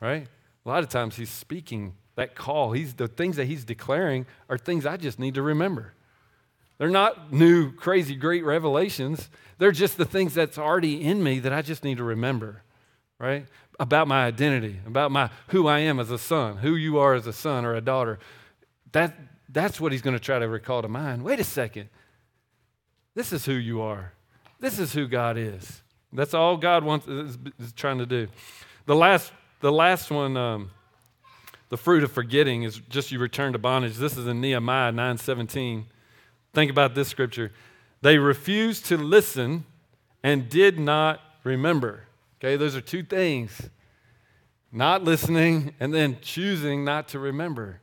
right? 0.00 0.26
A 0.64 0.68
lot 0.68 0.82
of 0.82 0.88
times 0.88 1.16
he's 1.16 1.30
speaking 1.30 1.94
that 2.16 2.34
call. 2.34 2.72
He's 2.72 2.94
the 2.94 3.08
things 3.08 3.36
that 3.36 3.44
he's 3.44 3.64
declaring 3.64 4.26
are 4.48 4.56
things 4.56 4.86
I 4.86 4.96
just 4.96 5.18
need 5.18 5.34
to 5.34 5.42
remember. 5.42 5.92
They're 6.78 6.88
not 6.88 7.32
new, 7.32 7.72
crazy, 7.72 8.16
great 8.16 8.44
revelations. 8.44 9.30
They're 9.58 9.72
just 9.72 9.96
the 9.96 10.04
things 10.04 10.34
that's 10.34 10.58
already 10.58 11.02
in 11.02 11.22
me 11.22 11.38
that 11.40 11.52
I 11.52 11.62
just 11.62 11.84
need 11.84 11.98
to 11.98 12.04
remember, 12.04 12.62
right? 13.18 13.46
About 13.78 14.08
my 14.08 14.24
identity, 14.24 14.80
about 14.86 15.10
my 15.10 15.30
who 15.48 15.66
I 15.68 15.80
am 15.80 16.00
as 16.00 16.10
a 16.10 16.18
son, 16.18 16.58
who 16.58 16.74
you 16.74 16.98
are 16.98 17.14
as 17.14 17.26
a 17.26 17.32
son 17.32 17.64
or 17.64 17.74
a 17.74 17.80
daughter. 17.80 18.18
That, 18.92 19.14
that's 19.48 19.80
what 19.80 19.92
he's 19.92 20.02
going 20.02 20.16
to 20.16 20.22
try 20.22 20.38
to 20.38 20.48
recall 20.48 20.82
to 20.82 20.88
mind. 20.88 21.22
Wait 21.22 21.40
a 21.40 21.44
second. 21.44 21.88
This 23.14 23.32
is 23.32 23.44
who 23.44 23.52
you 23.52 23.80
are. 23.80 24.12
This 24.58 24.78
is 24.78 24.92
who 24.92 25.06
God 25.06 25.36
is. 25.36 25.82
That's 26.12 26.34
all 26.34 26.56
God 26.56 26.84
wants 26.84 27.06
is, 27.06 27.38
is 27.60 27.72
trying 27.72 27.98
to 27.98 28.06
do. 28.06 28.28
The 28.86 28.94
last, 28.94 29.32
the 29.60 29.72
last 29.72 30.10
one, 30.10 30.36
um, 30.36 30.70
the 31.68 31.76
fruit 31.76 32.04
of 32.04 32.12
forgetting 32.12 32.62
is 32.62 32.80
just 32.88 33.10
you 33.10 33.18
return 33.18 33.52
to 33.52 33.58
bondage. 33.58 33.96
This 33.96 34.16
is 34.16 34.26
in 34.26 34.40
Nehemiah 34.40 34.92
9:17. 34.92 35.84
Think 36.54 36.70
about 36.70 36.94
this 36.94 37.08
scripture. 37.08 37.52
They 38.00 38.18
refused 38.18 38.86
to 38.86 38.96
listen 38.96 39.64
and 40.22 40.48
did 40.48 40.78
not 40.78 41.20
remember. 41.42 42.04
Okay, 42.38 42.56
those 42.56 42.76
are 42.76 42.80
two 42.80 43.02
things. 43.02 43.70
Not 44.70 45.02
listening 45.02 45.74
and 45.80 45.92
then 45.92 46.18
choosing 46.20 46.84
not 46.84 47.08
to 47.08 47.18
remember. 47.18 47.80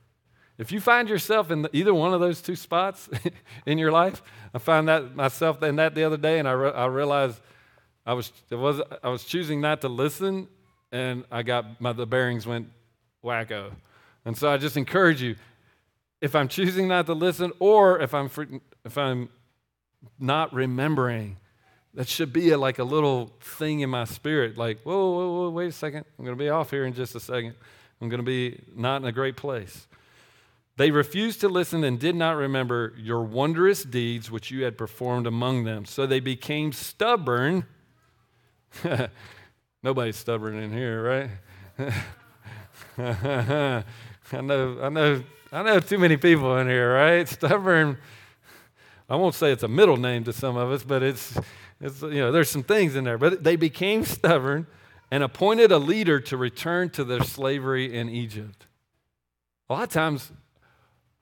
If 0.58 0.72
you 0.72 0.80
find 0.80 1.10
yourself 1.10 1.52
in 1.52 1.64
the, 1.64 1.76
either 1.76 1.94
one 1.94 2.14
of 2.14 2.20
those 2.20 2.42
two 2.42 2.56
spots 2.56 3.10
in 3.66 3.78
your 3.78 3.92
life, 3.92 4.22
I 4.54 4.60
found 4.60 4.88
that 4.88 5.16
myself 5.16 5.62
in 5.64 5.78
that 5.78 5.96
the 5.96 6.04
other 6.04 6.18
day, 6.18 6.40
and 6.40 6.48
I, 6.48 6.52
re- 6.52 6.72
I 6.72 6.86
realized 6.86 7.42
I 8.06 8.14
was, 8.14 8.32
was, 8.52 8.82
I 9.04 9.10
was 9.10 9.24
choosing 9.24 9.60
not 9.60 9.82
to 9.82 9.90
listen, 9.90 10.48
and 10.92 11.24
I 11.32 11.44
got 11.44 11.82
my, 11.82 11.94
the 11.94 12.06
bearings 12.06 12.46
went 12.46 12.70
wacko. 13.24 13.72
And 14.26 14.38
so 14.38 14.50
I 14.50 14.58
just 14.58 14.78
encourage 14.78 15.22
you 15.22 15.36
if 16.22 16.36
I'm 16.36 16.48
choosing 16.48 16.88
not 16.88 17.08
to 17.08 17.14
listen, 17.14 17.52
or 17.60 18.00
if 18.00 18.14
I'm, 18.14 18.30
if 18.86 18.98
I'm 18.98 19.30
not 20.20 20.54
remembering, 20.54 21.38
that 21.94 22.08
should 22.08 22.32
be 22.32 22.52
a, 22.52 22.58
like 22.58 22.80
a 22.80 22.84
little 22.84 23.34
thing 23.42 23.82
in 23.82 23.90
my 23.90 24.06
spirit 24.06 24.58
like, 24.58 24.82
whoa, 24.84 25.12
whoa, 25.12 25.32
whoa, 25.34 25.50
wait 25.50 25.68
a 25.70 25.72
second. 25.72 26.06
I'm 26.18 26.26
going 26.26 26.38
to 26.38 26.42
be 26.42 26.50
off 26.50 26.72
here 26.72 26.86
in 26.86 26.94
just 26.94 27.16
a 27.16 27.20
second. 27.20 27.56
I'm 28.00 28.10
going 28.10 28.20
to 28.20 28.26
be 28.26 28.62
not 28.76 29.02
in 29.02 29.08
a 29.08 29.12
great 29.12 29.36
place. 29.36 29.88
They 30.78 30.90
refused 30.90 31.42
to 31.42 31.50
listen 31.50 31.84
and 31.84 32.00
did 32.00 32.16
not 32.16 32.38
remember 32.38 32.94
your 32.98 33.22
wondrous 33.24 33.84
deeds 33.84 34.32
which 34.32 34.52
you 34.52 34.64
had 34.64 34.78
performed 34.78 35.28
among 35.28 35.66
them. 35.66 35.86
So 35.86 36.08
they 36.08 36.20
became 36.20 36.72
stubborn. 36.72 37.66
Nobody's 39.84 40.16
stubborn 40.16 40.58
in 40.58 40.72
here, 40.72 41.30
right? 41.78 41.94
I 44.38 44.42
know, 44.42 44.80
I 44.82 44.90
know, 44.90 45.24
I 45.54 45.64
know 45.64 45.80
too 45.82 45.98
many 45.98 46.16
people 46.16 46.58
in 46.58 46.68
here, 46.68 46.94
right? 46.94 47.28
Stubborn. 47.30 47.98
I 49.10 49.16
won't 49.18 49.36
say 49.36 49.52
it's 49.52 49.64
a 49.64 49.68
middle 49.68 49.98
name 49.98 50.24
to 50.24 50.34
some 50.34 50.56
of 50.56 50.72
us, 50.72 50.84
but 50.84 51.04
it's, 51.04 51.38
it's 51.82 52.02
you 52.02 52.20
know, 52.20 52.32
there's 52.32 52.50
some 52.50 52.64
things 52.64 52.96
in 52.96 53.04
there. 53.04 53.18
But 53.18 53.44
they 53.44 53.58
became 53.58 54.06
stubborn 54.06 54.66
and 55.12 55.24
appointed 55.24 55.74
a 55.74 55.78
leader 55.78 56.22
to 56.22 56.38
return 56.38 56.90
to 56.92 57.04
their 57.04 57.24
slavery 57.24 57.94
in 57.94 58.08
Egypt. 58.08 58.66
A 59.70 59.74
lot 59.74 59.84
of 59.84 59.90
times, 59.90 60.32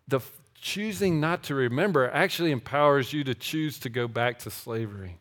the 0.08 0.20
choosing 0.54 1.20
not 1.20 1.42
to 1.44 1.56
remember 1.56 2.10
actually 2.12 2.52
empowers 2.52 3.12
you 3.12 3.24
to 3.24 3.34
choose 3.34 3.80
to 3.80 3.90
go 3.90 4.08
back 4.08 4.38
to 4.40 4.52
slavery. 4.52 5.18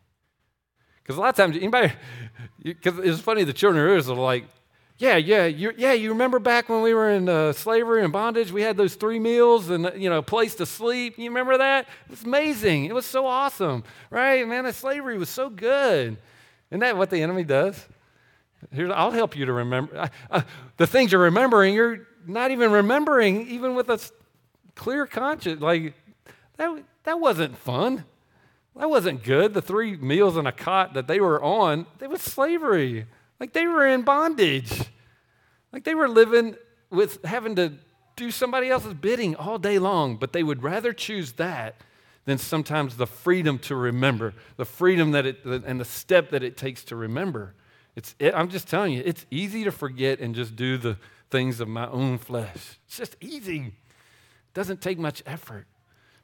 Because 1.01 1.17
a 1.17 1.21
lot 1.21 1.29
of 1.29 1.35
times, 1.35 1.57
anybody, 1.57 1.91
because 2.63 2.99
it's 2.99 3.21
funny, 3.21 3.43
the 3.43 3.53
children 3.53 3.83
of 3.83 3.97
Israel 3.97 4.19
are 4.19 4.23
like, 4.23 4.45
yeah, 4.99 5.15
yeah, 5.15 5.45
you, 5.45 5.71
yeah. 5.77 5.93
You 5.93 6.09
remember 6.09 6.39
back 6.39 6.67
when 6.67 6.81
we 6.81 6.93
were 6.93 7.09
in 7.09 7.29
uh, 7.29 7.53
slavery 7.53 8.03
and 8.03 8.11
bondage? 8.11 8.51
We 8.51 8.61
had 8.61 8.75
those 8.75 8.95
three 8.95 9.17
meals 9.17 9.69
and 9.69 9.89
you 9.95 10.09
know, 10.09 10.17
a 10.17 10.21
place 10.23 10.55
to 10.55 10.65
sleep. 10.65 11.17
You 11.17 11.29
remember 11.29 11.57
that? 11.57 11.87
It 12.05 12.11
was 12.11 12.23
amazing. 12.23 12.85
It 12.85 12.93
was 12.93 13.05
so 13.05 13.25
awesome, 13.25 13.85
right? 14.09 14.45
Man, 14.45 14.65
the 14.65 14.73
slavery 14.73 15.17
was 15.17 15.29
so 15.29 15.49
good. 15.49 16.17
Isn't 16.69 16.81
that 16.81 16.97
what 16.97 17.09
the 17.09 17.21
enemy 17.21 17.45
does? 17.45 17.87
Here, 18.73 18.91
I'll 18.91 19.11
help 19.11 19.37
you 19.37 19.45
to 19.45 19.53
remember. 19.53 20.09
Uh, 20.29 20.41
the 20.75 20.85
things 20.85 21.13
you're 21.13 21.21
remembering, 21.21 21.73
you're 21.73 22.05
not 22.27 22.51
even 22.51 22.69
remembering, 22.69 23.47
even 23.47 23.75
with 23.75 23.89
a 23.89 24.01
clear 24.75 25.07
conscience. 25.07 25.61
Like 25.61 25.93
that, 26.57 26.83
that 27.05 27.21
wasn't 27.21 27.57
fun. 27.57 28.03
That 28.75 28.89
wasn't 28.89 29.23
good. 29.23 29.53
The 29.53 29.61
three 29.61 29.95
meals 29.95 30.35
and 30.35 30.45
a 30.45 30.51
cot 30.51 30.93
that 30.93 31.07
they 31.07 31.21
were 31.21 31.41
on, 31.41 31.85
it 32.01 32.09
was 32.09 32.21
slavery. 32.21 33.05
Like 33.39 33.53
they 33.53 33.67
were 33.67 33.87
in 33.87 34.01
bondage. 34.03 34.71
Like 35.71 35.83
they 35.83 35.95
were 35.95 36.09
living 36.09 36.55
with 36.89 37.23
having 37.23 37.55
to 37.55 37.73
do 38.15 38.31
somebody 38.31 38.69
else's 38.69 38.93
bidding 38.93 39.35
all 39.35 39.57
day 39.57 39.79
long, 39.79 40.17
but 40.17 40.33
they 40.33 40.43
would 40.43 40.61
rather 40.61 40.91
choose 40.91 41.33
that 41.33 41.75
than 42.25 42.37
sometimes 42.37 42.97
the 42.97 43.07
freedom 43.07 43.57
to 43.57 43.75
remember, 43.75 44.33
the 44.57 44.65
freedom 44.65 45.11
that 45.11 45.25
it, 45.25 45.43
and 45.45 45.79
the 45.79 45.85
step 45.85 46.31
that 46.31 46.43
it 46.43 46.57
takes 46.57 46.83
to 46.83 46.95
remember. 46.95 47.55
It's, 47.95 48.13
it, 48.19 48.33
I'm 48.35 48.49
just 48.49 48.67
telling 48.67 48.93
you, 48.93 49.01
it's 49.05 49.25
easy 49.31 49.63
to 49.63 49.71
forget 49.71 50.19
and 50.19 50.35
just 50.35 50.55
do 50.55 50.77
the 50.77 50.97
things 51.29 51.59
of 51.59 51.67
my 51.67 51.87
own 51.87 52.17
flesh. 52.17 52.77
It's 52.87 52.97
just 52.97 53.15
easy. 53.21 53.59
It 53.67 54.53
doesn't 54.53 54.81
take 54.81 54.99
much 54.99 55.23
effort, 55.25 55.65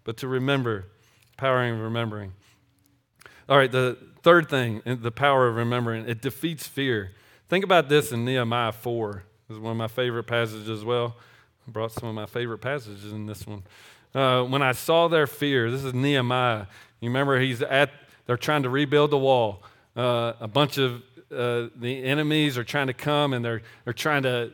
but 0.04 0.18
to 0.18 0.28
remember, 0.28 0.86
powering 1.38 1.80
remembering. 1.80 2.34
All 3.48 3.58
right, 3.58 3.72
the 3.72 3.96
third 4.24 4.50
thing, 4.50 4.82
the 4.86 5.12
power 5.12 5.48
of 5.48 5.56
remembering, 5.56 6.10
it 6.10 6.20
defeats 6.20 6.68
fear. 6.68 7.12
Think 7.48 7.64
about 7.64 7.90
this 7.90 8.12
in 8.12 8.26
Nehemiah 8.26 8.72
4. 8.72 9.24
This 9.48 9.56
is 9.56 9.62
one 9.62 9.70
of 9.70 9.78
my 9.78 9.88
favorite 9.88 10.24
passages 10.24 10.68
as 10.68 10.84
well. 10.84 11.16
I 11.68 11.72
brought 11.72 11.92
some 11.92 12.10
of 12.10 12.16
my 12.16 12.26
favorite 12.26 12.58
passages 12.58 13.14
in 13.14 13.28
this 13.28 13.46
one. 13.46 13.62
Uh, 14.16 14.42
when 14.46 14.64
I 14.64 14.72
saw 14.72 15.08
their 15.08 15.28
fear, 15.28 15.70
this 15.70 15.84
is 15.84 15.94
Nehemiah. 15.94 16.66
You 17.02 17.10
remember 17.10 17.40
he's 17.40 17.62
at, 17.62 17.92
they're 18.26 18.36
trying 18.36 18.64
to 18.64 18.70
rebuild 18.70 19.12
the 19.12 19.20
wall. 19.20 19.62
Uh, 19.96 20.34
a 20.40 20.48
bunch 20.48 20.80
of 20.80 21.04
uh, 21.32 21.68
the 21.76 22.04
enemies 22.04 22.58
are 22.58 22.64
trying 22.64 22.88
to 22.88 22.94
come 22.94 23.32
and 23.34 23.46
they're, 23.46 23.62
they're 23.84 23.94
trying 23.94 24.24
to 24.24 24.54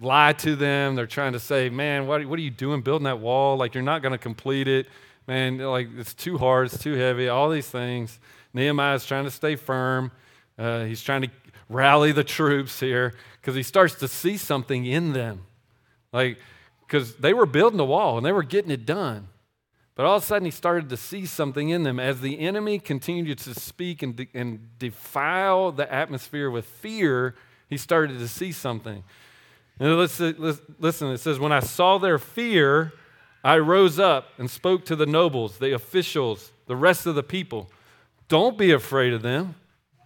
lie 0.00 0.32
to 0.32 0.56
them. 0.56 0.94
They're 0.94 1.06
trying 1.06 1.34
to 1.34 1.40
say, 1.40 1.68
man, 1.68 2.06
what, 2.06 2.24
what 2.24 2.38
are 2.38 2.42
you 2.42 2.50
doing 2.50 2.80
building 2.80 3.04
that 3.04 3.20
wall? 3.20 3.58
Like, 3.58 3.74
you're 3.74 3.82
not 3.82 4.00
going 4.00 4.12
to 4.12 4.18
complete 4.18 4.66
it 4.66 4.86
man, 5.30 5.58
like 5.58 5.88
it's 5.96 6.12
too 6.12 6.38
hard, 6.38 6.66
it's 6.66 6.82
too 6.82 6.94
heavy, 6.94 7.28
all 7.28 7.48
these 7.50 7.68
things. 7.68 8.18
Nehemiah 8.52 8.96
is 8.96 9.06
trying 9.06 9.22
to 9.26 9.30
stay 9.30 9.54
firm. 9.54 10.10
Uh, 10.58 10.82
he's 10.82 11.02
trying 11.02 11.22
to 11.22 11.30
rally 11.68 12.10
the 12.10 12.24
troops 12.24 12.80
here 12.80 13.14
because 13.40 13.54
he 13.54 13.62
starts 13.62 13.94
to 13.94 14.08
see 14.08 14.36
something 14.36 14.84
in 14.84 15.12
them. 15.12 15.42
Like, 16.12 16.38
because 16.80 17.14
they 17.14 17.32
were 17.32 17.46
building 17.46 17.76
the 17.76 17.84
wall 17.84 18.16
and 18.16 18.26
they 18.26 18.32
were 18.32 18.42
getting 18.42 18.72
it 18.72 18.84
done. 18.84 19.28
But 19.94 20.04
all 20.04 20.16
of 20.16 20.24
a 20.24 20.26
sudden, 20.26 20.46
he 20.46 20.50
started 20.50 20.88
to 20.88 20.96
see 20.96 21.26
something 21.26 21.68
in 21.68 21.84
them 21.84 22.00
as 22.00 22.20
the 22.20 22.40
enemy 22.40 22.80
continued 22.80 23.38
to 23.38 23.54
speak 23.54 24.02
and, 24.02 24.16
de- 24.16 24.30
and 24.34 24.76
defile 24.80 25.70
the 25.70 25.92
atmosphere 25.92 26.50
with 26.50 26.64
fear. 26.64 27.36
He 27.68 27.76
started 27.76 28.18
to 28.18 28.26
see 28.26 28.50
something. 28.50 29.04
And 29.78 29.96
listen, 29.96 31.12
it 31.12 31.20
says, 31.20 31.38
When 31.38 31.52
I 31.52 31.60
saw 31.60 31.98
their 31.98 32.18
fear, 32.18 32.92
I 33.42 33.58
rose 33.58 33.98
up 33.98 34.28
and 34.38 34.50
spoke 34.50 34.84
to 34.86 34.96
the 34.96 35.06
nobles, 35.06 35.58
the 35.58 35.72
officials, 35.72 36.52
the 36.66 36.76
rest 36.76 37.06
of 37.06 37.14
the 37.14 37.22
people. 37.22 37.70
Don't 38.28 38.58
be 38.58 38.72
afraid 38.72 39.12
of 39.12 39.22
them. 39.22 39.54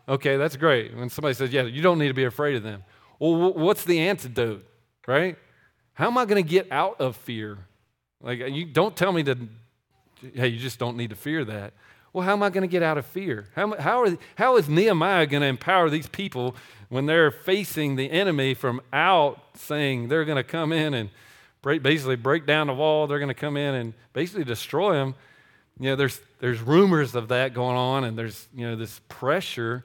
Okay, 0.08 0.36
that's 0.36 0.56
great. 0.56 0.96
When 0.96 1.10
somebody 1.10 1.34
says, 1.34 1.52
Yeah, 1.52 1.62
you 1.62 1.82
don't 1.82 1.98
need 1.98 2.08
to 2.08 2.14
be 2.14 2.24
afraid 2.24 2.56
of 2.56 2.62
them. 2.62 2.84
Well, 3.18 3.52
what's 3.54 3.84
the 3.84 4.00
antidote, 4.00 4.64
right? 5.06 5.36
How 5.94 6.08
am 6.08 6.18
I 6.18 6.24
going 6.24 6.42
to 6.42 6.48
get 6.48 6.70
out 6.70 7.00
of 7.00 7.16
fear? 7.16 7.58
Like, 8.20 8.40
you 8.40 8.64
don't 8.64 8.96
tell 8.96 9.12
me 9.12 9.22
to, 9.24 9.36
hey, 10.34 10.48
you 10.48 10.58
just 10.58 10.78
don't 10.78 10.96
need 10.96 11.10
to 11.10 11.16
fear 11.16 11.44
that. 11.44 11.72
Well, 12.12 12.24
how 12.24 12.32
am 12.32 12.42
I 12.42 12.50
going 12.50 12.62
to 12.62 12.68
get 12.68 12.82
out 12.82 12.96
of 12.96 13.06
fear? 13.06 13.48
How, 13.54 13.74
how, 13.76 14.02
are, 14.02 14.18
how 14.36 14.56
is 14.56 14.68
Nehemiah 14.68 15.26
going 15.26 15.40
to 15.42 15.46
empower 15.46 15.90
these 15.90 16.08
people 16.08 16.54
when 16.88 17.06
they're 17.06 17.30
facing 17.30 17.96
the 17.96 18.10
enemy 18.10 18.54
from 18.54 18.80
out 18.92 19.40
saying 19.54 20.08
they're 20.08 20.24
going 20.24 20.36
to 20.36 20.44
come 20.44 20.72
in 20.72 20.94
and 20.94 21.10
break, 21.64 21.82
basically 21.82 22.14
break 22.14 22.46
down 22.46 22.66
the 22.68 22.74
wall. 22.74 23.06
They're 23.06 23.18
going 23.18 23.28
to 23.28 23.34
come 23.34 23.56
in 23.56 23.74
and 23.74 23.94
basically 24.12 24.44
destroy 24.44 24.92
them. 24.92 25.14
You 25.80 25.90
know, 25.90 25.96
there's, 25.96 26.20
there's 26.38 26.60
rumors 26.60 27.14
of 27.14 27.28
that 27.28 27.54
going 27.54 27.76
on, 27.76 28.04
and 28.04 28.16
there's, 28.16 28.46
you 28.54 28.66
know, 28.66 28.76
this 28.76 29.00
pressure 29.08 29.82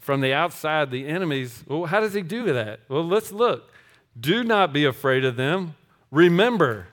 from 0.00 0.22
the 0.22 0.32
outside, 0.32 0.90
the 0.90 1.06
enemies. 1.06 1.62
Well, 1.68 1.84
how 1.84 2.00
does 2.00 2.14
he 2.14 2.22
do 2.22 2.52
that? 2.54 2.80
Well, 2.88 3.06
let's 3.06 3.30
look. 3.30 3.70
Do 4.18 4.42
not 4.42 4.72
be 4.72 4.86
afraid 4.86 5.24
of 5.24 5.36
them. 5.36 5.76
Remember 6.10 6.88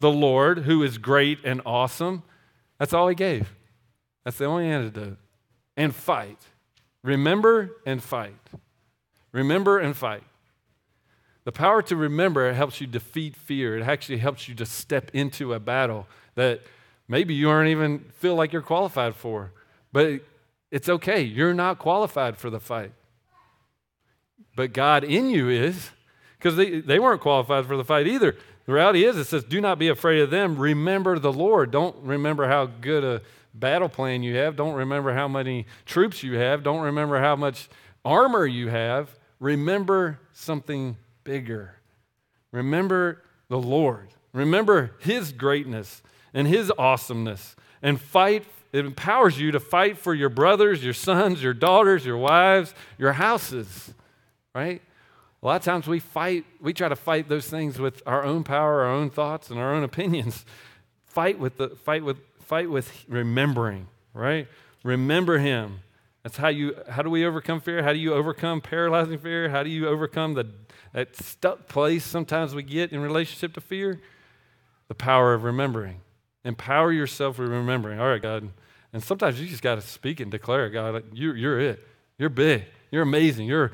the 0.00 0.12
Lord 0.12 0.58
who 0.58 0.82
is 0.82 0.98
great 0.98 1.38
and 1.42 1.62
awesome. 1.64 2.22
That's 2.78 2.92
all 2.92 3.08
he 3.08 3.14
gave. 3.14 3.52
That's 4.24 4.36
the 4.36 4.44
only 4.44 4.66
antidote. 4.66 5.16
And 5.76 5.94
fight. 5.94 6.38
Remember 7.02 7.76
and 7.86 8.02
fight. 8.02 8.36
Remember 9.32 9.78
and 9.78 9.96
fight. 9.96 10.22
The 11.44 11.52
power 11.52 11.82
to 11.82 11.96
remember 11.96 12.52
helps 12.52 12.80
you 12.80 12.86
defeat 12.86 13.36
fear. 13.36 13.76
It 13.76 13.82
actually 13.82 14.18
helps 14.18 14.48
you 14.48 14.54
to 14.56 14.66
step 14.66 15.10
into 15.12 15.54
a 15.54 15.60
battle 15.60 16.06
that 16.34 16.62
maybe 17.08 17.34
you 17.34 17.50
aren't 17.50 17.70
even 17.70 18.00
feel 18.18 18.34
like 18.34 18.52
you're 18.52 18.62
qualified 18.62 19.16
for. 19.16 19.52
But 19.92 20.20
it's 20.70 20.88
okay. 20.88 21.20
You're 21.20 21.54
not 21.54 21.78
qualified 21.78 22.36
for 22.36 22.48
the 22.48 22.60
fight. 22.60 22.92
But 24.54 24.72
God 24.72 25.04
in 25.04 25.30
you 25.30 25.48
is, 25.48 25.90
because 26.38 26.56
they, 26.56 26.80
they 26.80 26.98
weren't 26.98 27.20
qualified 27.20 27.66
for 27.66 27.76
the 27.76 27.84
fight 27.84 28.06
either. 28.06 28.36
The 28.66 28.72
reality 28.72 29.04
is, 29.04 29.16
it 29.16 29.24
says, 29.24 29.42
do 29.44 29.60
not 29.60 29.78
be 29.78 29.88
afraid 29.88 30.20
of 30.20 30.30
them. 30.30 30.56
Remember 30.56 31.18
the 31.18 31.32
Lord. 31.32 31.70
Don't 31.70 31.96
remember 32.02 32.46
how 32.46 32.66
good 32.66 33.02
a 33.02 33.22
battle 33.54 33.88
plan 33.88 34.22
you 34.22 34.36
have. 34.36 34.54
Don't 34.56 34.74
remember 34.74 35.12
how 35.12 35.26
many 35.26 35.66
troops 35.84 36.22
you 36.22 36.34
have. 36.34 36.62
Don't 36.62 36.82
remember 36.82 37.18
how 37.18 37.34
much 37.34 37.68
armor 38.04 38.46
you 38.46 38.68
have. 38.68 39.10
Remember 39.40 40.20
something 40.32 40.96
bigger. 41.24 41.76
Remember 42.50 43.22
the 43.48 43.58
Lord. 43.58 44.08
Remember 44.32 44.92
His 45.00 45.32
greatness 45.32 46.02
and 46.34 46.46
His 46.46 46.72
awesomeness. 46.78 47.56
And 47.82 48.00
fight, 48.00 48.44
it 48.72 48.84
empowers 48.84 49.38
you 49.38 49.50
to 49.52 49.60
fight 49.60 49.98
for 49.98 50.14
your 50.14 50.28
brothers, 50.28 50.84
your 50.84 50.94
sons, 50.94 51.42
your 51.42 51.54
daughters, 51.54 52.06
your 52.06 52.16
wives, 52.16 52.74
your 52.98 53.12
houses, 53.12 53.92
right? 54.54 54.80
A 55.42 55.46
lot 55.46 55.56
of 55.56 55.64
times 55.64 55.88
we 55.88 55.98
fight, 55.98 56.44
we 56.60 56.72
try 56.72 56.88
to 56.88 56.96
fight 56.96 57.28
those 57.28 57.48
things 57.48 57.78
with 57.78 58.00
our 58.06 58.22
own 58.22 58.44
power, 58.44 58.82
our 58.82 58.92
own 58.92 59.10
thoughts, 59.10 59.50
and 59.50 59.58
our 59.58 59.74
own 59.74 59.82
opinions. 59.82 60.44
Fight 61.04 61.38
with 61.38 61.56
the 61.56 61.70
fight 61.70 62.04
with 62.04 62.18
fight 62.38 62.70
with 62.70 63.04
remembering, 63.08 63.88
right? 64.14 64.46
Remember 64.84 65.38
him. 65.38 65.80
That's 66.22 66.36
how 66.36 66.48
you 66.48 66.76
how 66.88 67.02
do 67.02 67.10
we 67.10 67.26
overcome 67.26 67.60
fear? 67.60 67.82
How 67.82 67.92
do 67.92 67.98
you 67.98 68.14
overcome 68.14 68.60
paralyzing 68.60 69.18
fear? 69.18 69.48
How 69.48 69.64
do 69.64 69.70
you 69.70 69.88
overcome 69.88 70.34
the 70.34 70.44
that 70.92 71.16
stuck 71.16 71.68
place 71.68 72.04
sometimes 72.04 72.54
we 72.54 72.62
get 72.62 72.92
in 72.92 73.00
relationship 73.00 73.54
to 73.54 73.60
fear? 73.60 74.00
The 74.88 74.94
power 74.94 75.34
of 75.34 75.44
remembering. 75.44 76.00
Empower 76.44 76.92
yourself 76.92 77.38
with 77.38 77.48
remembering. 77.48 77.98
All 77.98 78.08
right, 78.08 78.20
God. 78.20 78.50
And 78.92 79.02
sometimes 79.02 79.40
you 79.40 79.46
just 79.46 79.62
got 79.62 79.76
to 79.76 79.80
speak 79.80 80.20
and 80.20 80.30
declare, 80.30 80.68
God, 80.68 81.04
you, 81.12 81.32
you're 81.32 81.58
it. 81.58 81.86
You're 82.18 82.28
big. 82.28 82.64
You're 82.90 83.02
amazing. 83.02 83.46
You're 83.46 83.72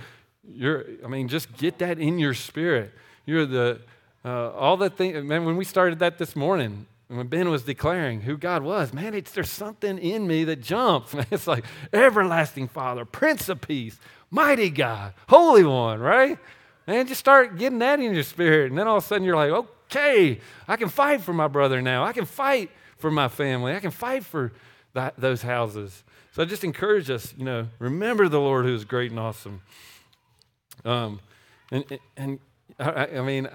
you're, 0.49 0.85
I 1.05 1.09
mean, 1.09 1.29
just 1.29 1.57
get 1.57 1.79
that 1.79 1.99
in 1.99 2.19
your 2.19 2.35
spirit. 2.35 2.93
You're 3.27 3.47
the, 3.47 3.81
uh, 4.25 4.51
all 4.51 4.77
the 4.77 4.91
thing, 4.91 5.27
man, 5.27 5.45
when 5.45 5.57
we 5.57 5.65
started 5.65 5.99
that 5.99 6.19
this 6.19 6.35
morning, 6.35 6.87
when 7.09 7.27
Ben 7.27 7.49
was 7.51 7.63
declaring 7.63 8.23
who 8.23 8.37
God 8.37 8.63
was, 8.63 8.93
man, 8.93 9.15
it's, 9.15 9.33
there's 9.33 9.51
something 9.51 9.99
in 9.99 10.27
me 10.27 10.45
that 10.45 10.63
jumps. 10.63 11.15
It's 11.31 11.47
like 11.47 11.65
everlasting 11.93 12.69
Father, 12.69 13.05
Prince 13.05 13.49
of 13.49 13.61
Peace, 13.61 13.99
mighty 14.31 14.71
God, 14.71 15.15
Holy 15.29 15.65
One, 15.65 16.01
right? 16.01 16.39
Man, 16.89 17.07
just 17.07 17.21
start 17.21 17.59
getting 17.59 17.81
that 17.81 18.01
in 18.01 18.15
your 18.15 18.23
spirit. 18.23 18.71
And 18.71 18.79
then 18.79 18.89
all 18.89 18.97
of 18.97 19.05
a 19.05 19.07
sudden 19.07 19.23
you're 19.23 19.37
like, 19.37 19.51
okay, 19.51 20.41
I 20.67 20.77
can 20.77 20.89
fight 20.89 21.21
for 21.21 21.35
my 21.35 21.47
brother 21.47 21.83
now. 21.83 22.03
I 22.03 22.15
can 22.15 22.25
fight 22.25 22.71
for 22.97 23.11
my 23.11 23.29
family. 23.29 23.75
I 23.75 23.81
can 23.81 23.91
fight 23.91 24.25
for 24.25 24.55
that, 24.95 25.13
those 25.19 25.43
houses. 25.43 26.03
So 26.33 26.43
I 26.43 26.47
just 26.47 26.65
encourage 26.65 27.11
us, 27.11 27.35
you 27.37 27.45
know, 27.45 27.69
remember 27.79 28.27
the 28.31 28.41
Lord 28.41 28.65
who 28.65 28.75
is 28.75 28.87
great 28.87 29.11
and 29.11 29.21
awesome. 29.21 29.61
Um, 30.83 31.21
and, 31.71 31.85
and 32.17 32.39
I, 32.81 33.19
I 33.19 33.21
mean, 33.21 33.51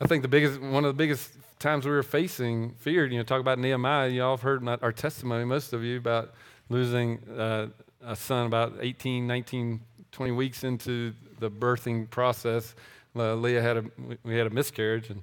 I 0.00 0.06
think 0.06 0.22
the 0.22 0.28
biggest, 0.28 0.60
one 0.60 0.84
of 0.84 0.90
the 0.90 0.98
biggest 0.98 1.28
times 1.58 1.84
we 1.84 1.90
were 1.90 2.04
facing 2.04 2.74
fear, 2.74 3.04
you 3.04 3.18
know, 3.18 3.24
talk 3.24 3.40
about 3.40 3.58
Nehemiah, 3.58 4.10
y'all 4.10 4.36
have 4.36 4.42
heard 4.42 4.62
my, 4.62 4.78
our 4.80 4.92
testimony, 4.92 5.44
most 5.44 5.72
of 5.72 5.82
you, 5.82 5.98
about 5.98 6.34
losing 6.68 7.18
uh, 7.36 7.66
a 8.00 8.14
son 8.14 8.46
about 8.46 8.74
18, 8.80 9.26
19, 9.26 9.80
20 10.12 10.32
weeks 10.32 10.64
into 10.64 11.14
the 11.38 11.50
birthing 11.50 12.08
process. 12.10 12.74
Uh, 13.16 13.34
Leah 13.34 13.62
had 13.62 13.76
a, 13.78 13.84
we 14.24 14.36
had 14.36 14.46
a 14.46 14.50
miscarriage, 14.50 15.10
and, 15.10 15.22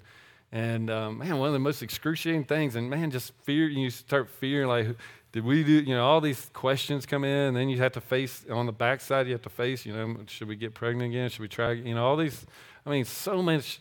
and 0.51 0.89
um, 0.89 1.19
man, 1.19 1.37
one 1.37 1.47
of 1.47 1.53
the 1.53 1.59
most 1.59 1.81
excruciating 1.81 2.43
things, 2.43 2.75
and 2.75 2.89
man, 2.89 3.11
just 3.11 3.33
fear, 3.43 3.67
you 3.67 3.89
start 3.89 4.29
fearing 4.29 4.67
like, 4.67 4.87
did 5.31 5.43
we 5.43 5.63
do, 5.63 5.73
you 5.73 5.93
know, 5.93 6.05
all 6.05 6.21
these 6.21 6.49
questions 6.53 7.05
come 7.05 7.23
in, 7.23 7.47
and 7.47 7.57
then 7.57 7.69
you 7.69 7.77
have 7.77 7.91
to 7.93 8.01
face, 8.01 8.45
on 8.49 8.65
the 8.65 8.71
backside, 8.71 9.27
you 9.27 9.33
have 9.33 9.41
to 9.43 9.49
face, 9.49 9.85
you 9.85 9.93
know, 9.93 10.17
should 10.27 10.47
we 10.47 10.55
get 10.55 10.73
pregnant 10.73 11.11
again? 11.11 11.29
Should 11.29 11.41
we 11.41 11.47
try, 11.47 11.73
you 11.73 11.93
know, 11.93 12.05
all 12.05 12.17
these, 12.17 12.45
I 12.85 12.89
mean, 12.89 13.05
so 13.05 13.41
much, 13.41 13.79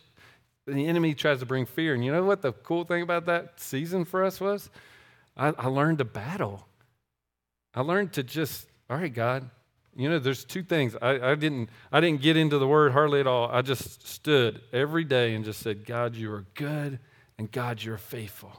the 0.67 0.87
enemy 0.87 1.15
tries 1.15 1.39
to 1.41 1.47
bring 1.47 1.65
fear. 1.65 1.95
And 1.95 2.05
you 2.05 2.13
know 2.13 2.25
what 2.25 2.43
the 2.43 2.53
cool 2.53 2.85
thing 2.85 3.03
about 3.03 3.27
that 3.27 3.61
season 3.61 4.05
for 4.05 4.25
us 4.25 4.41
was? 4.41 4.69
I, 5.37 5.53
I 5.57 5.69
learned 5.69 5.99
to 5.99 6.05
battle. 6.05 6.67
I 7.75 7.83
learned 7.83 8.13
to 8.15 8.23
just, 8.23 8.67
all 8.91 8.97
right, 8.97 9.13
God, 9.13 9.49
you 9.97 10.11
know, 10.11 10.19
there's 10.19 10.45
two 10.45 10.63
things. 10.63 10.95
I, 11.01 11.31
I, 11.31 11.35
didn't 11.35 11.71
I 11.91 12.01
didn't 12.01 12.21
get 12.21 12.37
into 12.37 12.59
the 12.59 12.67
word 12.67 12.93
hardly 12.93 13.19
at 13.19 13.27
all. 13.27 13.51
I 13.51 13.63
just 13.63 14.07
stood 14.07 14.61
every 14.73 15.05
day 15.05 15.35
and 15.35 15.45
just 15.45 15.61
said, 15.61 15.87
God, 15.87 16.15
you 16.15 16.31
are 16.33 16.45
good 16.55 16.99
and 17.39 17.51
God, 17.51 17.83
you're 17.83 17.97
faithful. 17.97 18.53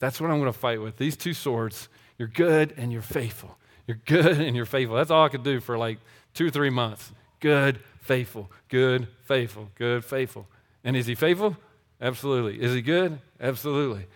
That's 0.00 0.20
what 0.20 0.30
I'm 0.30 0.40
going 0.40 0.52
to 0.52 0.58
fight 0.58 0.82
with. 0.82 0.96
These 0.96 1.16
two 1.16 1.32
swords. 1.32 1.88
You're 2.18 2.28
good 2.28 2.74
and 2.76 2.92
you're 2.92 3.02
faithful. 3.02 3.56
You're 3.86 4.00
good 4.04 4.40
and 4.40 4.54
you're 4.56 4.66
faithful. 4.66 4.96
That's 4.96 5.10
all 5.10 5.24
I 5.24 5.28
could 5.28 5.44
do 5.44 5.60
for 5.60 5.78
like 5.78 5.98
two 6.34 6.46
or 6.46 6.50
three 6.50 6.70
months. 6.70 7.12
Good, 7.40 7.80
faithful, 8.00 8.50
good, 8.68 9.08
faithful, 9.24 9.70
good, 9.76 10.04
faithful. 10.04 10.46
And 10.84 10.96
is 10.96 11.06
he 11.06 11.14
faithful? 11.14 11.56
Absolutely. 12.00 12.60
Is 12.60 12.74
he 12.74 12.82
good? 12.82 13.20
Absolutely. 13.40 14.06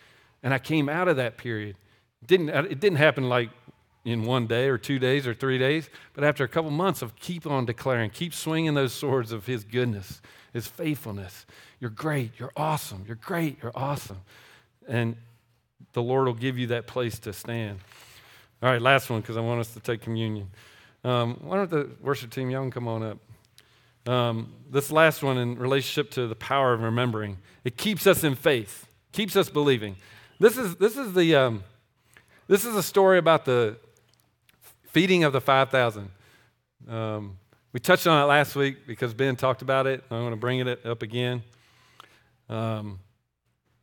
And 0.42 0.52
I 0.52 0.58
came 0.58 0.88
out 0.88 1.08
of 1.08 1.16
that 1.16 1.36
period. 1.36 1.76
Didn't, 2.24 2.48
it 2.48 2.80
didn't 2.80 2.98
happen 2.98 3.28
like 3.28 3.50
in 4.06 4.22
one 4.22 4.46
day 4.46 4.68
or 4.68 4.78
two 4.78 5.00
days 5.00 5.26
or 5.26 5.34
three 5.34 5.58
days, 5.58 5.90
but 6.14 6.22
after 6.22 6.44
a 6.44 6.48
couple 6.48 6.70
months 6.70 7.02
of 7.02 7.16
keep 7.16 7.44
on 7.44 7.66
declaring, 7.66 8.08
keep 8.08 8.32
swinging 8.32 8.74
those 8.74 8.92
swords 8.92 9.32
of 9.32 9.46
his 9.46 9.64
goodness, 9.64 10.22
his 10.52 10.68
faithfulness. 10.68 11.44
You're 11.80 11.90
great. 11.90 12.30
You're 12.38 12.52
awesome. 12.56 13.04
You're 13.04 13.16
great. 13.16 13.58
You're 13.60 13.72
awesome. 13.74 14.20
And 14.86 15.16
the 15.92 16.02
Lord 16.02 16.26
will 16.26 16.34
give 16.34 16.56
you 16.56 16.68
that 16.68 16.86
place 16.86 17.18
to 17.20 17.32
stand. 17.32 17.80
All 18.62 18.70
right, 18.70 18.80
last 18.80 19.10
one 19.10 19.20
because 19.22 19.36
I 19.36 19.40
want 19.40 19.58
us 19.58 19.74
to 19.74 19.80
take 19.80 20.02
communion. 20.02 20.50
Um, 21.02 21.40
why 21.42 21.56
don't 21.56 21.70
the 21.70 21.90
worship 22.00 22.30
team, 22.30 22.48
y'all 22.48 22.70
come 22.70 22.86
on 22.86 23.02
up. 23.02 23.18
Um, 24.08 24.52
this 24.70 24.92
last 24.92 25.24
one 25.24 25.36
in 25.36 25.58
relationship 25.58 26.12
to 26.12 26.28
the 26.28 26.36
power 26.36 26.72
of 26.72 26.80
remembering, 26.80 27.38
it 27.64 27.76
keeps 27.76 28.06
us 28.06 28.22
in 28.22 28.36
faith, 28.36 28.86
keeps 29.10 29.34
us 29.34 29.50
believing. 29.50 29.96
This 30.38 30.56
is, 30.56 30.76
this 30.76 30.96
is, 30.96 31.12
the, 31.12 31.34
um, 31.34 31.64
this 32.46 32.64
is 32.64 32.76
a 32.76 32.84
story 32.84 33.18
about 33.18 33.44
the 33.44 33.78
feeding 34.96 35.24
of 35.24 35.32
the 35.34 35.42
5,000. 35.42 36.08
Um, 36.88 37.36
we 37.74 37.80
touched 37.80 38.06
on 38.06 38.22
it 38.22 38.24
last 38.24 38.56
week 38.56 38.86
because 38.86 39.12
Ben 39.12 39.36
talked 39.36 39.60
about 39.60 39.86
it. 39.86 40.02
I'm 40.10 40.22
going 40.22 40.30
to 40.30 40.38
bring 40.38 40.60
it 40.60 40.86
up 40.86 41.02
again. 41.02 41.42
Um, 42.48 43.00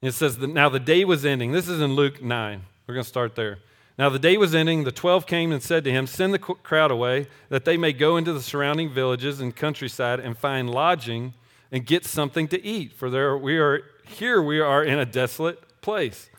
it 0.02 0.14
says, 0.14 0.40
that 0.40 0.50
Now 0.50 0.70
the 0.70 0.80
day 0.80 1.06
was 1.06 1.24
ending. 1.24 1.52
This 1.52 1.68
is 1.68 1.82
in 1.82 1.94
Luke 1.94 2.24
9. 2.24 2.62
We're 2.88 2.96
going 2.96 3.04
to 3.04 3.08
start 3.08 3.36
there. 3.36 3.60
Now 3.96 4.10
the 4.10 4.18
day 4.18 4.38
was 4.38 4.56
ending. 4.56 4.86
The 4.86 4.92
twelve 4.92 5.28
came 5.28 5.52
and 5.52 5.62
said 5.62 5.84
to 5.84 5.92
him, 5.92 6.08
Send 6.08 6.34
the 6.34 6.40
crowd 6.40 6.90
away, 6.90 7.28
that 7.50 7.64
they 7.64 7.78
may 7.78 7.94
go 7.94 8.18
into 8.18 8.34
the 8.34 8.42
surrounding 8.42 8.92
villages 8.92 9.40
and 9.40 9.56
countryside 9.56 10.20
and 10.20 10.36
find 10.36 10.68
lodging 10.68 11.36
and 11.72 11.86
get 11.86 12.06
something 12.06 12.48
to 12.48 12.66
eat. 12.66 12.92
For 12.92 13.12
there 13.12 13.38
we 13.38 13.60
are 13.60 13.84
here 14.08 14.42
we 14.42 14.60
are 14.60 14.84
in 14.84 14.98
a 14.98 15.06
desolate 15.06 15.80
place. 15.82 16.32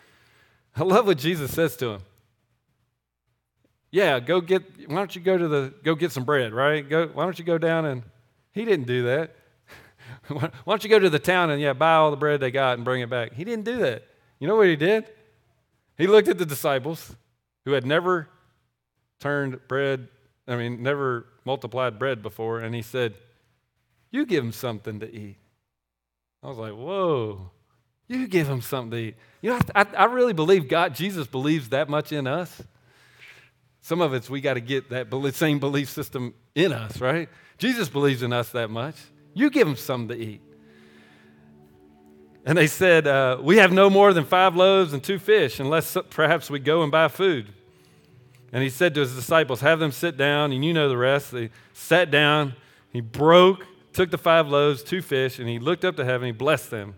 I 0.75 0.83
love 0.83 1.05
what 1.07 1.17
Jesus 1.17 1.53
says 1.53 1.77
to 1.77 1.91
him. 1.91 2.01
Yeah, 3.95 4.19
go 4.19 4.41
get 4.41 4.89
why 4.89 4.97
don't 4.97 5.15
you 5.15 5.21
go 5.21 5.37
to 5.37 5.47
the 5.47 5.73
go 5.81 5.95
get 5.95 6.11
some 6.11 6.25
bread, 6.25 6.51
right? 6.51 6.87
Go 6.87 7.07
why 7.07 7.23
don't 7.23 7.39
you 7.39 7.45
go 7.45 7.57
down 7.57 7.85
and 7.85 8.03
he 8.51 8.65
didn't 8.65 8.87
do 8.87 9.03
that. 9.03 9.33
Why 10.27 10.49
don't 10.65 10.83
you 10.83 10.89
go 10.89 10.99
to 10.99 11.09
the 11.09 11.19
town 11.19 11.49
and, 11.49 11.61
yeah, 11.61 11.73
buy 11.73 11.93
all 11.93 12.11
the 12.11 12.17
bread 12.17 12.39
they 12.39 12.51
got 12.51 12.77
and 12.77 12.83
bring 12.85 13.01
it 13.01 13.09
back? 13.09 13.33
He 13.33 13.43
didn't 13.43 13.65
do 13.65 13.77
that. 13.77 14.03
You 14.39 14.47
know 14.47 14.55
what 14.55 14.67
he 14.67 14.75
did? 14.75 15.05
He 15.97 16.07
looked 16.07 16.27
at 16.27 16.37
the 16.37 16.45
disciples 16.45 17.15
who 17.63 17.71
had 17.71 17.85
never 17.85 18.27
turned 19.19 19.59
bread, 19.67 20.07
I 20.47 20.55
mean, 20.55 20.83
never 20.83 21.27
multiplied 21.43 21.97
bread 21.97 22.21
before, 22.21 22.59
and 22.59 22.73
he 22.75 22.81
said, 22.81 23.15
You 24.11 24.25
give 24.25 24.43
them 24.43 24.51
something 24.51 24.99
to 24.99 25.11
eat. 25.11 25.37
I 26.43 26.47
was 26.47 26.57
like, 26.57 26.73
Whoa, 26.73 27.51
you 28.07 28.27
give 28.27 28.47
them 28.47 28.61
something 28.61 28.91
to 28.91 28.97
eat. 28.97 29.15
You 29.41 29.51
know, 29.51 29.59
I, 29.73 29.85
I 29.97 30.05
really 30.05 30.33
believe 30.33 30.67
God, 30.67 30.95
Jesus 30.95 31.27
believes 31.27 31.69
that 31.69 31.87
much 31.87 32.11
in 32.11 32.27
us. 32.27 32.61
Some 33.85 34.01
of 34.01 34.15
it's 34.15 34.31
we 34.31 34.41
got 34.41 34.55
to 34.55 34.61
get 34.61 34.89
that 34.89 35.31
same 35.35 35.59
belief 35.59 35.91
system 35.91 36.33
in 36.55 36.73
us, 36.73 36.99
right? 36.99 37.29
Jesus 37.59 37.87
believes 37.87 38.23
in 38.23 38.33
us 38.33 38.49
that 38.49 38.71
much. 38.71 38.95
You 39.35 39.51
give 39.51 39.67
him 39.67 39.75
something 39.75 40.07
to 40.17 40.25
eat. 40.25 40.41
And 42.47 42.57
they 42.57 42.65
said, 42.65 43.05
uh, 43.05 43.37
We 43.39 43.57
have 43.57 43.71
no 43.71 43.91
more 43.91 44.11
than 44.11 44.25
five 44.25 44.55
loaves 44.55 44.91
and 44.93 45.03
two 45.03 45.19
fish, 45.19 45.59
unless 45.59 45.95
perhaps 46.09 46.49
we 46.49 46.57
go 46.57 46.81
and 46.81 46.91
buy 46.91 47.09
food. 47.09 47.53
And 48.51 48.63
he 48.63 48.71
said 48.71 48.95
to 48.95 49.01
his 49.01 49.13
disciples, 49.13 49.61
Have 49.61 49.77
them 49.77 49.91
sit 49.91 50.17
down, 50.17 50.51
and 50.51 50.65
you 50.65 50.73
know 50.73 50.89
the 50.89 50.97
rest. 50.97 51.31
They 51.31 51.51
sat 51.73 52.09
down, 52.09 52.55
he 52.91 53.01
broke, 53.01 53.67
took 53.93 54.09
the 54.09 54.17
five 54.17 54.47
loaves, 54.47 54.81
two 54.81 55.03
fish, 55.03 55.37
and 55.37 55.47
he 55.47 55.59
looked 55.59 55.85
up 55.85 55.95
to 55.97 56.05
heaven, 56.05 56.25
he 56.25 56.31
blessed 56.31 56.71
them, 56.71 56.95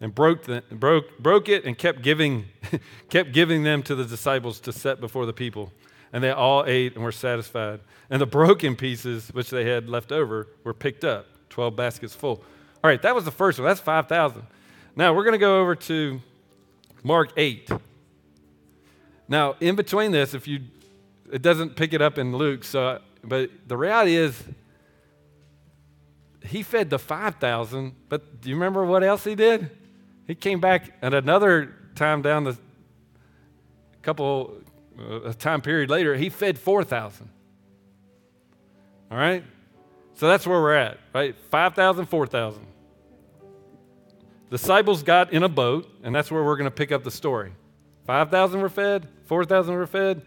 and 0.00 0.14
broke, 0.14 0.44
the, 0.44 0.62
broke, 0.70 1.18
broke 1.18 1.48
it 1.48 1.64
and 1.64 1.76
kept 1.76 2.02
giving, 2.02 2.44
kept 3.10 3.32
giving 3.32 3.64
them 3.64 3.82
to 3.82 3.96
the 3.96 4.04
disciples 4.04 4.60
to 4.60 4.72
set 4.72 5.00
before 5.00 5.26
the 5.26 5.32
people. 5.32 5.72
And 6.12 6.24
they 6.24 6.30
all 6.30 6.64
ate 6.66 6.94
and 6.94 7.04
were 7.04 7.12
satisfied. 7.12 7.80
And 8.08 8.20
the 8.20 8.26
broken 8.26 8.74
pieces 8.74 9.28
which 9.32 9.50
they 9.50 9.64
had 9.64 9.88
left 9.88 10.10
over 10.10 10.48
were 10.64 10.74
picked 10.74 11.04
up 11.04 11.26
12 11.50 11.76
baskets 11.76 12.14
full. 12.14 12.42
All 12.82 12.90
right, 12.90 13.00
that 13.02 13.14
was 13.14 13.24
the 13.24 13.30
first 13.30 13.58
one. 13.58 13.66
That's 13.66 13.80
5,000. 13.80 14.42
Now 14.96 15.14
we're 15.14 15.24
going 15.24 15.32
to 15.32 15.38
go 15.38 15.60
over 15.60 15.74
to 15.76 16.20
Mark 17.02 17.32
8. 17.36 17.70
Now, 19.28 19.54
in 19.60 19.76
between 19.76 20.10
this, 20.10 20.34
if 20.34 20.48
you, 20.48 20.60
it 21.32 21.42
doesn't 21.42 21.76
pick 21.76 21.92
it 21.92 22.02
up 22.02 22.18
in 22.18 22.36
Luke, 22.36 22.64
so, 22.64 23.00
but 23.22 23.50
the 23.68 23.76
reality 23.76 24.16
is, 24.16 24.42
he 26.44 26.62
fed 26.62 26.90
the 26.90 26.98
5,000, 26.98 27.94
but 28.08 28.40
do 28.40 28.48
you 28.48 28.56
remember 28.56 28.84
what 28.84 29.04
else 29.04 29.24
he 29.24 29.34
did? 29.34 29.70
He 30.26 30.34
came 30.34 30.58
back 30.58 30.96
at 31.02 31.14
another 31.14 31.74
time 31.94 32.22
down 32.22 32.44
the 32.44 32.56
couple, 34.02 34.59
a 35.24 35.34
time 35.34 35.60
period 35.60 35.90
later, 35.90 36.16
he 36.16 36.28
fed 36.28 36.58
4,000. 36.58 37.28
All 39.10 39.18
right? 39.18 39.44
So 40.14 40.28
that's 40.28 40.46
where 40.46 40.60
we're 40.60 40.74
at, 40.74 40.98
right? 41.14 41.34
5,000, 41.50 42.06
4,000. 42.06 42.66
Disciples 44.50 45.02
got 45.02 45.32
in 45.32 45.42
a 45.42 45.48
boat, 45.48 45.88
and 46.02 46.14
that's 46.14 46.30
where 46.30 46.42
we're 46.42 46.56
going 46.56 46.70
to 46.70 46.74
pick 46.74 46.92
up 46.92 47.04
the 47.04 47.10
story. 47.10 47.52
5,000 48.06 48.60
were 48.60 48.68
fed, 48.68 49.08
4,000 49.26 49.74
were 49.74 49.86
fed. 49.86 50.22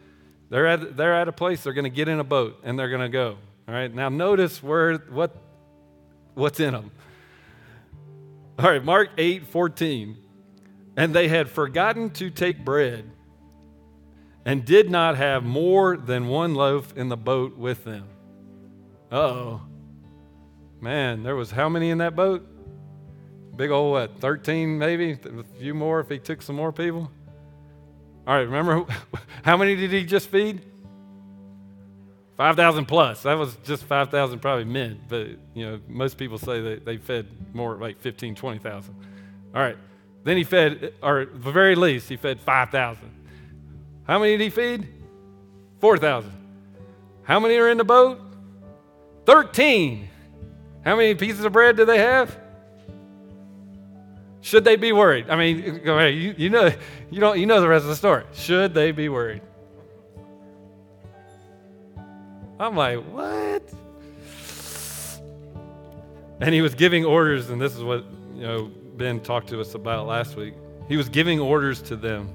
They're 0.49 0.67
at, 0.67 0.95
they're 0.95 1.13
at 1.13 1.27
a 1.27 1.31
place, 1.31 1.63
they're 1.63 1.73
going 1.73 1.83
to 1.83 1.89
get 1.89 2.07
in 2.07 2.19
a 2.19 2.23
boat, 2.23 2.59
and 2.63 2.77
they're 2.77 2.89
going 2.89 3.01
to 3.01 3.09
go. 3.09 3.37
All 3.67 3.73
right, 3.73 3.93
now 3.93 4.09
notice 4.09 4.61
where, 4.61 4.97
what 4.97 5.35
what's 6.33 6.59
in 6.59 6.73
them. 6.73 6.91
All 8.59 8.69
right, 8.69 8.83
Mark 8.83 9.09
8 9.17 9.47
14. 9.47 10.17
And 10.95 11.13
they 11.13 11.27
had 11.27 11.49
forgotten 11.49 12.11
to 12.11 12.29
take 12.29 12.63
bread 12.63 13.09
and 14.45 14.65
did 14.65 14.89
not 14.89 15.17
have 15.17 15.43
more 15.43 15.97
than 15.97 16.27
one 16.27 16.55
loaf 16.55 16.95
in 16.95 17.09
the 17.09 17.17
boat 17.17 17.57
with 17.57 17.83
them. 17.83 18.05
oh. 19.11 19.61
Man, 20.81 21.23
there 21.23 21.35
was 21.35 21.49
how 21.49 21.69
many 21.69 21.91
in 21.91 21.99
that 21.99 22.13
boat? 22.13 22.45
Big 23.55 23.71
old 23.71 23.93
what, 23.93 24.19
13 24.19 24.77
maybe? 24.77 25.11
A 25.11 25.43
few 25.57 25.73
more 25.73 26.01
if 26.01 26.09
he 26.09 26.19
took 26.19 26.41
some 26.41 26.57
more 26.57 26.73
people? 26.73 27.09
All 28.27 28.35
right, 28.35 28.41
remember 28.41 28.85
how 29.43 29.55
many 29.55 29.77
did 29.77 29.91
he 29.91 30.03
just 30.03 30.27
feed? 30.27 30.61
5,000 32.35 32.85
plus. 32.85 33.23
That 33.23 33.37
was 33.37 33.55
just 33.63 33.83
5,000 33.85 34.39
probably 34.39 34.65
men, 34.65 34.99
but 35.07 35.27
you 35.53 35.65
know, 35.65 35.79
most 35.87 36.17
people 36.17 36.37
say 36.37 36.59
that 36.59 36.83
they 36.83 36.97
fed 36.97 37.27
more 37.53 37.75
like 37.75 38.01
15, 38.01 38.35
20,000. 38.35 38.95
All 39.55 39.61
right. 39.61 39.77
Then 40.23 40.37
he 40.37 40.43
fed, 40.43 40.93
or 41.01 41.21
at 41.21 41.43
the 41.43 41.51
very 41.51 41.75
least, 41.75 42.09
he 42.09 42.17
fed 42.17 42.41
5,000. 42.41 43.22
How 44.07 44.19
many 44.19 44.37
did 44.37 44.43
he 44.43 44.49
feed? 44.49 44.87
4,000. 45.79 46.31
How 47.23 47.39
many 47.39 47.55
are 47.57 47.69
in 47.69 47.77
the 47.77 47.83
boat? 47.83 48.19
13. 49.25 50.09
How 50.83 50.95
many 50.95 51.15
pieces 51.15 51.45
of 51.45 51.53
bread 51.53 51.77
do 51.77 51.85
they 51.85 51.99
have? 51.99 52.37
Should 54.41 54.65
they 54.65 54.75
be 54.75 54.91
worried? 54.91 55.29
I 55.29 55.37
mean, 55.37 55.57
you, 55.57 56.35
you, 56.37 56.49
know, 56.49 56.71
you, 57.09 57.19
don't, 57.21 57.39
you 57.39 57.45
know 57.45 57.61
the 57.61 57.67
rest 57.67 57.83
of 57.83 57.89
the 57.89 57.95
story. 57.95 58.25
Should 58.33 58.73
they 58.73 58.91
be 58.91 59.07
worried? 59.07 59.41
I'm 62.59 62.75
like, 62.75 62.99
what? 63.05 63.63
And 66.41 66.53
he 66.53 66.61
was 66.61 66.75
giving 66.75 67.05
orders, 67.05 67.49
and 67.49 67.61
this 67.61 67.73
is 67.73 67.83
what 67.83 68.03
you 68.35 68.41
know 68.41 68.71
Ben 68.97 69.21
talked 69.21 69.47
to 69.49 69.61
us 69.61 69.75
about 69.75 70.07
last 70.07 70.35
week. 70.35 70.53
He 70.89 70.97
was 70.97 71.07
giving 71.07 71.39
orders 71.39 71.81
to 71.83 71.95
them, 71.95 72.33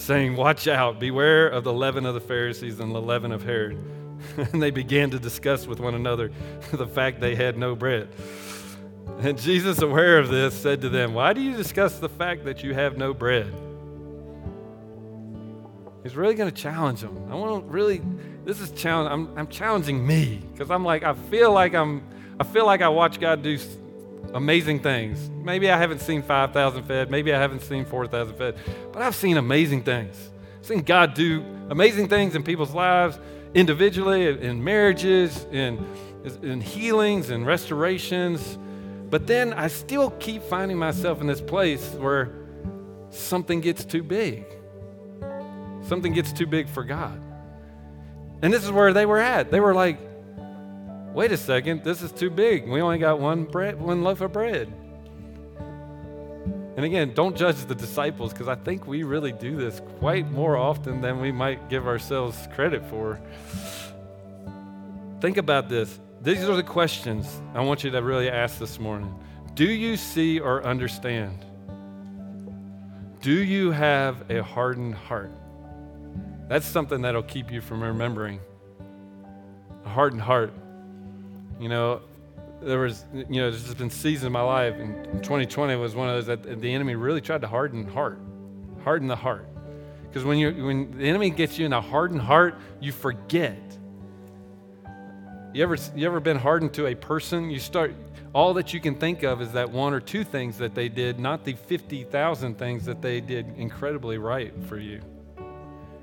saying, 0.00 0.36
Watch 0.36 0.66
out, 0.66 0.98
beware 0.98 1.48
of 1.48 1.64
the 1.64 1.72
leaven 1.72 2.06
of 2.06 2.14
the 2.14 2.20
Pharisees 2.20 2.80
and 2.80 2.94
the 2.94 3.00
leaven 3.00 3.32
of 3.32 3.42
Herod. 3.42 3.78
and 4.36 4.62
they 4.62 4.70
began 4.70 5.10
to 5.10 5.18
discuss 5.18 5.66
with 5.66 5.80
one 5.80 5.94
another 5.94 6.30
the 6.72 6.86
fact 6.86 7.20
they 7.20 7.34
had 7.34 7.56
no 7.56 7.74
bread. 7.74 8.08
And 9.20 9.38
Jesus, 9.38 9.82
aware 9.82 10.18
of 10.18 10.28
this, 10.28 10.54
said 10.54 10.80
to 10.82 10.88
them, 10.88 11.14
Why 11.14 11.32
do 11.32 11.40
you 11.40 11.56
discuss 11.56 11.98
the 11.98 12.08
fact 12.08 12.44
that 12.44 12.62
you 12.62 12.74
have 12.74 12.96
no 12.96 13.12
bread? 13.12 13.52
He's 16.02 16.16
really 16.16 16.34
going 16.34 16.50
to 16.50 16.56
challenge 16.56 17.02
them. 17.02 17.30
I 17.30 17.34
want 17.34 17.66
to 17.66 17.70
really, 17.70 18.00
this 18.44 18.60
is 18.60 18.70
challenge. 18.70 19.10
I'm, 19.12 19.38
I'm 19.38 19.48
challenging 19.48 20.06
me 20.06 20.42
because 20.52 20.70
I'm 20.70 20.84
like, 20.84 21.02
I 21.02 21.12
feel 21.12 21.52
like 21.52 21.74
I'm, 21.74 22.02
I 22.38 22.44
feel 22.44 22.64
like 22.64 22.80
I 22.80 22.88
watch 22.88 23.20
God 23.20 23.42
do 23.42 23.58
amazing 24.34 24.80
things. 24.80 25.30
Maybe 25.30 25.70
I 25.70 25.78
haven't 25.78 26.00
seen 26.00 26.22
5,000 26.22 26.84
fed. 26.84 27.10
Maybe 27.10 27.32
I 27.34 27.38
haven't 27.38 27.62
seen 27.62 27.84
4,000 27.84 28.36
fed, 28.36 28.56
but 28.92 29.02
I've 29.02 29.14
seen 29.14 29.36
amazing 29.36 29.82
things. 29.82 30.16
I've 30.58 30.66
seen 30.66 30.82
God 30.82 31.14
do 31.14 31.44
amazing 31.70 32.08
things 32.08 32.34
in 32.34 32.42
people's 32.42 32.72
lives, 32.72 33.18
individually, 33.54 34.28
in 34.28 34.62
marriages, 34.62 35.46
in, 35.50 35.84
in 36.42 36.60
healings 36.60 37.30
and 37.30 37.46
restorations 37.46 38.58
but 39.10 39.26
then 39.26 39.52
I 39.52 39.66
still 39.66 40.10
keep 40.12 40.42
finding 40.44 40.78
myself 40.78 41.20
in 41.20 41.26
this 41.26 41.40
place 41.40 41.84
where 41.94 42.30
something 43.10 43.60
gets 43.60 43.84
too 43.84 44.04
big. 44.04 44.46
Something 45.82 46.12
gets 46.12 46.32
too 46.32 46.46
big 46.46 46.68
for 46.68 46.84
God. 46.84 47.20
And 48.40 48.52
this 48.54 48.64
is 48.64 48.70
where 48.70 48.92
they 48.92 49.04
were 49.04 49.18
at. 49.18 49.50
They 49.50 49.58
were 49.58 49.74
like, 49.74 49.98
wait 51.12 51.32
a 51.32 51.36
second, 51.36 51.84
this 51.84 52.02
is 52.02 52.12
too 52.12 52.30
big. 52.30 52.68
We 52.68 52.80
only 52.80 52.98
got 52.98 53.20
one 53.20 53.44
bread, 53.44 53.80
one 53.80 54.02
loaf 54.02 54.20
of 54.20 54.32
bread. 54.32 54.72
And 56.76 56.84
again, 56.84 57.12
don't 57.14 57.36
judge 57.36 57.56
the 57.66 57.74
disciples 57.74 58.32
because 58.32 58.48
I 58.48 58.54
think 58.54 58.86
we 58.86 59.02
really 59.02 59.32
do 59.32 59.56
this 59.56 59.82
quite 59.98 60.30
more 60.30 60.56
often 60.56 61.00
than 61.00 61.20
we 61.20 61.30
might 61.32 61.68
give 61.68 61.86
ourselves 61.86 62.48
credit 62.54 62.84
for. 62.86 63.20
Think 65.20 65.36
about 65.36 65.68
this. 65.68 66.00
These 66.22 66.48
are 66.48 66.56
the 66.56 66.62
questions 66.62 67.42
I 67.54 67.60
want 67.60 67.84
you 67.84 67.90
to 67.90 68.02
really 68.02 68.30
ask 68.30 68.58
this 68.58 68.78
morning. 68.78 69.14
Do 69.54 69.70
you 69.70 69.96
see 69.96 70.40
or 70.40 70.64
understand? 70.64 71.44
Do 73.20 73.32
you 73.32 73.72
have 73.72 74.30
a 74.30 74.42
hardened 74.42 74.94
heart? 74.94 75.32
That's 76.48 76.66
something 76.66 77.02
that'll 77.02 77.22
keep 77.22 77.52
you 77.52 77.60
from 77.60 77.82
remembering. 77.82 78.40
A 79.84 79.88
hardened 79.90 80.22
heart. 80.22 80.54
You 81.60 81.68
know, 81.68 82.00
there 82.62 82.80
was, 82.80 83.04
you 83.12 83.24
know, 83.24 83.50
there's 83.50 83.64
just 83.64 83.78
been 83.78 83.90
seasons 83.90 84.24
in 84.24 84.32
my 84.32 84.42
life, 84.42 84.74
and 84.74 85.22
2020 85.22 85.76
was 85.76 85.94
one 85.94 86.08
of 86.08 86.16
those 86.16 86.26
that 86.26 86.60
the 86.60 86.74
enemy 86.74 86.94
really 86.94 87.20
tried 87.20 87.42
to 87.42 87.46
harden 87.46 87.86
heart, 87.86 88.18
harden 88.82 89.06
the 89.06 89.16
heart. 89.16 89.46
Because 90.02 90.24
when 90.24 90.38
you 90.38 90.64
when 90.64 90.98
the 90.98 91.08
enemy 91.08 91.30
gets 91.30 91.58
you 91.58 91.66
in 91.66 91.72
a 91.72 91.80
hardened 91.80 92.22
heart, 92.22 92.58
you 92.80 92.90
forget 92.90 93.70
you 95.52 95.64
ever, 95.64 95.76
you 95.96 96.06
ever 96.06 96.20
been 96.20 96.38
hardened 96.38 96.72
to 96.74 96.86
a 96.86 96.94
person? 96.94 97.50
You 97.50 97.58
start, 97.58 97.94
all 98.32 98.54
that 98.54 98.72
you 98.72 98.80
can 98.80 98.94
think 98.94 99.24
of 99.24 99.42
is 99.42 99.52
that 99.52 99.68
one 99.68 99.92
or 99.92 100.00
two 100.00 100.22
things 100.22 100.58
that 100.58 100.74
they 100.74 100.88
did, 100.88 101.18
not 101.18 101.44
the 101.44 101.54
50,000 101.54 102.56
things 102.56 102.84
that 102.84 103.02
they 103.02 103.20
did 103.20 103.46
incredibly 103.56 104.18
right 104.18 104.52
for 104.68 104.78
you. 104.78 105.00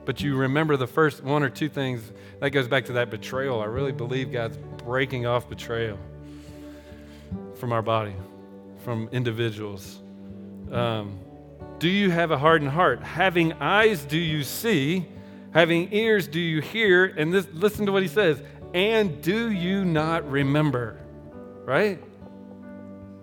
But 0.04 0.22
you 0.22 0.36
remember 0.36 0.76
the 0.76 0.88
first 0.88 1.24
one 1.24 1.44
or 1.44 1.50
two 1.50 1.70
things, 1.70 2.12
that 2.40 2.50
goes 2.50 2.68
back 2.68 2.86
to 2.86 2.94
that 2.94 3.10
betrayal. 3.10 3.62
I 3.62 3.66
really 3.66 3.92
believe 3.94 4.32
God's 4.32 4.58
breaking 4.88 5.28
off 5.28 5.48
betrayal 5.48 6.00
from 7.60 7.72
our 7.72 7.84
body, 7.84 8.16
from 8.84 9.10
individuals. 9.12 10.00
Um, 10.72 11.20
do 11.78 11.90
you 11.90 12.10
have 12.10 12.32
a 12.32 12.38
hardened 12.38 12.72
heart? 12.72 13.04
Having 13.04 13.54
eyes, 13.54 14.04
do 14.06 14.18
you 14.18 14.44
see? 14.44 15.06
Having 15.54 15.94
ears, 15.94 16.28
do 16.28 16.40
you 16.40 16.62
hear? 16.62 17.06
And 17.06 17.34
this, 17.34 17.46
listen 17.54 17.86
to 17.86 17.92
what 17.92 18.02
he 18.02 18.08
says 18.08 18.42
and 18.74 19.22
do 19.22 19.52
you 19.52 19.86
not 19.86 20.30
remember? 20.30 21.00
Right? 21.66 22.02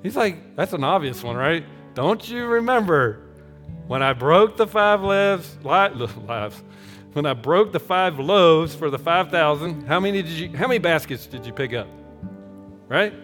He's 0.02 0.16
like, 0.16 0.56
that's 0.56 0.72
an 0.72 0.84
obvious 0.84 1.22
one, 1.22 1.36
right? 1.36 1.64
Don't 1.94 2.28
you 2.28 2.46
remember 2.46 3.20
when 3.86 4.02
I 4.02 4.12
broke 4.12 4.56
the 4.56 4.66
five 4.66 5.00
lives, 5.02 5.56
lives, 5.64 6.62
when 7.14 7.26
I 7.26 7.32
broke 7.32 7.72
the 7.72 7.80
five 7.80 8.18
loaves 8.18 8.74
for 8.74 8.90
the 8.90 8.98
5,000, 8.98 9.86
how 9.86 10.00
many 10.00 10.20
did 10.20 10.32
you, 10.32 10.56
how 10.56 10.66
many 10.66 10.78
baskets 10.78 11.26
did 11.26 11.46
you 11.46 11.52
pick 11.52 11.72
up? 11.72 11.86
Right? 12.88 13.14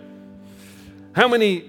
How 1.13 1.27
many, 1.27 1.69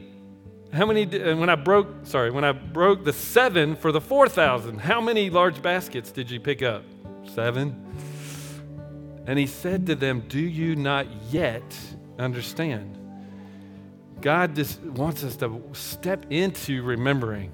how 0.72 0.86
many, 0.86 1.04
uh, 1.04 1.36
when 1.36 1.50
I 1.50 1.56
broke, 1.56 1.88
sorry, 2.04 2.30
when 2.30 2.44
I 2.44 2.52
broke 2.52 3.04
the 3.04 3.12
seven 3.14 3.76
for 3.76 3.92
the 3.92 4.00
4,000, 4.00 4.80
how 4.80 5.02
many 5.02 5.32
large 5.32 5.62
baskets 5.64 6.12
did 6.12 6.30
you 6.30 6.40
pick 6.40 6.62
up? 6.62 6.84
Seven. 7.34 7.76
And 9.26 9.40
he 9.40 9.48
said 9.48 9.88
to 9.88 9.96
them, 9.96 10.24
Do 10.28 10.40
you 10.40 10.76
not 10.76 11.08
yet 11.32 11.64
understand? 12.20 12.98
God 14.22 14.56
just 14.56 14.80
wants 14.82 15.24
us 15.24 15.36
to 15.38 15.62
step 15.74 16.28
into 16.30 16.84
remembering. 16.84 17.52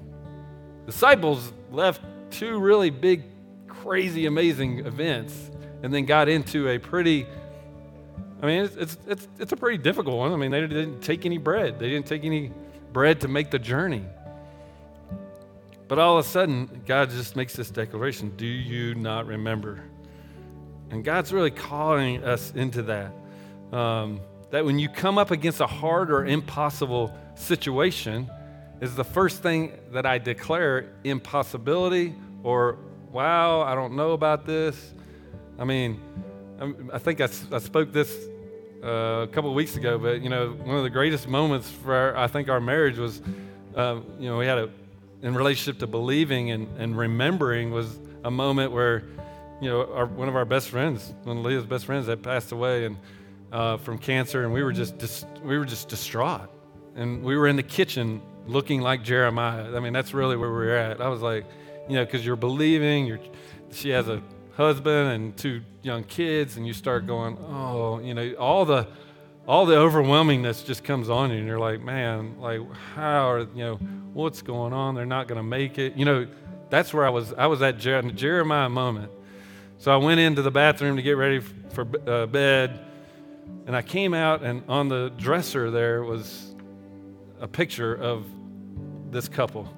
Disciples 0.84 1.52
left 1.72 2.02
two 2.30 2.58
really 2.58 2.90
big, 2.90 3.24
crazy, 3.82 4.26
amazing 4.26 4.86
events 4.86 5.50
and 5.82 5.92
then 5.92 6.04
got 6.04 6.28
into 6.28 6.68
a 6.68 6.78
pretty, 6.78 7.26
I 8.42 8.46
mean, 8.46 8.64
it's, 8.64 8.76
it's, 8.76 8.98
it's, 9.06 9.28
it's 9.38 9.52
a 9.52 9.56
pretty 9.56 9.78
difficult 9.78 10.16
one. 10.16 10.32
I 10.32 10.36
mean, 10.36 10.50
they 10.50 10.60
didn't 10.60 11.00
take 11.00 11.24
any 11.24 11.38
bread, 11.38 11.78
they 11.78 11.88
didn't 11.88 12.06
take 12.06 12.24
any 12.24 12.52
bread 12.92 13.20
to 13.22 13.28
make 13.28 13.50
the 13.50 13.58
journey. 13.58 14.04
But 15.86 15.98
all 15.98 16.18
of 16.18 16.26
a 16.26 16.28
sudden, 16.28 16.82
God 16.86 17.10
just 17.10 17.34
makes 17.34 17.54
this 17.54 17.70
declaration 17.70 18.34
Do 18.36 18.46
you 18.46 18.94
not 18.94 19.26
remember? 19.26 19.82
And 20.90 21.04
God's 21.04 21.32
really 21.32 21.50
calling 21.50 22.22
us 22.24 22.52
into 22.54 22.82
that. 22.82 23.12
Um, 23.72 24.20
that 24.50 24.64
when 24.64 24.78
you 24.78 24.88
come 24.88 25.18
up 25.18 25.30
against 25.30 25.60
a 25.60 25.66
hard 25.66 26.10
or 26.10 26.24
impossible 26.24 27.14
situation, 27.34 28.30
is 28.80 28.94
the 28.94 29.04
first 29.04 29.42
thing 29.42 29.72
that 29.92 30.06
I 30.06 30.18
declare 30.18 30.92
impossibility 31.04 32.14
or, 32.42 32.78
wow, 33.12 33.62
I 33.62 33.74
don't 33.74 33.94
know 33.94 34.12
about 34.12 34.46
this. 34.46 34.94
I 35.58 35.64
mean, 35.64 36.00
I 36.92 36.98
think 36.98 37.20
I, 37.20 37.28
I 37.52 37.58
spoke 37.58 37.92
this 37.92 38.14
uh, 38.82 38.88
a 39.22 39.28
couple 39.28 39.50
of 39.50 39.56
weeks 39.56 39.76
ago, 39.76 39.98
but 39.98 40.22
you 40.22 40.28
know, 40.28 40.50
one 40.50 40.76
of 40.76 40.82
the 40.82 40.90
greatest 40.90 41.28
moments 41.28 41.70
for 41.70 41.94
our, 41.94 42.16
I 42.16 42.26
think 42.26 42.48
our 42.48 42.60
marriage 42.60 42.98
was, 42.98 43.20
uh, 43.74 44.00
you 44.18 44.28
know, 44.28 44.38
we 44.38 44.46
had 44.46 44.58
a, 44.58 44.70
in 45.22 45.34
relationship 45.34 45.80
to 45.80 45.86
believing 45.86 46.50
and, 46.50 46.68
and 46.78 46.96
remembering 46.96 47.70
was 47.70 47.98
a 48.24 48.30
moment 48.30 48.72
where 48.72 49.04
you 49.60 49.68
know, 49.68 49.92
our, 49.92 50.06
one 50.06 50.28
of 50.28 50.36
our 50.36 50.44
best 50.44 50.68
friends, 50.68 51.12
one 51.24 51.38
of 51.38 51.44
Leah's 51.44 51.64
best 51.64 51.86
friends, 51.86 52.06
had 52.06 52.22
passed 52.22 52.52
away 52.52 52.84
and 52.84 52.96
uh, 53.50 53.76
from 53.78 53.98
cancer, 53.98 54.44
and 54.44 54.52
we 54.52 54.62
were 54.62 54.72
just 54.72 54.98
dis- 54.98 55.24
we 55.42 55.58
were 55.58 55.64
just 55.64 55.88
distraught, 55.88 56.48
and 56.94 57.24
we 57.24 57.36
were 57.36 57.48
in 57.48 57.56
the 57.56 57.62
kitchen 57.62 58.20
looking 58.46 58.80
like 58.80 59.02
Jeremiah. 59.02 59.74
I 59.74 59.80
mean, 59.80 59.92
that's 59.92 60.14
really 60.14 60.36
where 60.36 60.50
we 60.50 60.56
were 60.56 60.76
at. 60.76 61.00
I 61.00 61.08
was 61.08 61.22
like, 61.22 61.46
you 61.88 61.96
know, 61.96 62.04
because 62.04 62.24
you're 62.24 62.36
believing, 62.36 63.06
you're, 63.06 63.20
she 63.72 63.90
has 63.90 64.08
a 64.08 64.22
husband 64.56 65.12
and 65.12 65.36
two 65.36 65.62
young 65.82 66.04
kids, 66.04 66.56
and 66.56 66.66
you 66.66 66.72
start 66.72 67.06
going, 67.06 67.38
oh, 67.48 68.00
you 68.00 68.14
know, 68.14 68.32
all 68.34 68.64
the 68.64 68.86
all 69.46 69.64
the 69.64 69.76
overwhelmingness 69.76 70.66
just 70.66 70.84
comes 70.84 71.08
on 71.08 71.30
you, 71.30 71.38
and 71.38 71.46
you're 71.46 71.58
like, 71.58 71.80
man, 71.80 72.38
like, 72.38 72.60
how 72.94 73.30
are, 73.30 73.40
you 73.40 73.64
know, 73.64 73.76
what's 74.12 74.42
going 74.42 74.74
on? 74.74 74.94
They're 74.94 75.06
not 75.06 75.26
going 75.26 75.38
to 75.38 75.42
make 75.42 75.78
it. 75.78 75.96
You 75.96 76.04
know, 76.04 76.26
that's 76.68 76.92
where 76.92 77.06
I 77.06 77.08
was. 77.08 77.32
I 77.32 77.46
was 77.46 77.62
at 77.62 77.78
Jer- 77.78 78.02
Jeremiah 78.02 78.68
moment. 78.68 79.10
So 79.78 79.92
I 79.92 79.96
went 79.96 80.20
into 80.20 80.42
the 80.42 80.50
bathroom 80.50 80.96
to 80.96 81.02
get 81.02 81.12
ready 81.12 81.40
for 81.70 81.86
uh, 82.06 82.26
bed, 82.26 82.84
and 83.66 83.74
I 83.74 83.80
came 83.80 84.12
out, 84.12 84.42
and 84.42 84.62
on 84.68 84.88
the 84.88 85.12
dresser 85.16 85.70
there 85.70 86.02
was 86.02 86.54
a 87.40 87.48
picture 87.48 87.94
of 87.94 88.26
this 89.10 89.28
couple. 89.28 89.72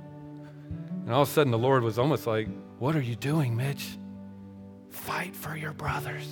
And 1.04 1.12
all 1.12 1.22
of 1.22 1.28
a 1.28 1.30
sudden, 1.30 1.50
the 1.50 1.58
Lord 1.58 1.82
was 1.82 1.98
almost 1.98 2.26
like, 2.26 2.48
What 2.78 2.96
are 2.96 3.00
you 3.00 3.16
doing, 3.16 3.56
Mitch? 3.56 3.98
Fight 4.90 5.34
for 5.34 5.56
your 5.56 5.72
brothers, 5.72 6.28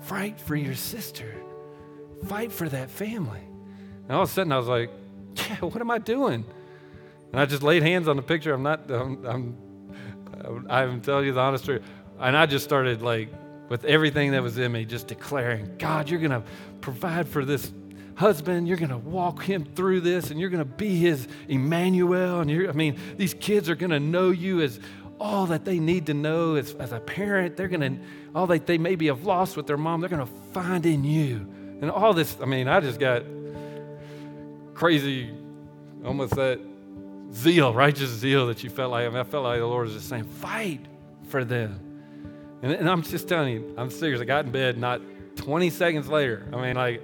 fight 0.00 0.40
for 0.40 0.56
your 0.56 0.74
sister 0.74 1.34
fight 2.24 2.52
for 2.52 2.68
that 2.68 2.90
family. 2.90 3.40
And 4.04 4.12
all 4.16 4.22
of 4.22 4.28
a 4.28 4.32
sudden, 4.32 4.52
I 4.52 4.58
was 4.58 4.68
like, 4.68 4.90
yeah, 5.36 5.56
what 5.60 5.80
am 5.80 5.90
I 5.90 5.98
doing? 5.98 6.44
And 7.32 7.40
I 7.40 7.46
just 7.46 7.62
laid 7.62 7.82
hands 7.82 8.08
on 8.08 8.16
the 8.16 8.22
picture. 8.22 8.52
I'm 8.52 8.62
not, 8.62 8.90
I'm, 8.90 9.26
I'm, 9.26 10.66
I'm 10.70 11.00
telling 11.00 11.26
you 11.26 11.32
the 11.32 11.40
honest 11.40 11.64
truth. 11.64 11.82
And 12.18 12.36
I 12.36 12.46
just 12.46 12.64
started 12.64 13.02
like, 13.02 13.28
with 13.68 13.84
everything 13.86 14.32
that 14.32 14.42
was 14.42 14.58
in 14.58 14.70
me, 14.70 14.84
just 14.84 15.06
declaring, 15.06 15.76
God, 15.78 16.10
you're 16.10 16.20
going 16.20 16.30
to 16.30 16.42
provide 16.82 17.26
for 17.26 17.46
this 17.46 17.72
husband. 18.16 18.68
You're 18.68 18.76
going 18.76 18.90
to 18.90 18.98
walk 18.98 19.42
him 19.42 19.64
through 19.64 20.00
this, 20.00 20.30
and 20.30 20.40
you're 20.40 20.50
going 20.50 20.64
to 20.64 20.64
be 20.64 20.96
his 20.96 21.26
Emmanuel. 21.48 22.40
And 22.40 22.50
you're, 22.50 22.68
I 22.68 22.72
mean, 22.72 22.98
these 23.16 23.34
kids 23.34 23.68
are 23.68 23.74
going 23.74 23.90
to 23.90 24.00
know 24.00 24.30
you 24.30 24.60
as 24.60 24.80
all 25.20 25.46
that 25.46 25.64
they 25.64 25.78
need 25.78 26.06
to 26.06 26.14
know 26.14 26.56
as, 26.56 26.74
as 26.74 26.92
a 26.92 27.00
parent. 27.00 27.56
They're 27.56 27.68
going 27.68 27.98
to, 27.98 28.04
all 28.34 28.46
that 28.48 28.66
they 28.66 28.78
maybe 28.78 29.06
have 29.06 29.24
lost 29.24 29.56
with 29.56 29.66
their 29.66 29.76
mom, 29.76 30.00
they're 30.00 30.10
going 30.10 30.26
to 30.26 30.32
find 30.52 30.84
in 30.86 31.04
you. 31.04 31.48
And 31.80 31.90
all 31.90 32.14
this, 32.14 32.36
I 32.40 32.46
mean, 32.46 32.68
I 32.68 32.80
just 32.80 32.98
got 32.98 33.22
crazy, 34.74 35.30
almost 36.04 36.34
that 36.36 36.60
zeal, 37.32 37.74
righteous 37.74 38.10
zeal 38.10 38.46
that 38.48 38.62
you 38.62 38.70
felt 38.70 38.90
like. 38.90 39.06
I, 39.06 39.08
mean, 39.08 39.18
I 39.18 39.24
felt 39.24 39.44
like 39.44 39.58
the 39.58 39.66
Lord 39.66 39.86
was 39.86 39.94
just 39.94 40.08
saying, 40.08 40.24
fight 40.24 40.80
for 41.28 41.44
them. 41.44 41.80
And, 42.62 42.72
and 42.72 42.88
I'm 42.88 43.02
just 43.02 43.28
telling 43.28 43.52
you, 43.52 43.74
I'm 43.76 43.90
serious. 43.90 44.20
I 44.20 44.24
got 44.24 44.46
in 44.46 44.52
bed 44.52 44.78
not 44.78 45.00
20 45.36 45.70
seconds 45.70 46.08
later. 46.08 46.46
I 46.52 46.60
mean, 46.60 46.76
like, 46.76 47.02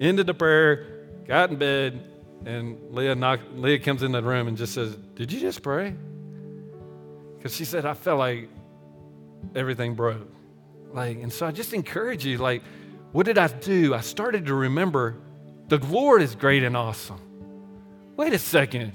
ended 0.00 0.26
the 0.26 0.34
prayer, 0.34 0.86
got 1.26 1.50
in 1.50 1.56
bed, 1.56 2.02
and 2.46 2.78
Leah, 2.94 3.14
knocked, 3.14 3.52
Leah 3.54 3.78
comes 3.78 4.02
in 4.02 4.12
the 4.12 4.22
room 4.22 4.48
and 4.48 4.56
just 4.56 4.74
says, 4.74 4.96
Did 5.14 5.30
you 5.30 5.40
just 5.40 5.62
pray? 5.62 5.94
Because 7.36 7.54
she 7.54 7.64
said, 7.64 7.84
I 7.84 7.94
felt 7.94 8.18
like 8.18 8.48
everything 9.54 9.94
broke. 9.94 10.28
Like, 10.92 11.18
and 11.18 11.32
so 11.32 11.46
I 11.46 11.52
just 11.52 11.72
encourage 11.72 12.24
you, 12.24 12.38
like, 12.38 12.62
what 13.12 13.26
did 13.26 13.38
I 13.38 13.48
do? 13.48 13.94
I 13.94 14.00
started 14.00 14.46
to 14.46 14.54
remember 14.54 15.16
the 15.68 15.78
Lord 15.78 16.22
is 16.22 16.34
great 16.34 16.62
and 16.64 16.76
awesome. 16.76 17.20
Wait 18.16 18.32
a 18.32 18.38
second. 18.38 18.92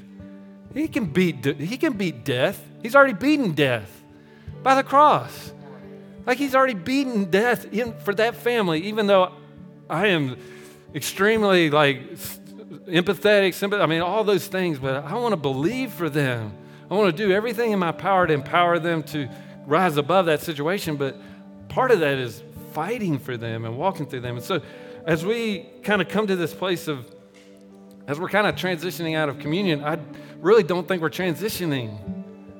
He 0.74 0.88
can 0.88 1.06
beat 1.06 1.46
he 1.46 1.78
can 1.78 1.94
beat 1.94 2.26
death. 2.26 2.62
He's 2.82 2.96
already 2.96 3.14
beaten 3.14 3.54
death 3.54 4.04
by 4.62 4.76
the 4.76 4.84
cross. 4.84 5.54
Like 6.26 6.38
he's 6.38 6.54
already 6.54 6.74
beaten 6.74 7.32
death 7.32 7.72
in, 7.74 7.94
for 8.00 8.14
that 8.16 8.36
family 8.36 8.82
even 8.82 9.08
though 9.08 9.32
I 9.90 10.08
am 10.08 10.38
extremely 10.96 11.70
like 11.70 12.14
empathetic, 12.88 13.82
I 13.82 13.86
mean 13.86 14.02
all 14.02 14.24
those 14.24 14.48
things, 14.48 14.80
but 14.80 15.04
I 15.04 15.14
want 15.16 15.34
to 15.34 15.38
believe 15.38 15.92
for 15.92 16.10
them. 16.10 16.54
I 16.90 16.94
want 16.94 17.16
to 17.16 17.24
do 17.26 17.32
everything 17.32 17.72
in 17.72 17.80
my 17.80 17.92
power 17.92 18.26
to 18.26 18.34
empower 18.34 18.80
them 18.80 19.04
to 19.04 19.28
rise 19.66 19.98
above 19.98 20.28
that 20.28 20.42
situation, 20.42 20.96
but 20.96 21.20
part 21.68 21.92
of 21.92 22.00
that 22.00 22.18
is 22.18 22.44
fighting 22.74 23.20
for 23.20 23.38
them 23.38 23.66
and 23.66 23.78
walking 23.78 24.06
through 24.06 24.22
them. 24.22 24.38
And 24.38 24.46
so, 24.46 24.62
as 25.06 25.26
we 25.26 25.68
kind 25.84 26.02
of 26.02 26.10
come 26.10 26.28
to 26.28 26.36
this 26.36 26.54
place 26.54 26.88
of, 26.88 27.06
as 28.08 28.20
we're 28.20 28.30
kind 28.30 28.48
of 28.48 28.56
transitioning 28.56 29.16
out 29.16 29.30
of 29.30 29.40
communion, 29.40 29.84
I 29.84 30.00
really 30.40 30.64
don't 30.64 30.88
think 30.88 31.02
we're 31.02 31.10
transitioning. 31.10 31.98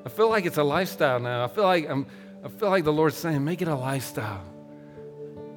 I 0.04 0.08
feel 0.08 0.28
like 0.28 0.44
it's 0.44 0.58
a 0.58 0.64
lifestyle 0.64 1.20
now. 1.20 1.44
I 1.44 1.48
feel 1.48 1.64
like 1.64 1.88
I'm, 1.88 2.06
I 2.44 2.48
feel 2.48 2.70
like 2.70 2.84
the 2.84 2.92
Lord's 2.92 3.16
saying, 3.16 3.44
make 3.44 3.62
it 3.62 3.68
a 3.68 3.74
lifestyle 3.74 4.42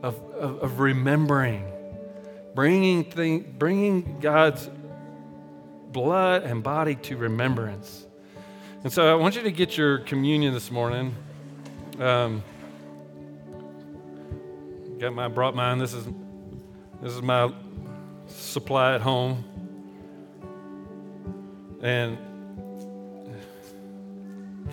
of, 0.02 0.16
of, 0.34 0.60
of 0.60 0.80
remembering, 0.80 1.64
bringing, 2.60 3.06
thing, 3.06 3.56
bringing 3.58 4.20
God's 4.20 4.70
blood 5.94 6.44
and 6.44 6.62
body 6.62 6.96
to 6.96 7.16
remembrance. 7.16 8.06
And 8.84 8.92
so 8.92 9.10
I 9.10 9.16
want 9.16 9.38
you 9.38 9.44
to 9.44 9.52
get 9.52 9.78
your 9.78 10.00
communion 10.00 10.54
this 10.54 10.70
morning. 10.70 11.16
Um, 12.00 12.44
Got 15.00 15.14
my 15.14 15.30
brought 15.30 15.56
mine. 15.56 15.78
This 15.78 15.94
is 15.94 16.04
this 17.02 17.14
is 17.14 17.22
my 17.22 17.50
supply 18.28 18.96
at 18.96 19.00
home. 19.00 19.46
And 21.82 22.18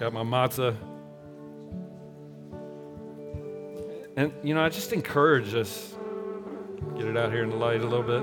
got 0.01 0.13
my 0.13 0.25
matzah. 0.25 0.77
And 4.17 4.33
you 4.43 4.55
know, 4.55 4.65
I 4.65 4.71
just 4.71 4.93
encourage 4.93 5.55
us 5.55 5.96
get 6.95 7.07
it 7.07 7.17
out 7.17 7.33
here 7.33 7.43
in 7.43 7.51
the 7.51 7.57
light 7.57 7.81
a 7.81 7.87
little 7.87 8.03
bit. 8.03 8.23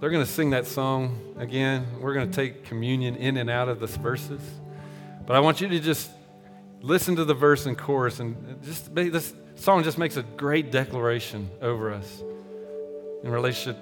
They're 0.00 0.10
going 0.10 0.24
to 0.24 0.30
sing 0.30 0.50
that 0.50 0.66
song 0.66 1.36
again. 1.38 1.86
We're 2.00 2.14
going 2.14 2.28
to 2.28 2.34
take 2.34 2.64
communion 2.64 3.14
in 3.14 3.36
and 3.36 3.48
out 3.48 3.68
of 3.68 3.78
the 3.78 3.86
verses. 3.86 4.40
But 5.26 5.36
I 5.36 5.40
want 5.40 5.60
you 5.60 5.68
to 5.68 5.78
just 5.78 6.10
listen 6.80 7.14
to 7.16 7.24
the 7.24 7.34
verse 7.34 7.66
and 7.66 7.78
chorus, 7.78 8.18
and 8.18 8.60
just 8.64 8.92
this 8.92 9.32
song 9.54 9.84
just 9.84 9.98
makes 9.98 10.16
a 10.16 10.22
great 10.22 10.72
declaration 10.72 11.48
over 11.60 11.92
us 11.92 12.22
in 13.22 13.30
relation 13.30 13.76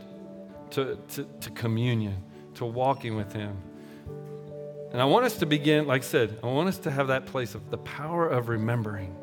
to, 0.73 0.99
to, 1.09 1.25
to 1.41 1.51
communion, 1.53 2.23
to 2.57 2.67
walking 2.67 3.17
with 3.17 3.33
Him. 3.33 3.57
And 4.93 5.01
I 5.01 5.05
want 5.07 5.25
us 5.25 5.39
to 5.39 5.47
begin, 5.47 5.87
like 5.87 6.03
I 6.03 6.05
said, 6.05 6.39
I 6.43 6.49
want 6.49 6.69
us 6.69 6.79
to 6.79 6.91
have 6.91 7.09
that 7.09 7.25
place 7.25 7.55
of 7.55 7.71
the 7.71 7.79
power 7.79 8.29
of 8.29 8.49
remembering. 8.49 9.17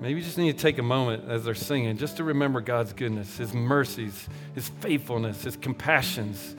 Maybe 0.00 0.20
you 0.20 0.24
just 0.24 0.38
need 0.38 0.56
to 0.56 0.62
take 0.62 0.78
a 0.78 0.82
moment 0.82 1.30
as 1.30 1.44
they're 1.44 1.54
singing 1.54 1.96
just 1.96 2.16
to 2.18 2.24
remember 2.24 2.60
God's 2.60 2.92
goodness, 2.92 3.36
His 3.36 3.54
mercies, 3.54 4.28
His 4.54 4.68
faithfulness, 4.80 5.44
His 5.44 5.56
compassions, 5.56 6.56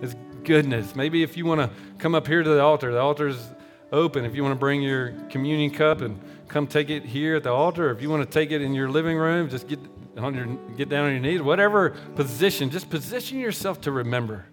His 0.00 0.16
goodness. 0.44 0.96
Maybe 0.96 1.22
if 1.22 1.36
you 1.36 1.44
want 1.44 1.60
to 1.60 1.70
come 1.98 2.14
up 2.14 2.26
here 2.26 2.42
to 2.42 2.48
the 2.48 2.60
altar, 2.60 2.92
the 2.92 3.00
altar 3.00 3.28
is 3.28 3.50
open. 3.92 4.24
If 4.24 4.34
you 4.34 4.42
want 4.42 4.54
to 4.54 4.58
bring 4.58 4.82
your 4.82 5.12
communion 5.30 5.70
cup 5.70 6.00
and 6.00 6.20
come 6.48 6.66
take 6.66 6.90
it 6.90 7.04
here 7.04 7.36
at 7.36 7.42
the 7.42 7.52
altar, 7.52 7.90
if 7.90 8.02
you 8.02 8.10
want 8.10 8.24
to 8.24 8.30
take 8.30 8.50
it 8.50 8.62
in 8.62 8.74
your 8.74 8.88
living 8.88 9.16
room, 9.16 9.48
just 9.48 9.68
get 9.68 9.78
on 10.16 10.34
your 10.34 10.46
get 10.76 10.88
down 10.88 11.06
on 11.06 11.12
your 11.12 11.20
knees. 11.20 11.42
Whatever 11.42 11.90
position, 12.16 12.70
just 12.70 12.90
position 12.90 13.38
yourself 13.38 13.80
to 13.82 13.92
remember. 13.92 14.46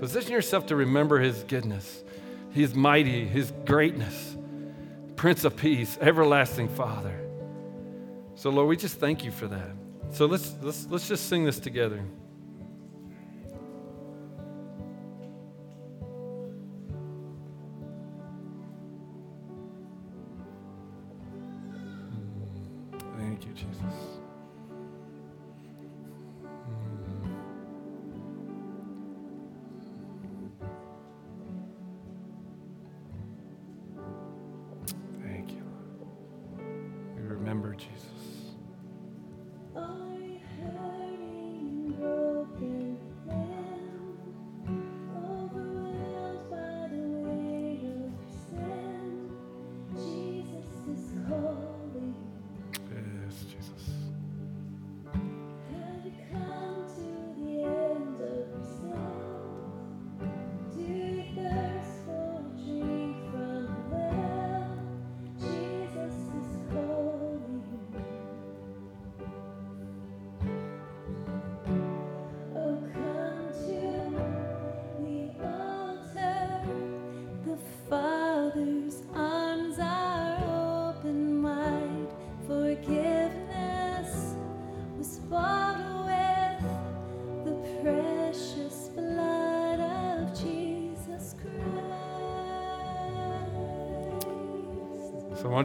Position 0.00 0.32
yourself 0.32 0.66
to 0.66 0.76
remember 0.76 1.18
His 1.18 1.42
goodness, 1.44 2.04
His 2.50 2.74
mighty, 2.74 3.24
His 3.24 3.52
greatness, 3.64 4.36
Prince 5.16 5.44
of 5.44 5.56
Peace, 5.56 5.96
everlasting 6.00 6.68
Father. 6.68 7.21
So 8.42 8.50
Lord, 8.50 8.66
we 8.66 8.76
just 8.76 8.98
thank 8.98 9.22
you 9.22 9.30
for 9.30 9.46
that. 9.46 9.70
So 10.10 10.26
let's 10.26 10.56
let's 10.62 10.88
let's 10.90 11.06
just 11.06 11.28
sing 11.28 11.44
this 11.44 11.60
together. 11.60 12.02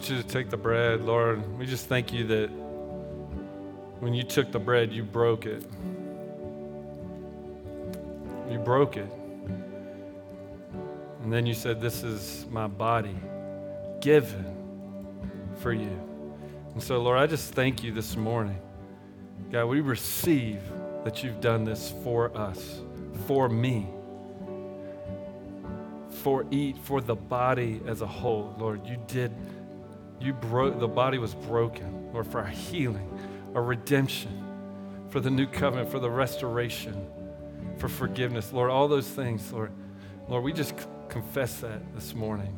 You 0.09 0.17
to 0.17 0.27
take 0.27 0.49
the 0.49 0.57
bread, 0.57 1.01
Lord. 1.01 1.57
We 1.57 1.65
just 1.65 1.87
thank 1.87 2.13
you 2.13 2.27
that 2.27 2.47
when 3.99 4.13
you 4.13 4.23
took 4.23 4.51
the 4.51 4.59
bread, 4.59 4.91
you 4.91 5.03
broke 5.03 5.45
it. 5.45 5.63
You 8.49 8.59
broke 8.59 8.97
it. 8.97 9.11
And 11.23 11.33
then 11.33 11.45
you 11.45 11.53
said, 11.53 11.81
This 11.81 12.03
is 12.03 12.45
my 12.49 12.67
body 12.67 13.15
given 13.99 14.45
for 15.59 15.73
you. 15.73 15.99
And 16.73 16.81
so, 16.81 17.01
Lord, 17.01 17.17
I 17.17 17.27
just 17.27 17.53
thank 17.53 17.83
you 17.83 17.91
this 17.91 18.15
morning. 18.15 18.59
God, 19.51 19.65
we 19.65 19.81
receive 19.81 20.61
that 21.03 21.23
you've 21.23 21.41
done 21.41 21.63
this 21.63 21.93
for 22.03 22.35
us, 22.37 22.81
for 23.25 23.49
me, 23.49 23.87
for 26.09 26.45
eat, 26.51 26.77
for 26.77 27.01
the 27.01 27.15
body 27.15 27.81
as 27.87 28.01
a 28.01 28.07
whole. 28.07 28.53
Lord, 28.57 28.85
you 28.85 28.97
did, 29.07 29.31
you 30.19 30.33
broke, 30.33 30.79
the 30.79 30.87
body 30.87 31.17
was 31.17 31.33
broken, 31.33 32.11
Lord, 32.13 32.27
for 32.27 32.39
our 32.39 32.47
healing, 32.47 33.09
our 33.55 33.63
redemption, 33.63 34.43
for 35.09 35.19
the 35.19 35.29
new 35.29 35.47
covenant, 35.47 35.89
for 35.89 35.99
the 35.99 36.09
restoration, 36.09 37.07
for 37.77 37.87
forgiveness. 37.87 38.51
Lord, 38.51 38.71
all 38.71 38.87
those 38.87 39.07
things, 39.07 39.51
Lord, 39.51 39.71
Lord, 40.27 40.43
we 40.43 40.53
just 40.53 40.73
confess 41.09 41.59
that 41.59 41.81
this 41.95 42.13
morning. 42.13 42.55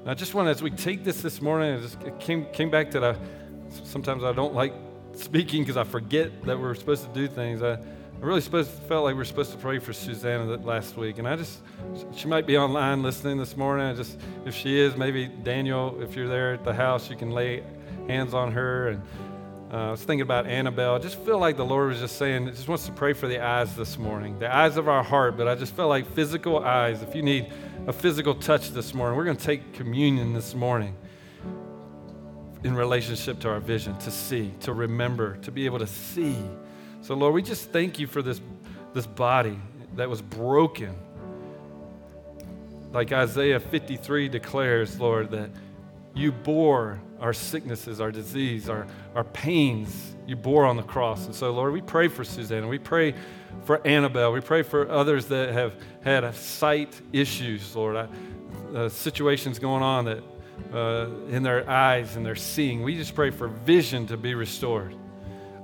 And 0.00 0.10
I 0.10 0.14
just 0.14 0.34
want, 0.34 0.48
as 0.48 0.62
we 0.62 0.70
take 0.70 1.04
this 1.04 1.20
this 1.20 1.42
morning, 1.42 1.76
I 1.76 1.80
just 1.80 2.02
it 2.02 2.18
came, 2.20 2.46
came 2.52 2.70
back 2.70 2.90
to 2.92 3.00
the, 3.00 3.18
sometimes 3.84 4.24
I 4.24 4.32
don't 4.32 4.54
like 4.54 4.72
speaking 5.14 5.62
because 5.62 5.76
I 5.76 5.84
forget 5.84 6.42
that 6.44 6.58
we're 6.58 6.74
supposed 6.74 7.04
to 7.04 7.12
do 7.12 7.28
things. 7.28 7.62
I, 7.62 7.78
I 8.20 8.22
really 8.22 8.42
supposed, 8.42 8.70
felt 8.86 9.04
like 9.04 9.14
we 9.14 9.22
are 9.22 9.24
supposed 9.24 9.50
to 9.52 9.56
pray 9.56 9.78
for 9.78 9.94
Susanna 9.94 10.44
that 10.48 10.66
last 10.66 10.94
week. 10.94 11.16
And 11.16 11.26
I 11.26 11.36
just, 11.36 11.60
she 12.14 12.28
might 12.28 12.46
be 12.46 12.58
online 12.58 13.02
listening 13.02 13.38
this 13.38 13.56
morning. 13.56 13.86
I 13.86 13.94
just, 13.94 14.18
if 14.44 14.54
she 14.54 14.78
is, 14.78 14.94
maybe 14.94 15.26
Daniel, 15.26 15.96
if 16.02 16.14
you're 16.14 16.28
there 16.28 16.52
at 16.52 16.62
the 16.62 16.74
house, 16.74 17.08
you 17.08 17.16
can 17.16 17.30
lay 17.30 17.62
hands 18.08 18.34
on 18.34 18.52
her. 18.52 18.88
And 18.88 19.02
uh, 19.72 19.88
I 19.88 19.90
was 19.92 20.02
thinking 20.02 20.20
about 20.20 20.46
Annabelle. 20.46 20.96
I 20.96 20.98
just 20.98 21.18
feel 21.20 21.38
like 21.38 21.56
the 21.56 21.64
Lord 21.64 21.88
was 21.88 22.00
just 22.00 22.18
saying, 22.18 22.48
just 22.48 22.68
wants 22.68 22.84
to 22.84 22.92
pray 22.92 23.14
for 23.14 23.26
the 23.26 23.42
eyes 23.42 23.74
this 23.74 23.96
morning, 23.96 24.38
the 24.38 24.54
eyes 24.54 24.76
of 24.76 24.86
our 24.86 25.02
heart. 25.02 25.38
But 25.38 25.48
I 25.48 25.54
just 25.54 25.74
felt 25.74 25.88
like 25.88 26.06
physical 26.12 26.62
eyes. 26.62 27.00
If 27.00 27.14
you 27.14 27.22
need 27.22 27.50
a 27.86 27.92
physical 27.92 28.34
touch 28.34 28.72
this 28.72 28.92
morning, 28.92 29.16
we're 29.16 29.24
going 29.24 29.38
to 29.38 29.44
take 29.44 29.72
communion 29.72 30.34
this 30.34 30.54
morning 30.54 30.94
in 32.64 32.74
relationship 32.74 33.40
to 33.40 33.48
our 33.48 33.60
vision, 33.60 33.96
to 34.00 34.10
see, 34.10 34.52
to 34.60 34.74
remember, 34.74 35.36
to 35.36 35.50
be 35.50 35.64
able 35.64 35.78
to 35.78 35.86
see. 35.86 36.36
So, 37.02 37.14
Lord, 37.14 37.34
we 37.34 37.42
just 37.42 37.70
thank 37.70 37.98
you 37.98 38.06
for 38.06 38.22
this, 38.22 38.40
this 38.92 39.06
body 39.06 39.58
that 39.96 40.08
was 40.08 40.22
broken. 40.22 40.94
Like 42.92 43.12
Isaiah 43.12 43.60
53 43.60 44.28
declares, 44.28 44.98
Lord, 44.98 45.30
that 45.30 45.50
you 46.14 46.32
bore 46.32 47.00
our 47.20 47.32
sicknesses, 47.32 48.00
our 48.00 48.10
disease, 48.10 48.68
our, 48.68 48.86
our 49.14 49.24
pains, 49.24 50.16
you 50.26 50.36
bore 50.36 50.64
on 50.64 50.76
the 50.76 50.82
cross. 50.82 51.26
And 51.26 51.34
so, 51.34 51.50
Lord, 51.50 51.72
we 51.72 51.80
pray 51.80 52.08
for 52.08 52.24
Susanna. 52.24 52.66
We 52.66 52.78
pray 52.78 53.14
for 53.64 53.86
Annabelle. 53.86 54.32
We 54.32 54.40
pray 54.40 54.62
for 54.62 54.90
others 54.90 55.26
that 55.26 55.52
have 55.52 55.74
had 56.02 56.34
sight 56.34 57.00
issues, 57.12 57.74
Lord. 57.76 57.96
I, 57.96 58.08
uh, 58.74 58.88
situations 58.88 59.58
going 59.58 59.82
on 59.82 60.04
that 60.04 60.22
uh, 60.72 61.08
in 61.28 61.42
their 61.42 61.68
eyes 61.68 62.16
and 62.16 62.24
their 62.24 62.36
seeing. 62.36 62.82
We 62.82 62.96
just 62.96 63.14
pray 63.14 63.30
for 63.30 63.48
vision 63.48 64.06
to 64.08 64.16
be 64.16 64.34
restored, 64.34 64.94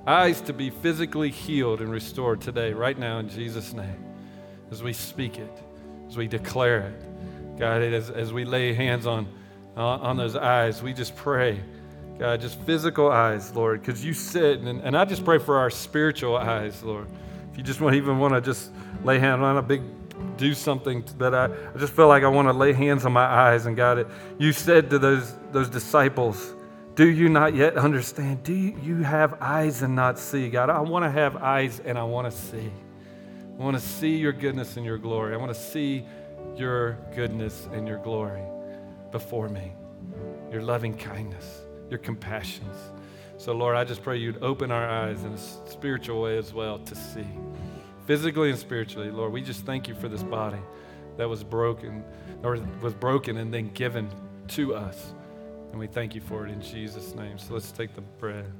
eyes 0.07 0.39
to 0.41 0.53
be 0.53 0.69
physically 0.69 1.29
healed 1.29 1.81
and 1.81 1.91
restored 1.91 2.39
today, 2.41 2.71
right 2.71 2.97
now, 2.97 3.19
in 3.19 3.27
Jesus' 3.27 3.73
name, 3.73 4.05
as 4.71 4.81
we 4.81 4.93
speak 4.93 5.37
it, 5.37 5.51
as 6.07 6.15
we 6.15 6.27
declare 6.27 6.79
it. 6.79 7.59
God, 7.59 7.81
as, 7.81 8.09
as 8.09 8.31
we 8.31 8.45
lay 8.45 8.73
hands 8.73 9.05
on, 9.05 9.27
uh, 9.75 9.81
on 9.81 10.15
those 10.15 10.35
eyes, 10.35 10.81
we 10.81 10.93
just 10.93 11.15
pray. 11.15 11.59
God, 12.17 12.39
just 12.39 12.59
physical 12.61 13.11
eyes, 13.11 13.53
Lord, 13.53 13.81
because 13.81 14.03
you 14.03 14.13
said, 14.13 14.59
and, 14.59 14.81
and 14.81 14.97
I 14.97 15.05
just 15.05 15.25
pray 15.25 15.37
for 15.37 15.57
our 15.57 15.69
spiritual 15.69 16.37
eyes, 16.37 16.81
Lord. 16.81 17.07
If 17.51 17.57
you 17.57 17.63
just 17.63 17.81
want, 17.81 17.95
even 17.95 18.17
want 18.17 18.33
to 18.33 18.41
just 18.41 18.71
lay 19.03 19.19
hands 19.19 19.41
on 19.41 19.57
a 19.57 19.61
big 19.61 19.81
do 20.37 20.53
something 20.53 21.03
that 21.17 21.33
I, 21.33 21.45
I 21.45 21.77
just 21.77 21.93
feel 21.93 22.07
like 22.07 22.23
I 22.23 22.27
want 22.27 22.47
to 22.47 22.53
lay 22.53 22.73
hands 22.73 23.05
on 23.05 23.11
my 23.11 23.25
eyes. 23.25 23.65
And 23.65 23.75
God, 23.75 23.99
it, 23.99 24.07
you 24.37 24.51
said 24.51 24.89
to 24.91 24.99
those, 24.99 25.35
those 25.51 25.69
disciples, 25.69 26.53
Do 26.97 27.07
you 27.07 27.29
not 27.29 27.53
yet 27.53 27.77
understand? 27.77 28.41
Do 28.41 28.55
you 28.55 29.03
have 29.03 29.35
eyes 29.39 29.83
and 29.83 29.95
not 29.95 30.17
see? 30.17 30.49
God, 30.49 30.71
I 30.71 30.79
want 30.79 31.05
to 31.05 31.11
have 31.11 31.35
eyes 31.35 31.79
and 31.85 31.95
I 31.95 32.03
want 32.03 32.25
to 32.25 32.35
see. 32.35 32.71
I 33.59 33.61
want 33.61 33.77
to 33.77 33.83
see 33.83 34.17
your 34.17 34.33
goodness 34.33 34.77
and 34.77 34.85
your 34.85 34.97
glory. 34.97 35.35
I 35.35 35.37
want 35.37 35.53
to 35.53 35.61
see 35.61 36.03
your 36.55 36.93
goodness 37.15 37.69
and 37.71 37.87
your 37.87 37.99
glory 37.99 38.41
before 39.11 39.47
me, 39.47 39.73
your 40.51 40.63
loving 40.63 40.97
kindness, 40.97 41.61
your 41.91 41.99
compassions. 41.99 42.75
So, 43.37 43.53
Lord, 43.53 43.75
I 43.75 43.83
just 43.83 44.01
pray 44.01 44.17
you'd 44.17 44.41
open 44.41 44.71
our 44.71 44.89
eyes 44.89 45.23
in 45.23 45.33
a 45.33 45.69
spiritual 45.69 46.23
way 46.23 46.39
as 46.39 46.51
well 46.51 46.79
to 46.79 46.95
see 46.95 47.27
physically 48.07 48.49
and 48.49 48.57
spiritually. 48.57 49.11
Lord, 49.11 49.31
we 49.31 49.43
just 49.43 49.67
thank 49.67 49.87
you 49.87 49.93
for 49.93 50.09
this 50.09 50.23
body 50.23 50.61
that 51.17 51.29
was 51.29 51.43
broken 51.43 52.03
or 52.41 52.57
was 52.81 52.95
broken 52.95 53.37
and 53.37 53.53
then 53.53 53.69
given 53.73 54.09
to 54.47 54.73
us. 54.73 55.13
And 55.71 55.79
we 55.79 55.87
thank 55.87 56.15
you 56.15 56.21
for 56.21 56.45
it 56.45 56.51
in 56.51 56.61
Jesus' 56.61 57.13
name. 57.15 57.37
So 57.37 57.53
let's 57.53 57.71
take 57.71 57.93
the 57.93 58.01
bread. 58.01 58.51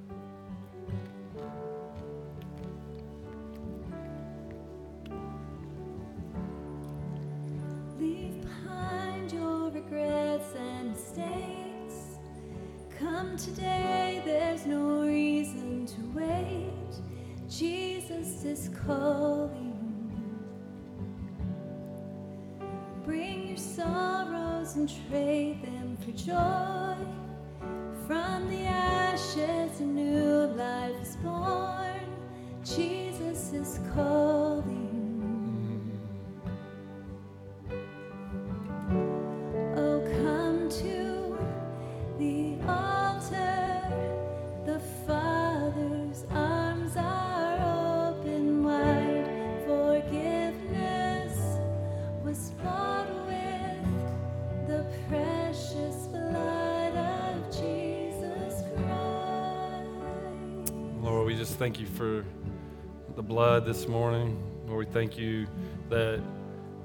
This 63.68 63.86
morning. 63.86 64.42
Lord, 64.66 64.88
we 64.88 64.94
thank 64.94 65.18
you 65.18 65.46
that 65.90 66.22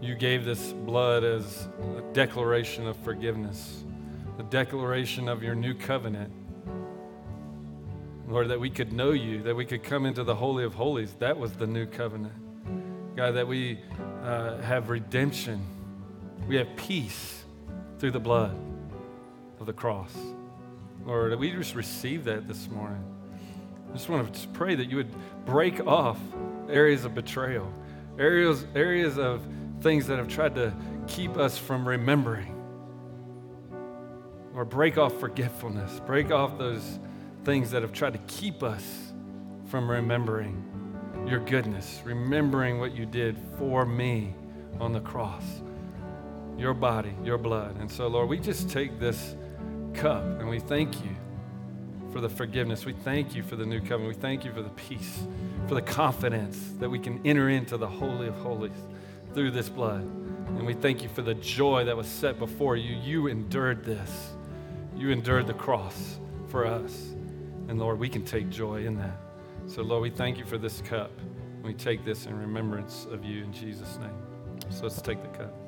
you 0.01 0.17
gave 0.17 0.45
this 0.45 0.73
blood 0.73 1.23
as 1.23 1.69
a 1.97 2.03
declaration 2.13 2.89
of 2.89 2.97
forgiveness, 3.05 3.85
a 4.41 4.43
declaration 4.43 5.29
of 5.29 5.45
your 5.45 5.55
new 5.55 5.75
covenant. 5.75 6.33
Lord, 8.27 8.49
that 8.49 8.59
we 8.59 8.69
could 8.69 8.93
know 8.93 9.13
you, 9.13 9.45
that 9.45 9.55
we 9.55 9.65
could 9.65 9.85
come 9.85 10.07
into 10.07 10.25
the 10.25 10.35
Holy 10.35 10.65
of 10.65 10.75
Holies. 10.75 11.15
That 11.21 11.39
was 11.39 11.53
the 11.53 11.69
new 11.69 11.87
covenant. 11.87 12.35
God, 13.15 13.37
that 13.37 13.47
we 13.47 13.79
uh, 14.25 14.61
have 14.63 14.91
redemption. 14.91 15.65
We 16.49 16.57
have 16.57 16.67
peace 16.75 17.45
through 18.01 18.11
the 18.11 18.19
blood 18.19 18.59
of 19.61 19.67
the 19.67 19.73
cross. 19.73 20.13
Lord, 21.07 21.39
we 21.39 21.53
just 21.53 21.77
receive 21.77 22.25
that 22.25 22.49
this 22.49 22.69
morning. 22.69 23.05
I 23.89 23.93
just 23.93 24.09
want 24.09 24.35
to 24.35 24.49
pray 24.49 24.75
that 24.75 24.91
you 24.91 24.97
would 24.97 25.15
break 25.47 25.87
off 25.87 26.19
areas 26.69 27.05
of 27.05 27.15
betrayal, 27.15 27.73
areas, 28.19 28.67
areas 28.75 29.19
of 29.19 29.47
things 29.81 30.07
that 30.07 30.19
have 30.19 30.29
tried 30.29 30.55
to 30.55 30.73
keep 31.07 31.37
us 31.37 31.59
from 31.59 31.87
remembering. 31.87 32.59
Or 34.55 34.65
break 34.65 34.99
off 34.99 35.19
forgetfulness, 35.19 36.01
break 36.01 36.31
off 36.31 36.59
those 36.59 36.99
things 37.45 37.71
that 37.71 37.83
have 37.83 37.93
tried 37.93 38.13
to 38.13 38.21
keep 38.27 38.63
us 38.63 39.13
from 39.67 39.91
remembering 39.91 40.69
your 41.27 41.41
goodness, 41.41 42.03
remembering 42.05 42.79
what 42.79 42.95
you 42.95 43.07
did 43.07 43.39
for 43.59 43.87
me 43.87 44.35
on 44.81 44.93
the 44.93 45.01
cross, 45.01 45.45
your 46.59 46.75
body, 46.75 47.15
your 47.25 47.39
blood. 47.39 47.77
And 47.79 47.91
so, 47.91 48.09
Lord, 48.09 48.29
we 48.29 48.39
just 48.39 48.69
take 48.69 48.99
this 48.99 49.35
cup 49.95 50.23
and 50.23 50.49
we 50.49 50.59
thank 50.59 51.03
you 51.05 51.17
for 52.13 52.21
the 52.21 52.29
forgiveness. 52.29 52.85
We 52.85 52.93
thank 52.93 53.35
you 53.35 53.43
for 53.43 53.57
the 53.57 53.65
new 53.65 53.81
covenant. 53.81 54.17
We 54.17 54.21
thank 54.21 54.45
you 54.45 54.53
for 54.53 54.63
the 54.63 54.71
peace, 54.71 55.27
for 55.67 55.75
the 55.75 55.83
confidence 55.83 56.73
that 56.79 56.89
we 56.89 56.99
can 56.99 57.21
enter 57.27 57.49
into 57.49 57.77
the 57.77 57.89
Holy 57.89 58.29
of 58.29 58.35
Holies 58.37 58.71
through 59.35 59.53
this 59.53 59.69
blood. 59.69 60.03
And 60.03 60.67
we 60.67 60.75
thank 60.75 61.03
you 61.03 61.09
for 61.09 61.23
the 61.23 61.35
joy 61.35 61.85
that 61.85 61.97
was 61.97 62.07
set 62.07 62.39
before 62.39 62.77
you. 62.77 62.95
You 62.97 63.29
endured 63.29 63.85
this. 63.85 64.33
You 64.95 65.11
endured 65.11 65.47
the 65.47 65.55
cross 65.55 66.19
for 66.49 66.67
us. 66.67 67.15
And 67.69 67.79
Lord, 67.79 67.99
we 67.99 68.09
can 68.09 68.25
take 68.25 68.51
joy 68.51 68.85
in 68.85 68.97
that. 68.99 69.17
So, 69.67 69.83
Lord, 69.83 70.03
we 70.03 70.11
thank 70.11 70.37
you 70.37 70.45
for 70.45 70.59
this 70.59 70.83
cup. 70.83 71.11
We 71.63 71.73
take 71.73 72.05
this 72.05 72.27
in 72.27 72.39
remembrance 72.39 73.07
of 73.11 73.25
you 73.25 73.45
in 73.45 73.53
Jesus' 73.53 73.97
name. 73.99 74.11
So 74.69 74.83
let's 74.83 75.01
take 75.01 75.23
the 75.23 75.39
cup. 75.39 75.62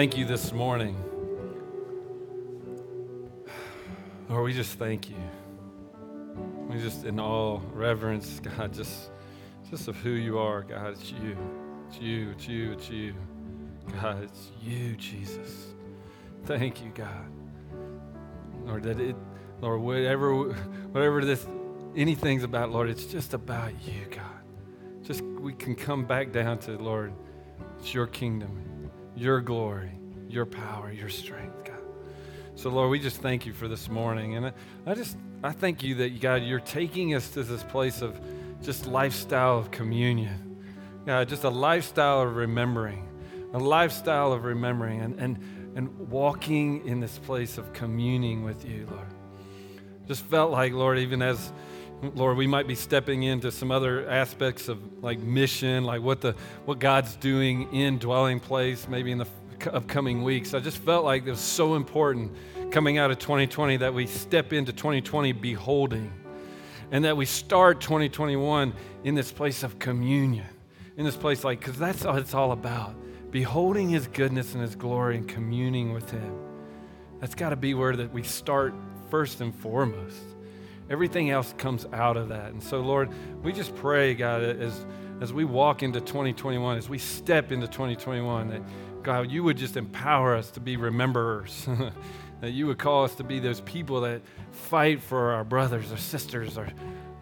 Thank 0.00 0.16
you 0.16 0.24
this 0.24 0.50
morning. 0.54 0.96
Lord, 4.30 4.44
we 4.44 4.54
just 4.54 4.78
thank 4.78 5.10
you. 5.10 5.16
We 6.70 6.80
just, 6.80 7.04
in 7.04 7.20
all 7.20 7.62
reverence, 7.74 8.40
God, 8.40 8.72
just, 8.72 9.10
just 9.68 9.88
of 9.88 9.96
who 9.96 10.12
you 10.12 10.38
are, 10.38 10.62
God. 10.62 10.92
It's 10.92 11.12
you. 11.12 11.36
It's 11.86 12.00
you. 12.00 12.30
It's 12.30 12.48
you. 12.48 12.72
It's 12.72 12.88
you. 12.88 13.14
God, 14.00 14.22
it's 14.22 14.50
you, 14.62 14.96
Jesus. 14.96 15.66
Thank 16.46 16.82
you, 16.82 16.90
God. 16.94 17.30
Lord, 18.64 18.84
that 18.84 18.98
it, 18.98 19.16
Lord, 19.60 19.82
whatever, 19.82 20.34
whatever 20.92 21.22
this, 21.26 21.46
anything's 21.94 22.42
about, 22.42 22.72
Lord, 22.72 22.88
it's 22.88 23.04
just 23.04 23.34
about 23.34 23.72
you, 23.86 24.06
God. 24.10 25.02
Just 25.02 25.20
we 25.20 25.52
can 25.52 25.74
come 25.74 26.06
back 26.06 26.32
down 26.32 26.56
to, 26.60 26.78
Lord, 26.78 27.12
it's 27.78 27.92
your 27.92 28.06
kingdom, 28.06 28.69
your 29.20 29.42
glory, 29.42 29.92
your 30.30 30.46
power, 30.46 30.90
your 30.90 31.10
strength, 31.10 31.64
God. 31.64 31.82
So, 32.54 32.70
Lord, 32.70 32.90
we 32.90 32.98
just 32.98 33.20
thank 33.20 33.44
you 33.44 33.52
for 33.52 33.68
this 33.68 33.90
morning. 33.90 34.34
And 34.34 34.52
I, 34.86 34.94
just, 34.94 35.18
I 35.44 35.52
thank 35.52 35.82
you 35.82 35.96
that, 35.96 36.20
God, 36.20 36.42
you're 36.42 36.58
taking 36.58 37.14
us 37.14 37.28
to 37.32 37.42
this 37.42 37.62
place 37.62 38.00
of 38.00 38.18
just 38.62 38.86
lifestyle 38.86 39.58
of 39.58 39.70
communion. 39.70 40.64
God, 41.04 41.28
just 41.28 41.44
a 41.44 41.50
lifestyle 41.50 42.22
of 42.22 42.34
remembering, 42.34 43.06
a 43.52 43.58
lifestyle 43.58 44.32
of 44.32 44.44
remembering 44.44 45.02
and, 45.02 45.20
and, 45.20 45.72
and 45.76 46.08
walking 46.08 46.86
in 46.86 47.00
this 47.00 47.18
place 47.18 47.58
of 47.58 47.74
communing 47.74 48.42
with 48.42 48.66
you, 48.66 48.86
Lord. 48.90 49.06
Just 50.06 50.22
felt 50.24 50.50
like, 50.50 50.72
Lord, 50.72 50.98
even 50.98 51.20
as 51.20 51.52
Lord, 52.02 52.38
we 52.38 52.46
might 52.46 52.66
be 52.66 52.74
stepping 52.74 53.24
into 53.24 53.52
some 53.52 53.70
other 53.70 54.08
aspects 54.08 54.68
of 54.68 54.78
like 55.02 55.18
mission, 55.18 55.84
like 55.84 56.00
what 56.00 56.22
the 56.22 56.34
what 56.64 56.78
God's 56.78 57.14
doing 57.16 57.72
in 57.74 57.98
dwelling 57.98 58.40
place, 58.40 58.88
maybe 58.88 59.12
in 59.12 59.18
the 59.18 59.26
upcoming 59.70 60.22
weeks. 60.22 60.54
I 60.54 60.60
just 60.60 60.78
felt 60.78 61.04
like 61.04 61.26
it 61.26 61.30
was 61.30 61.40
so 61.40 61.74
important 61.74 62.32
coming 62.70 62.96
out 62.96 63.10
of 63.10 63.18
2020 63.18 63.78
that 63.78 63.92
we 63.92 64.06
step 64.06 64.54
into 64.54 64.72
2020 64.72 65.32
beholding, 65.32 66.10
and 66.90 67.04
that 67.04 67.16
we 67.16 67.26
start 67.26 67.82
2021 67.82 68.72
in 69.04 69.14
this 69.14 69.30
place 69.30 69.62
of 69.62 69.78
communion, 69.78 70.46
in 70.96 71.04
this 71.04 71.16
place 71.16 71.44
like 71.44 71.60
because 71.60 71.78
that's 71.78 72.04
what 72.04 72.18
it's 72.18 72.32
all 72.32 72.52
about, 72.52 72.94
beholding 73.30 73.90
His 73.90 74.06
goodness 74.06 74.54
and 74.54 74.62
His 74.62 74.74
glory 74.74 75.18
and 75.18 75.28
communing 75.28 75.92
with 75.92 76.10
Him. 76.10 76.34
That's 77.20 77.34
got 77.34 77.50
to 77.50 77.56
be 77.56 77.74
where 77.74 77.94
that 77.94 78.10
we 78.10 78.22
start 78.22 78.72
first 79.10 79.42
and 79.42 79.54
foremost. 79.54 80.29
Everything 80.90 81.30
else 81.30 81.54
comes 81.56 81.86
out 81.92 82.16
of 82.16 82.28
that. 82.30 82.52
And 82.52 82.60
so, 82.60 82.80
Lord, 82.80 83.10
we 83.44 83.52
just 83.52 83.74
pray, 83.76 84.12
God, 84.14 84.42
as, 84.42 84.84
as 85.20 85.32
we 85.32 85.44
walk 85.44 85.84
into 85.84 86.00
2021, 86.00 86.76
as 86.76 86.88
we 86.88 86.98
step 86.98 87.52
into 87.52 87.68
2021, 87.68 88.48
that, 88.48 88.62
God, 89.04 89.30
you 89.30 89.44
would 89.44 89.56
just 89.56 89.76
empower 89.76 90.34
us 90.34 90.50
to 90.52 90.60
be 90.60 90.76
rememberers, 90.76 91.92
that 92.40 92.50
you 92.50 92.66
would 92.66 92.78
call 92.78 93.04
us 93.04 93.14
to 93.14 93.24
be 93.24 93.38
those 93.38 93.60
people 93.60 94.00
that 94.00 94.20
fight 94.50 95.00
for 95.00 95.30
our 95.30 95.44
brothers, 95.44 95.92
our 95.92 95.96
sisters, 95.96 96.58
our, 96.58 96.68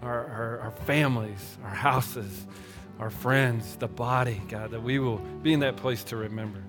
our, 0.01 0.27
our, 0.27 0.61
our 0.61 0.71
families, 0.71 1.59
our 1.63 1.75
houses, 1.75 2.47
our 2.99 3.11
friends, 3.11 3.77
the 3.77 3.87
body, 3.87 4.41
God, 4.49 4.71
that 4.71 4.83
we 4.83 4.99
will 4.99 5.19
be 5.19 5.53
in 5.53 5.61
that 5.61 5.77
place 5.77 6.03
to 6.05 6.17
remember, 6.17 6.63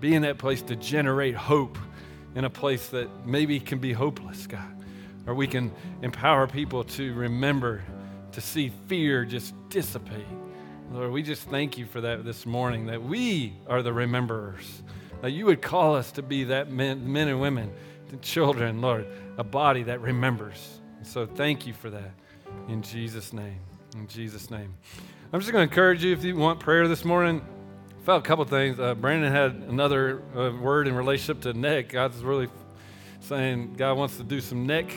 be 0.00 0.16
in 0.16 0.22
that 0.22 0.38
place 0.38 0.62
to 0.62 0.74
generate 0.74 1.36
hope 1.36 1.78
in 2.34 2.44
a 2.44 2.50
place 2.50 2.88
that 2.88 3.08
maybe 3.24 3.60
can 3.60 3.78
be 3.78 3.92
hopeless, 3.92 4.46
God. 4.46 4.77
Or 5.28 5.34
we 5.34 5.46
can 5.46 5.70
empower 6.00 6.46
people 6.46 6.82
to 6.84 7.12
remember, 7.12 7.84
to 8.32 8.40
see 8.40 8.72
fear 8.86 9.26
just 9.26 9.54
dissipate. 9.68 10.26
Lord, 10.90 11.12
we 11.12 11.22
just 11.22 11.42
thank 11.50 11.76
you 11.76 11.84
for 11.84 12.00
that 12.00 12.24
this 12.24 12.46
morning, 12.46 12.86
that 12.86 13.02
we 13.02 13.52
are 13.68 13.82
the 13.82 13.90
rememberers, 13.90 14.64
that 15.20 15.32
you 15.32 15.44
would 15.44 15.60
call 15.60 15.94
us 15.94 16.10
to 16.12 16.22
be 16.22 16.44
that 16.44 16.70
men, 16.70 17.12
men 17.12 17.28
and 17.28 17.42
women, 17.42 17.70
the 18.08 18.16
children, 18.16 18.80
Lord, 18.80 19.06
a 19.36 19.44
body 19.44 19.82
that 19.82 20.00
remembers. 20.00 20.80
So 21.02 21.26
thank 21.26 21.66
you 21.66 21.74
for 21.74 21.90
that 21.90 22.10
in 22.68 22.80
Jesus' 22.80 23.34
name. 23.34 23.60
In 23.94 24.08
Jesus' 24.08 24.50
name. 24.50 24.72
I'm 25.30 25.40
just 25.40 25.52
going 25.52 25.68
to 25.68 25.70
encourage 25.70 26.02
you 26.02 26.14
if 26.14 26.24
you 26.24 26.36
want 26.36 26.58
prayer 26.58 26.88
this 26.88 27.04
morning. 27.04 27.42
I 27.90 28.04
Felt 28.06 28.24
a 28.24 28.26
couple 28.26 28.46
things. 28.46 28.80
Uh, 28.80 28.94
Brandon 28.94 29.30
had 29.30 29.52
another 29.68 30.22
uh, 30.34 30.56
word 30.58 30.88
in 30.88 30.94
relationship 30.94 31.42
to 31.42 31.52
Nick. 31.52 31.90
God's 31.90 32.22
really 32.22 32.48
saying 33.20 33.74
God 33.76 33.96
wants 33.96 34.16
to 34.16 34.24
do 34.24 34.40
some 34.40 34.66
neck 34.66 34.90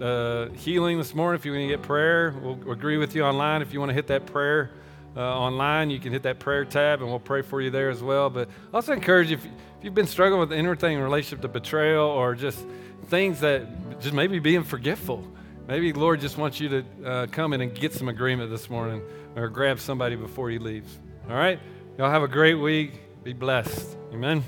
uh, 0.00 0.48
healing 0.50 0.98
this 0.98 1.14
morning. 1.14 1.38
If 1.38 1.44
you 1.44 1.52
want 1.52 1.62
to 1.62 1.68
get 1.68 1.82
prayer, 1.82 2.34
we'll 2.42 2.70
agree 2.70 2.96
with 2.96 3.14
you 3.14 3.22
online. 3.22 3.62
If 3.62 3.72
you 3.72 3.80
want 3.80 3.90
to 3.90 3.94
hit 3.94 4.06
that 4.08 4.26
prayer 4.26 4.70
uh, 5.16 5.20
online, 5.20 5.90
you 5.90 5.98
can 5.98 6.12
hit 6.12 6.22
that 6.24 6.38
prayer 6.38 6.64
tab 6.64 7.00
and 7.00 7.08
we'll 7.08 7.18
pray 7.18 7.42
for 7.42 7.60
you 7.60 7.70
there 7.70 7.90
as 7.90 8.02
well. 8.02 8.30
But 8.30 8.48
I 8.72 8.76
also 8.76 8.92
encourage 8.92 9.30
you, 9.30 9.36
if, 9.36 9.44
if 9.44 9.52
you've 9.82 9.94
been 9.94 10.06
struggling 10.06 10.40
with 10.40 10.52
anything 10.52 10.96
in 10.96 11.02
relationship 11.02 11.42
to 11.42 11.48
betrayal 11.48 12.06
or 12.06 12.34
just 12.34 12.64
things 13.06 13.40
that 13.40 14.00
just 14.00 14.14
maybe 14.14 14.38
being 14.38 14.64
forgetful, 14.64 15.26
maybe 15.66 15.92
Lord 15.92 16.20
just 16.20 16.36
wants 16.36 16.60
you 16.60 16.68
to 16.68 16.84
uh, 17.04 17.26
come 17.28 17.52
in 17.52 17.60
and 17.60 17.74
get 17.74 17.92
some 17.92 18.08
agreement 18.08 18.50
this 18.50 18.68
morning 18.68 19.02
or 19.34 19.48
grab 19.48 19.80
somebody 19.80 20.16
before 20.16 20.50
he 20.50 20.58
leaves. 20.58 20.98
All 21.28 21.36
right? 21.36 21.58
Y'all 21.98 22.10
have 22.10 22.22
a 22.22 22.28
great 22.28 22.54
week. 22.54 23.00
Be 23.24 23.32
blessed. 23.32 23.96
Amen. 24.12 24.44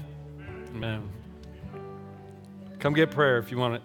Amen. 0.74 1.17
Come 2.78 2.94
get 2.94 3.10
prayer 3.10 3.38
if 3.38 3.50
you 3.50 3.58
want 3.58 3.74
it. 3.74 3.82